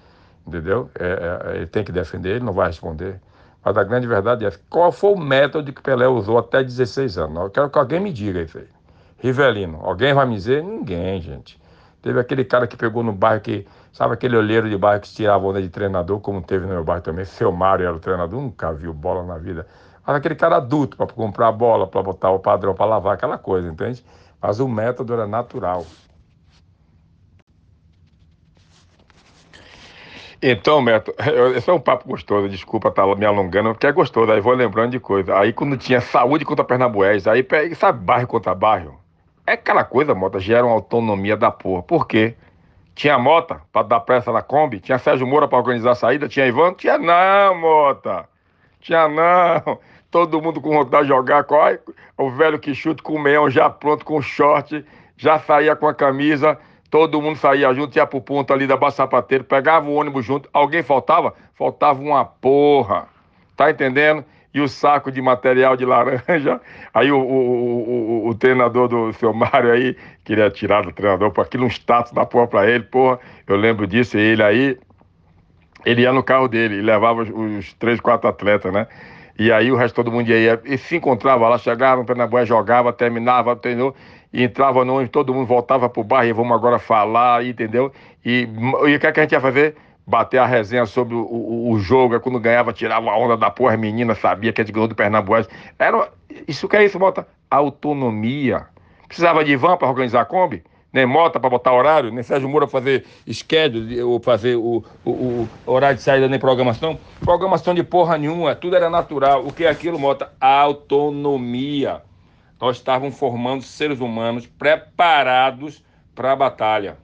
entendeu? 0.48 0.90
É, 0.98 1.52
é, 1.54 1.56
ele 1.58 1.68
tem 1.68 1.84
que 1.84 1.92
defender, 1.92 2.38
ele 2.38 2.46
não 2.46 2.54
vai 2.54 2.68
responder. 2.68 3.20
Mas 3.64 3.78
a 3.78 3.84
grande 3.84 4.08
verdade 4.08 4.46
é 4.46 4.52
qual 4.70 4.92
foi 4.92 5.14
o 5.14 5.20
método 5.20 5.72
que 5.72 5.82
Pelé 5.82 6.08
usou 6.08 6.38
até 6.38 6.64
16 6.64 7.18
anos? 7.18 7.44
Eu 7.44 7.50
quero 7.50 7.70
que 7.70 7.78
alguém 7.78 8.00
me 8.00 8.12
diga 8.12 8.42
isso 8.42 8.58
aí. 8.58 8.68
Rivelino, 9.18 9.80
alguém 9.84 10.14
vai 10.14 10.26
me 10.26 10.36
dizer? 10.36 10.64
Ninguém, 10.64 11.22
gente. 11.22 11.60
Teve 12.02 12.20
aquele 12.20 12.44
cara 12.44 12.66
que 12.66 12.76
pegou 12.76 13.04
no 13.04 13.12
bairro 13.12 13.42
que, 13.42 13.68
sabe 13.92 14.14
aquele 14.14 14.36
olheiro 14.36 14.68
de 14.68 14.78
bairro 14.78 15.02
que 15.02 15.10
tirava 15.10 15.46
onda 15.46 15.62
de 15.62 15.70
treinador, 15.70 16.20
como 16.20 16.42
teve 16.42 16.66
no 16.66 16.74
meu 16.74 16.84
bairro 16.84 17.04
também. 17.04 17.26
Seu 17.26 17.52
Mário 17.52 17.86
era 17.86 17.96
o 17.96 18.00
treinador, 18.00 18.42
nunca 18.42 18.74
viu 18.74 18.94
bola 18.94 19.24
na 19.24 19.38
vida. 19.38 19.68
Mas 20.12 20.18
aquele 20.18 20.36
cara 20.36 20.58
adulto 20.58 20.98
para 20.98 21.08
comprar 21.08 21.48
a 21.48 21.52
bola, 21.54 21.88
para 21.88 22.04
botar 22.04 22.32
o 22.32 22.40
padrão, 22.40 22.76
para 22.76 22.86
lavar, 22.86 23.14
aquela 23.14 23.38
coisa, 23.38 23.70
entende? 23.70 24.04
Mas 24.42 24.60
o 24.60 24.68
método 24.68 25.14
era 25.14 25.26
natural. 25.26 25.86
Então, 30.42 30.84
Beto, 30.84 31.16
esse 31.56 31.70
é 31.70 31.74
um 31.74 31.80
papo 31.80 32.10
gostoso, 32.10 32.50
desculpa 32.50 32.90
estar 32.90 33.08
tá 33.08 33.16
me 33.16 33.26
alongando, 33.26 33.70
porque 33.70 33.88
é 33.88 33.92
gostoso, 33.94 34.30
aí 34.30 34.42
vou 34.42 34.54
lembrando 34.54 34.92
de 34.92 35.00
coisa. 35.00 35.38
Aí 35.38 35.54
quando 35.54 35.78
tinha 35.78 36.02
saúde 36.02 36.44
contra 36.44 36.66
Pernambués, 36.66 37.26
aí 37.26 37.48
sabe 37.74 38.04
bairro 38.04 38.28
contra 38.28 38.54
bairro? 38.54 39.00
É 39.48 39.54
aquela 39.54 39.86
coisa, 39.86 40.14
Mota, 40.14 40.42
gera 40.42 40.66
uma 40.66 40.74
autonomia 40.74 41.38
da 41.38 41.52
porra. 41.52 41.84
Por 41.84 42.06
quê? 42.06 42.36
Tinha 42.94 43.18
Mota 43.18 43.62
para 43.72 43.88
dar 43.88 44.02
pressa 44.02 44.30
na 44.34 44.42
Kombi? 44.42 44.82
Tinha 44.82 45.00
Sérgio 45.00 45.26
Moura 45.26 45.48
para 45.48 45.58
organizar 45.58 45.92
a 45.92 45.96
saída? 45.96 46.28
Tinha 46.28 46.48
Ivan? 46.48 46.74
Tinha 46.74 46.98
não, 46.98 47.62
Mota. 47.62 48.28
Tinha 48.82 49.08
não. 49.08 49.80
Todo 50.12 50.42
mundo 50.42 50.62
com 50.62 50.70
vontade 50.70 51.04
de 51.04 51.10
jogar. 51.10 51.46
Qual? 51.46 51.74
O 52.18 52.30
velho 52.30 52.60
que 52.60 52.76
chute 52.76 53.02
com 53.02 53.14
o 53.14 53.20
meião 53.20 53.50
já 53.50 53.70
pronto, 53.70 54.06
com 54.06 54.22
short, 54.22 54.86
já 55.18 55.40
saía 55.40 55.76
com 55.76 55.88
a 55.88 55.94
camisa. 55.94 56.60
Todo 56.90 57.22
mundo 57.22 57.38
saía 57.38 57.74
junto, 57.74 57.96
ia 57.96 58.06
pro 58.06 58.22
ponto 58.22 58.54
ali 58.54 58.68
da 58.68 58.76
Bassa 58.76 58.98
Sapateiro, 58.98 59.46
pegava 59.46 59.90
o 59.90 59.94
ônibus 59.94 60.26
junto. 60.26 60.50
Alguém 60.52 60.84
faltava? 60.84 61.34
Faltava 61.56 62.02
uma 62.02 62.26
porra. 62.26 63.08
Tá 63.56 63.72
entendendo? 63.72 64.26
e 64.54 64.60
o 64.60 64.68
saco 64.68 65.12
de 65.12 65.22
material 65.22 65.76
de 65.78 65.86
laranja. 65.86 66.60
Aí 66.94 67.12
o, 67.12 67.18
o, 67.18 68.26
o, 68.26 68.28
o 68.30 68.36
treinador 68.36 68.88
do 68.88 69.14
seu 69.14 69.34
Mário 69.34 69.72
aí 69.72 69.96
queria 70.26 70.50
tirar 70.50 70.84
do 70.84 70.92
treinador 70.92 71.32
por 71.32 71.46
aquilo, 71.46 71.66
um 71.66 71.70
status 71.70 72.12
da 72.12 72.26
porra 72.26 72.48
pra 72.48 72.70
ele, 72.70 72.84
porra. 72.84 73.20
Eu 73.48 73.56
lembro 73.56 73.88
disso, 73.88 74.18
e 74.18 74.22
ele 74.22 74.44
aí, 74.44 74.78
ele 75.86 76.02
ia 76.02 76.12
no 76.12 76.22
carro 76.22 76.48
dele 76.48 76.76
e 76.76 76.82
levava 76.82 77.22
os 77.22 77.74
três, 77.76 78.00
quatro 78.02 78.30
atletas, 78.30 78.74
né? 78.74 78.88
E 79.42 79.52
aí 79.52 79.72
o 79.72 79.76
resto 79.76 79.96
todo 79.96 80.12
mundo 80.12 80.30
ia, 80.30 80.62
e 80.64 80.78
se 80.78 80.98
encontrava 80.98 81.50
lá, 81.50 81.58
chegava 81.58 82.06
Pernambuco, 82.06 82.46
jogava, 82.46 82.94
terminava, 82.94 83.56
treinou, 83.56 83.96
e 84.32 84.44
entrava 84.44 84.86
no 84.86 84.94
ônibus, 84.94 85.10
todo 85.10 85.34
mundo 85.34 85.48
voltava 85.48 85.90
pro 85.90 86.04
bairro, 86.04 86.30
e 86.30 86.34
vamos 86.34 86.56
agora 86.56 86.78
falar, 86.78 87.44
entendeu? 87.44 87.92
E, 88.24 88.48
e 88.86 88.96
o 88.96 89.00
que, 89.00 89.08
é 89.08 89.12
que 89.12 89.20
a 89.20 89.24
gente 89.24 89.32
ia 89.32 89.42
fazer? 89.42 89.76
bater 90.06 90.40
a 90.40 90.46
resenha 90.46 90.86
sobre 90.86 91.16
o, 91.16 91.22
o, 91.22 91.72
o 91.72 91.80
jogo, 91.80 92.16
é 92.16 92.20
quando 92.20 92.40
ganhava, 92.40 92.74
tirava 92.74 93.10
a 93.10 93.18
onda 93.18 93.36
da 93.38 93.50
porra, 93.50 93.74
a 93.74 93.78
menina 93.78 94.14
sabia 94.14 94.52
que 94.52 94.62
a 94.62 94.64
gente 94.64 94.74
ganhou 94.74 94.88
do 94.88 94.96
Pernambués. 94.96 95.48
Era, 95.80 96.10
isso 96.48 96.68
que 96.68 96.76
é 96.76 96.84
isso, 96.84 97.00
Mota? 97.00 97.26
Autonomia. 97.50 98.68
Precisava 99.08 99.44
de 99.44 99.56
van 99.56 99.78
para 99.78 99.88
organizar 99.88 100.22
a 100.22 100.26
Kombi? 100.26 100.64
Nem 100.92 101.06
Mota 101.06 101.40
para 101.40 101.50
botar 101.50 101.74
horário? 101.74 102.12
Nem 102.12 102.24
Sérgio 102.24 102.50
Moura 102.50 102.68
fazer 102.68 103.06
schedule, 103.32 104.02
ou 104.02 104.20
fazer 104.20 104.56
o, 104.58 104.84
o, 105.06 105.12
o, 105.12 105.50
horário 105.66 105.98
de 105.98 106.04
saída, 106.04 106.28
nem 106.28 106.40
programação? 106.40 107.00
Programação 107.22 107.74
de 107.74 107.84
porra 107.84 108.18
nenhuma, 108.18 108.56
tudo 108.56 108.76
era 108.76 108.90
natural. 108.90 109.46
O 109.46 109.54
que 109.54 109.64
é 109.64 109.70
aquilo, 109.70 109.98
Mota? 109.98 110.34
Autonomia. 110.40 112.02
Nós 112.60 112.78
estávamos 112.78 113.18
formando 113.18 113.64
seres 113.64 114.00
humanos 114.00 114.46
preparados 114.46 115.84
para 116.14 116.34
a 116.34 116.36
batalha 116.36 116.98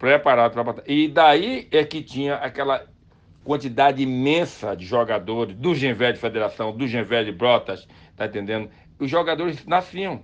preparado 0.00 0.52
para 0.52 0.64
batalha. 0.64 0.90
E 0.90 1.06
daí 1.06 1.68
é 1.70 1.84
que 1.84 2.02
tinha 2.02 2.36
aquela 2.36 2.84
quantidade 3.44 4.02
imensa 4.02 4.74
de 4.74 4.86
jogadores 4.86 5.54
do 5.54 5.74
Genvé 5.74 6.10
de 6.10 6.18
Federação, 6.18 6.74
do 6.74 6.88
Genvé 6.88 7.22
de 7.22 7.30
Brotas, 7.30 7.86
tá 8.16 8.26
entendendo? 8.26 8.70
Os 8.98 9.08
jogadores 9.08 9.64
nasciam. 9.66 10.22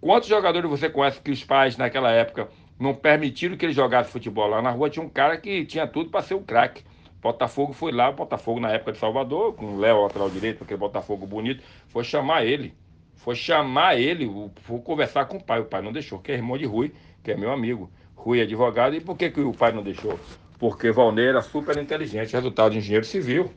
Quantos 0.00 0.28
jogadores 0.28 0.70
você 0.70 0.88
conhece 0.88 1.20
que 1.20 1.30
os 1.30 1.42
pais 1.42 1.76
naquela 1.76 2.10
época 2.12 2.48
não 2.78 2.94
permitiram 2.94 3.56
que 3.56 3.66
ele 3.66 3.72
jogasse 3.72 4.10
futebol 4.10 4.46
lá 4.46 4.62
na 4.62 4.70
rua? 4.70 4.88
Tinha 4.88 5.04
um 5.04 5.08
cara 5.08 5.36
que 5.36 5.64
tinha 5.64 5.86
tudo 5.86 6.10
para 6.10 6.22
ser 6.22 6.34
um 6.34 6.42
craque. 6.42 6.84
Botafogo 7.20 7.72
foi 7.72 7.90
lá, 7.90 8.12
Botafogo 8.12 8.60
na 8.60 8.70
época 8.70 8.92
de 8.92 8.98
Salvador, 8.98 9.54
com 9.54 9.66
o 9.66 9.80
Léo 9.80 10.02
lateral 10.02 10.30
direito, 10.30 10.62
aquele 10.62 10.78
Botafogo 10.78 11.26
bonito, 11.26 11.64
foi 11.88 12.04
chamar 12.04 12.44
ele. 12.44 12.72
Foi 13.16 13.34
chamar 13.34 13.98
ele, 13.98 14.30
foi 14.62 14.78
conversar 14.78 15.24
com 15.24 15.36
o 15.36 15.42
pai. 15.42 15.60
O 15.60 15.64
pai 15.64 15.82
não 15.82 15.92
deixou, 15.92 16.20
que 16.20 16.30
é 16.30 16.36
irmão 16.36 16.56
de 16.56 16.64
Rui, 16.64 16.92
que 17.24 17.32
é 17.32 17.36
meu 17.36 17.50
amigo. 17.50 17.90
Rui 18.14 18.40
advogado. 18.40 18.94
E 18.94 19.00
por 19.00 19.16
que, 19.16 19.30
que 19.30 19.40
o 19.40 19.52
pai 19.52 19.72
não 19.72 19.82
deixou? 19.82 20.18
Porque 20.60 20.92
Valneir 20.92 21.30
era 21.30 21.42
super 21.42 21.76
inteligente, 21.76 22.32
resultado 22.32 22.72
de 22.72 22.78
engenheiro 22.78 23.04
civil. 23.04 23.52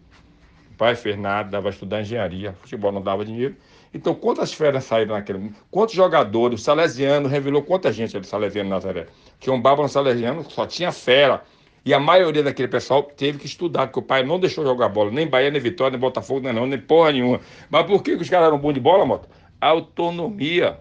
O 0.72 0.78
pai 0.78 0.96
fez 0.96 1.16
nada, 1.18 1.52
dava 1.52 1.70
estudar 1.70 2.02
engenharia, 2.02 2.54
futebol 2.54 2.92
não 2.92 3.02
dava 3.02 3.24
dinheiro. 3.24 3.56
Então, 3.94 4.16
quantas 4.16 4.54
férias 4.54 4.86
saíram 4.86 5.16
naquele 5.16 5.52
Quantos 5.70 5.94
jogadores? 5.94 6.62
O 6.62 6.64
Salesiano 6.64 7.28
revelou 7.28 7.62
quanta 7.62 7.92
gente 7.92 8.16
era 8.16 8.24
Salesiano 8.24 8.70
Nazaré. 8.70 9.08
Tinha 9.40 9.54
um 9.54 9.62
bárbaro 9.62 9.90
Salesiano, 9.90 10.50
só 10.50 10.66
tinha 10.66 10.92
fera. 10.92 11.44
E 11.84 11.94
a 11.94 12.00
maioria 12.00 12.44
daquele 12.44 12.68
pessoal 12.68 13.04
teve 13.04 13.40
que 13.40 13.48
estudar, 13.48 13.88
porque 13.88 14.00
o 14.00 14.04
pai 14.04 14.24
não 14.24 14.40
deixou 14.40 14.64
jogar 14.64 14.88
bola, 14.88 15.10
nem 15.10 15.28
Bahia, 15.28 15.50
nem 15.50 15.60
Vitória, 15.60 15.92
nem 15.92 16.00
Botafogo, 16.00 16.42
nem 16.42 16.54
não, 16.54 16.68
nem 16.68 16.80
porra 16.80 17.12
nenhuma. 17.12 17.42
Mas 17.70 17.86
por 17.86 18.04
que 18.04 18.14
os 18.14 18.30
caras 18.30 18.48
eram 18.48 18.60
bons 18.60 18.74
de 18.74 18.80
bola, 18.80 19.06
moto? 19.06 19.28
Autonomia. 19.60 20.80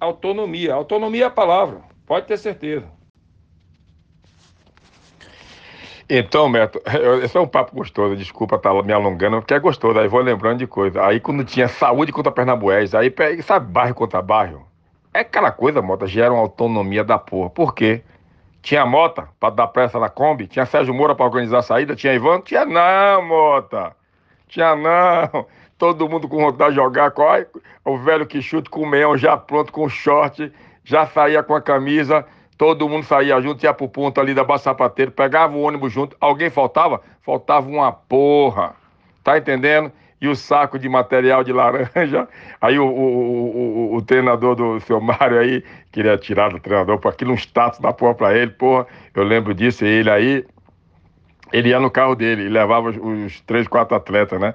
Autonomia. 0.00 0.74
Autonomia 0.74 1.24
é 1.24 1.26
a 1.26 1.30
palavra. 1.30 1.82
Pode 2.06 2.26
ter 2.26 2.38
certeza. 2.38 2.97
Então, 6.08 6.50
Beto, 6.50 6.80
esse 7.22 7.36
é 7.36 7.40
um 7.40 7.46
papo 7.46 7.76
gostoso, 7.76 8.16
desculpa 8.16 8.56
estar 8.56 8.72
tá 8.72 8.82
me 8.82 8.92
alongando, 8.92 9.38
porque 9.38 9.52
é 9.52 9.58
gostoso, 9.58 9.98
aí 9.98 10.08
vou 10.08 10.22
lembrando 10.22 10.58
de 10.58 10.66
coisa. 10.66 11.04
Aí 11.04 11.20
quando 11.20 11.44
tinha 11.44 11.68
saúde 11.68 12.12
contra 12.12 12.32
Pernambués, 12.32 12.94
aí 12.94 13.14
sabe 13.42 13.70
bairro 13.70 13.94
contra 13.94 14.22
bairro? 14.22 14.66
É 15.12 15.20
aquela 15.20 15.50
coisa, 15.50 15.82
Mota, 15.82 16.06
gera 16.06 16.32
uma 16.32 16.40
autonomia 16.40 17.04
da 17.04 17.18
porra. 17.18 17.50
Por 17.50 17.74
quê? 17.74 18.02
Tinha 18.62 18.86
Mota 18.86 19.28
para 19.38 19.54
dar 19.54 19.66
pressa 19.68 19.98
na 19.98 20.08
Kombi, 20.08 20.46
tinha 20.46 20.64
Sérgio 20.64 20.94
Moura 20.94 21.14
para 21.14 21.26
organizar 21.26 21.58
a 21.58 21.62
saída, 21.62 21.94
tinha 21.94 22.14
Ivan? 22.14 22.40
Tinha 22.40 22.64
não, 22.64 23.26
Mota. 23.26 23.94
Tinha 24.48 24.74
não. 24.74 25.46
Todo 25.76 26.08
mundo 26.08 26.26
com 26.26 26.38
vontade 26.38 26.70
de 26.70 26.76
jogar? 26.76 27.12
O 27.84 27.98
velho 27.98 28.26
que 28.26 28.42
chute 28.42 28.68
com 28.70 28.82
o 28.82 28.86
meião 28.86 29.16
já 29.16 29.36
pronto, 29.36 29.72
com 29.72 29.88
short, 29.88 30.52
já 30.84 31.06
saía 31.06 31.42
com 31.42 31.54
a 31.54 31.60
camisa, 31.60 32.26
todo 32.58 32.88
mundo 32.88 33.04
saía 33.04 33.40
junto, 33.40 33.64
ia 33.64 33.72
pro 33.72 33.88
ponto 33.88 34.20
ali 34.20 34.34
da 34.34 34.42
Bassa 34.42 34.64
Sapateiro, 34.64 35.12
pegava 35.12 35.56
o 35.56 35.62
ônibus 35.62 35.92
junto. 35.92 36.16
Alguém 36.20 36.50
faltava? 36.50 37.00
Faltava 37.22 37.68
uma 37.68 37.92
porra. 37.92 38.74
Tá 39.22 39.38
entendendo? 39.38 39.92
E 40.20 40.26
o 40.26 40.34
saco 40.34 40.76
de 40.76 40.88
material 40.88 41.44
de 41.44 41.52
laranja. 41.52 42.28
Aí 42.60 42.76
o, 42.76 42.84
o, 42.84 43.92
o, 43.92 43.94
o 43.94 44.02
treinador 44.02 44.56
do 44.56 44.80
seu 44.80 45.00
Mário 45.00 45.38
aí 45.38 45.62
queria 45.92 46.18
tirar 46.18 46.50
do 46.50 46.58
treinador 46.58 46.98
por 46.98 47.12
aquilo, 47.12 47.30
um 47.30 47.36
status 47.36 47.78
da 47.78 47.92
porra 47.92 48.14
pra 48.16 48.36
ele, 48.36 48.50
porra. 48.50 48.84
Eu 49.14 49.22
lembro 49.22 49.54
disso, 49.54 49.84
e 49.84 49.88
ele 49.88 50.10
aí, 50.10 50.44
ele 51.52 51.68
ia 51.68 51.78
no 51.78 51.88
carro 51.88 52.16
dele 52.16 52.42
e 52.42 52.48
levava 52.48 52.90
os 52.90 53.40
três, 53.42 53.68
quatro 53.68 53.96
atletas, 53.96 54.40
né? 54.40 54.54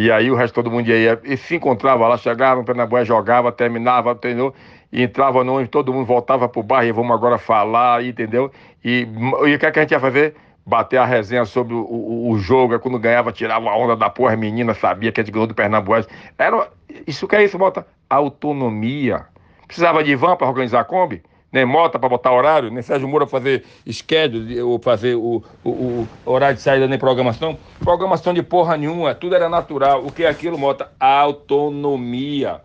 E 0.00 0.10
aí 0.10 0.30
o 0.30 0.34
resto 0.34 0.54
todo 0.54 0.70
mundo 0.70 0.88
ia, 0.88 1.20
e 1.24 1.36
se 1.36 1.56
encontrava 1.56 2.08
lá, 2.08 2.16
chegava 2.16 2.64
Pernambuco, 2.64 3.04
jogava, 3.04 3.52
terminava, 3.52 4.14
treinou 4.14 4.54
e 4.90 5.02
entrava 5.02 5.44
no 5.44 5.52
ônibus, 5.52 5.68
todo 5.68 5.92
mundo 5.92 6.06
voltava 6.06 6.48
pro 6.48 6.62
bairro 6.62 6.88
e 6.88 6.92
vamos 6.92 7.14
agora 7.14 7.36
falar, 7.36 8.02
entendeu? 8.02 8.50
E, 8.82 9.06
e 9.46 9.54
o 9.54 9.58
que, 9.58 9.66
é 9.66 9.70
que 9.70 9.78
a 9.78 9.82
gente 9.82 9.90
ia 9.90 10.00
fazer? 10.00 10.34
Bater 10.64 10.96
a 10.96 11.04
resenha 11.04 11.44
sobre 11.44 11.74
o, 11.74 11.80
o, 11.80 12.30
o 12.30 12.38
jogo, 12.38 12.72
é 12.72 12.78
quando 12.78 12.98
ganhava, 12.98 13.30
tirava 13.30 13.68
a 13.68 13.76
onda 13.76 13.94
da 13.94 14.08
porra, 14.08 14.32
a 14.32 14.36
menina 14.38 14.72
sabia 14.72 15.12
que 15.12 15.20
a 15.20 15.22
gente 15.22 15.34
ganhou 15.34 15.46
do 15.46 15.54
Pernambués. 15.54 16.08
Era, 16.38 16.70
isso 17.06 17.28
que 17.28 17.36
é 17.36 17.44
isso, 17.44 17.58
bota 17.58 17.86
autonomia. 18.08 19.26
Precisava 19.66 20.02
de 20.02 20.16
van 20.16 20.34
para 20.34 20.48
organizar 20.48 20.80
a 20.80 20.84
Kombi? 20.84 21.22
Nem 21.52 21.64
Mota 21.64 21.98
para 21.98 22.08
botar 22.08 22.32
horário, 22.32 22.70
nem 22.70 22.82
Sérgio 22.82 23.08
Moura 23.08 23.26
fazer 23.26 23.64
schedule, 23.90 24.60
ou 24.62 24.78
fazer 24.78 25.16
o, 25.16 25.42
o, 25.64 25.70
o, 25.70 26.08
horário 26.24 26.56
de 26.56 26.62
saída, 26.62 26.86
nem 26.86 26.98
programação. 26.98 27.58
Programação 27.80 28.32
de 28.32 28.42
porra 28.42 28.76
nenhuma, 28.76 29.14
tudo 29.14 29.34
era 29.34 29.48
natural. 29.48 30.04
O 30.04 30.12
que 30.12 30.22
é 30.22 30.28
aquilo, 30.28 30.56
Mota? 30.56 30.92
Autonomia 31.00 32.60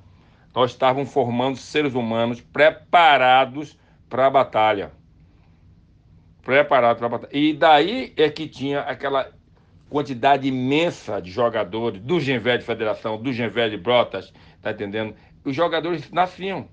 nós 0.55 0.71
estávamos 0.71 1.11
formando 1.11 1.57
seres 1.57 1.93
humanos 1.93 2.39
preparados 2.39 3.77
para 4.09 4.27
a 4.27 4.29
batalha. 4.29 4.91
Preparado 6.41 6.97
para 6.97 7.09
batalha. 7.09 7.38
E 7.38 7.53
daí 7.53 8.13
é 8.15 8.29
que 8.29 8.47
tinha 8.47 8.79
aquela 8.81 9.29
quantidade 9.89 10.47
imensa 10.47 11.21
de 11.21 11.29
jogadores 11.29 11.99
do 11.99 12.21
Genvé 12.21 12.57
de 12.57 12.63
Federação, 12.63 13.21
do 13.21 13.33
Genvé 13.33 13.67
de 13.67 13.77
Brotas, 13.77 14.33
tá 14.61 14.71
entendendo? 14.71 15.13
Os 15.43 15.53
jogadores 15.53 16.09
nasciam. 16.09 16.69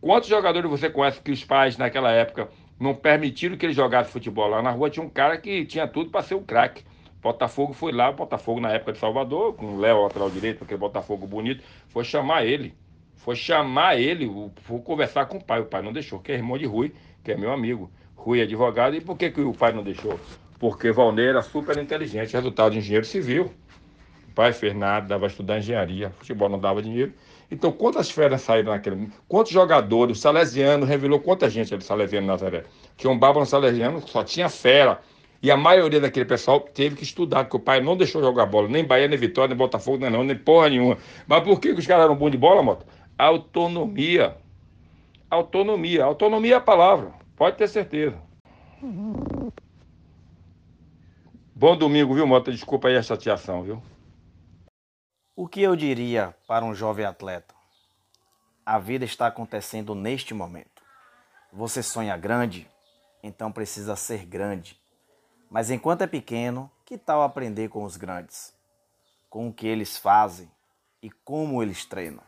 Quantos 0.00 0.28
jogadores 0.28 0.70
você 0.70 0.88
conhece 0.88 1.20
que 1.20 1.32
os 1.32 1.44
pais 1.44 1.76
naquela 1.76 2.12
época 2.12 2.48
não 2.78 2.94
permitiram 2.94 3.56
que 3.56 3.66
ele 3.66 3.72
jogasse 3.72 4.12
futebol 4.12 4.48
lá 4.48 4.62
na 4.62 4.70
rua? 4.70 4.88
Tinha 4.88 5.04
um 5.04 5.10
cara 5.10 5.36
que 5.36 5.64
tinha 5.64 5.88
tudo 5.88 6.10
para 6.10 6.22
ser 6.22 6.36
um 6.36 6.42
craque. 6.42 6.84
Botafogo 7.20 7.72
foi 7.72 7.90
lá, 7.90 8.12
Botafogo 8.12 8.60
na 8.60 8.70
época 8.70 8.92
de 8.92 8.98
Salvador, 8.98 9.54
com 9.54 9.66
o 9.74 9.80
Léo 9.80 10.02
lateral 10.02 10.30
direito, 10.30 10.62
aquele 10.62 10.78
Botafogo 10.78 11.26
bonito, 11.26 11.64
foi 11.88 12.04
chamar 12.04 12.44
ele. 12.44 12.74
Foi 13.16 13.34
chamar 13.34 13.98
ele, 13.98 14.30
foi 14.62 14.78
conversar 14.80 15.26
com 15.26 15.38
o 15.38 15.44
pai. 15.44 15.60
O 15.60 15.66
pai 15.66 15.82
não 15.82 15.92
deixou, 15.92 16.20
que 16.20 16.30
é 16.30 16.36
irmão 16.36 16.56
de 16.56 16.64
Rui, 16.64 16.94
que 17.24 17.32
é 17.32 17.36
meu 17.36 17.52
amigo. 17.52 17.90
Rui 18.14 18.38
é 18.38 18.44
advogado. 18.44 18.94
E 18.94 19.00
por 19.00 19.16
que, 19.16 19.30
que 19.30 19.40
o 19.40 19.52
pai 19.52 19.72
não 19.72 19.82
deixou? 19.82 20.18
Porque 20.60 20.92
Valnei 20.92 21.26
era 21.26 21.42
super 21.42 21.76
inteligente, 21.76 22.32
resultado 22.32 22.72
de 22.72 22.78
engenheiro 22.78 23.04
civil. 23.04 23.52
O 24.28 24.34
pai 24.34 24.52
fez 24.52 24.74
nada, 24.74 25.08
dava 25.08 25.26
estudar 25.26 25.58
engenharia, 25.58 26.10
futebol 26.10 26.48
não 26.48 26.60
dava 26.60 26.80
dinheiro. 26.80 27.12
Então, 27.50 27.72
quantas 27.72 28.10
férias 28.10 28.42
saíram 28.42 28.72
naquele. 28.72 29.10
Quantos 29.26 29.52
jogadores? 29.52 30.18
O 30.18 30.20
Salesiano 30.20 30.84
revelou 30.84 31.18
quanta 31.18 31.48
gente 31.48 31.72
era 31.72 31.80
Salesiano 31.80 32.26
Nazaré. 32.26 32.64
Tinha 32.96 33.10
um 33.10 33.18
baba 33.18 33.40
no 33.40 33.46
Salesiano, 33.46 34.06
só 34.06 34.22
tinha 34.22 34.48
fera. 34.48 35.00
E 35.42 35.50
a 35.50 35.56
maioria 35.56 36.00
daquele 36.00 36.26
pessoal 36.26 36.60
teve 36.60 36.96
que 36.96 37.04
estudar, 37.04 37.44
porque 37.44 37.56
o 37.56 37.60
pai 37.60 37.80
não 37.80 37.96
deixou 37.96 38.20
jogar 38.20 38.46
bola, 38.46 38.68
nem 38.68 38.84
Bahia, 38.84 39.06
nem 39.06 39.16
Vitória, 39.16 39.48
nem 39.48 39.56
Botafogo, 39.56 39.98
nem 39.98 40.10
não, 40.10 40.24
nem 40.24 40.36
porra 40.36 40.68
nenhuma. 40.68 40.98
Mas 41.26 41.44
por 41.44 41.60
que 41.60 41.70
os 41.70 41.86
caras 41.86 42.04
eram 42.04 42.16
bons 42.16 42.32
de 42.32 42.36
bola, 42.36 42.62
moto? 42.62 42.84
Autonomia. 43.16 44.36
Autonomia. 45.30 46.04
Autonomia 46.04 46.54
é 46.54 46.56
a 46.56 46.60
palavra, 46.60 47.12
pode 47.36 47.56
ter 47.56 47.68
certeza. 47.68 48.16
Bom 51.54 51.76
domingo, 51.76 52.14
viu, 52.14 52.26
Mota? 52.26 52.50
Desculpa 52.50 52.88
aí 52.88 52.96
a 52.96 53.02
chateação, 53.02 53.62
viu? 53.62 53.82
O 55.40 55.46
que 55.46 55.62
eu 55.62 55.76
diria 55.76 56.36
para 56.48 56.64
um 56.64 56.74
jovem 56.74 57.04
atleta? 57.04 57.54
A 58.66 58.76
vida 58.76 59.04
está 59.04 59.28
acontecendo 59.28 59.94
neste 59.94 60.34
momento. 60.34 60.82
Você 61.52 61.80
sonha 61.80 62.16
grande, 62.16 62.68
então 63.22 63.52
precisa 63.52 63.94
ser 63.94 64.26
grande. 64.26 64.76
Mas 65.48 65.70
enquanto 65.70 66.02
é 66.02 66.08
pequeno, 66.08 66.68
que 66.84 66.98
tal 66.98 67.22
aprender 67.22 67.68
com 67.68 67.84
os 67.84 67.96
grandes? 67.96 68.52
Com 69.30 69.46
o 69.46 69.52
que 69.52 69.68
eles 69.68 69.96
fazem 69.96 70.50
e 71.00 71.08
como 71.08 71.62
eles 71.62 71.84
treinam. 71.84 72.24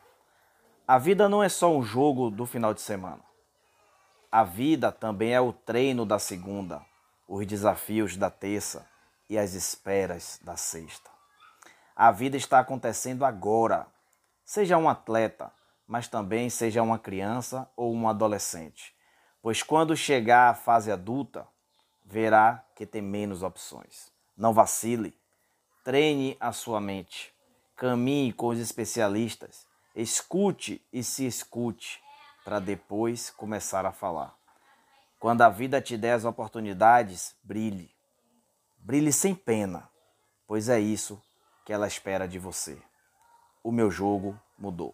A 0.87 0.97
vida 0.97 1.29
não 1.29 1.43
é 1.43 1.49
só 1.49 1.77
um 1.77 1.83
jogo 1.83 2.31
do 2.31 2.47
final 2.47 2.73
de 2.73 2.81
semana. 2.81 3.25
A 4.31 4.45
vida 4.45 4.93
também 4.93 5.35
é 5.35 5.41
o 5.41 5.53
treino 5.53 6.07
da 6.07 6.21
segunda, 6.21 6.81
os 7.27 7.45
desafios 7.45 8.17
da 8.17 8.31
terça 8.31 8.89
e 9.29 9.37
as 9.37 9.55
esperas 9.55 10.39
da 10.45 10.57
sexta. 10.57 11.11
A 12.03 12.11
vida 12.11 12.35
está 12.35 12.61
acontecendo 12.61 13.27
agora. 13.27 13.87
Seja 14.43 14.79
um 14.79 14.89
atleta, 14.89 15.53
mas 15.87 16.09
também 16.09 16.49
seja 16.49 16.83
uma 16.83 16.99
criança 16.99 17.71
ou 17.77 17.95
um 17.95 18.09
adolescente. 18.09 18.95
Pois 19.43 19.63
quando 19.63 19.95
chegar 19.95 20.49
à 20.49 20.55
fase 20.55 20.91
adulta, 20.91 21.47
verá 22.03 22.65
que 22.75 22.87
tem 22.87 23.03
menos 23.03 23.43
opções. 23.43 24.11
Não 24.35 24.55
vacile. 24.55 25.15
Treine 25.85 26.39
a 26.41 26.53
sua 26.53 26.81
mente. 26.81 27.35
Caminhe 27.77 28.33
com 28.33 28.47
os 28.47 28.59
especialistas. 28.59 29.67
Escute 29.95 30.83
e 30.91 31.05
se 31.05 31.27
escute 31.27 32.01
para 32.43 32.59
depois 32.59 33.29
começar 33.29 33.85
a 33.85 33.93
falar. 33.93 34.35
Quando 35.19 35.43
a 35.43 35.51
vida 35.51 35.83
te 35.83 35.99
der 35.99 36.15
as 36.15 36.25
oportunidades, 36.25 37.37
brilhe. 37.43 37.95
Brilhe 38.79 39.13
sem 39.13 39.35
pena, 39.35 39.87
pois 40.47 40.71
é 40.71 40.81
isso 40.81 41.23
que 41.71 41.75
ela 41.75 41.87
espera 41.87 42.27
de 42.27 42.37
você. 42.37 42.77
O 43.63 43.71
meu 43.71 43.93
jogo 43.93 44.37
mudou. 44.59 44.93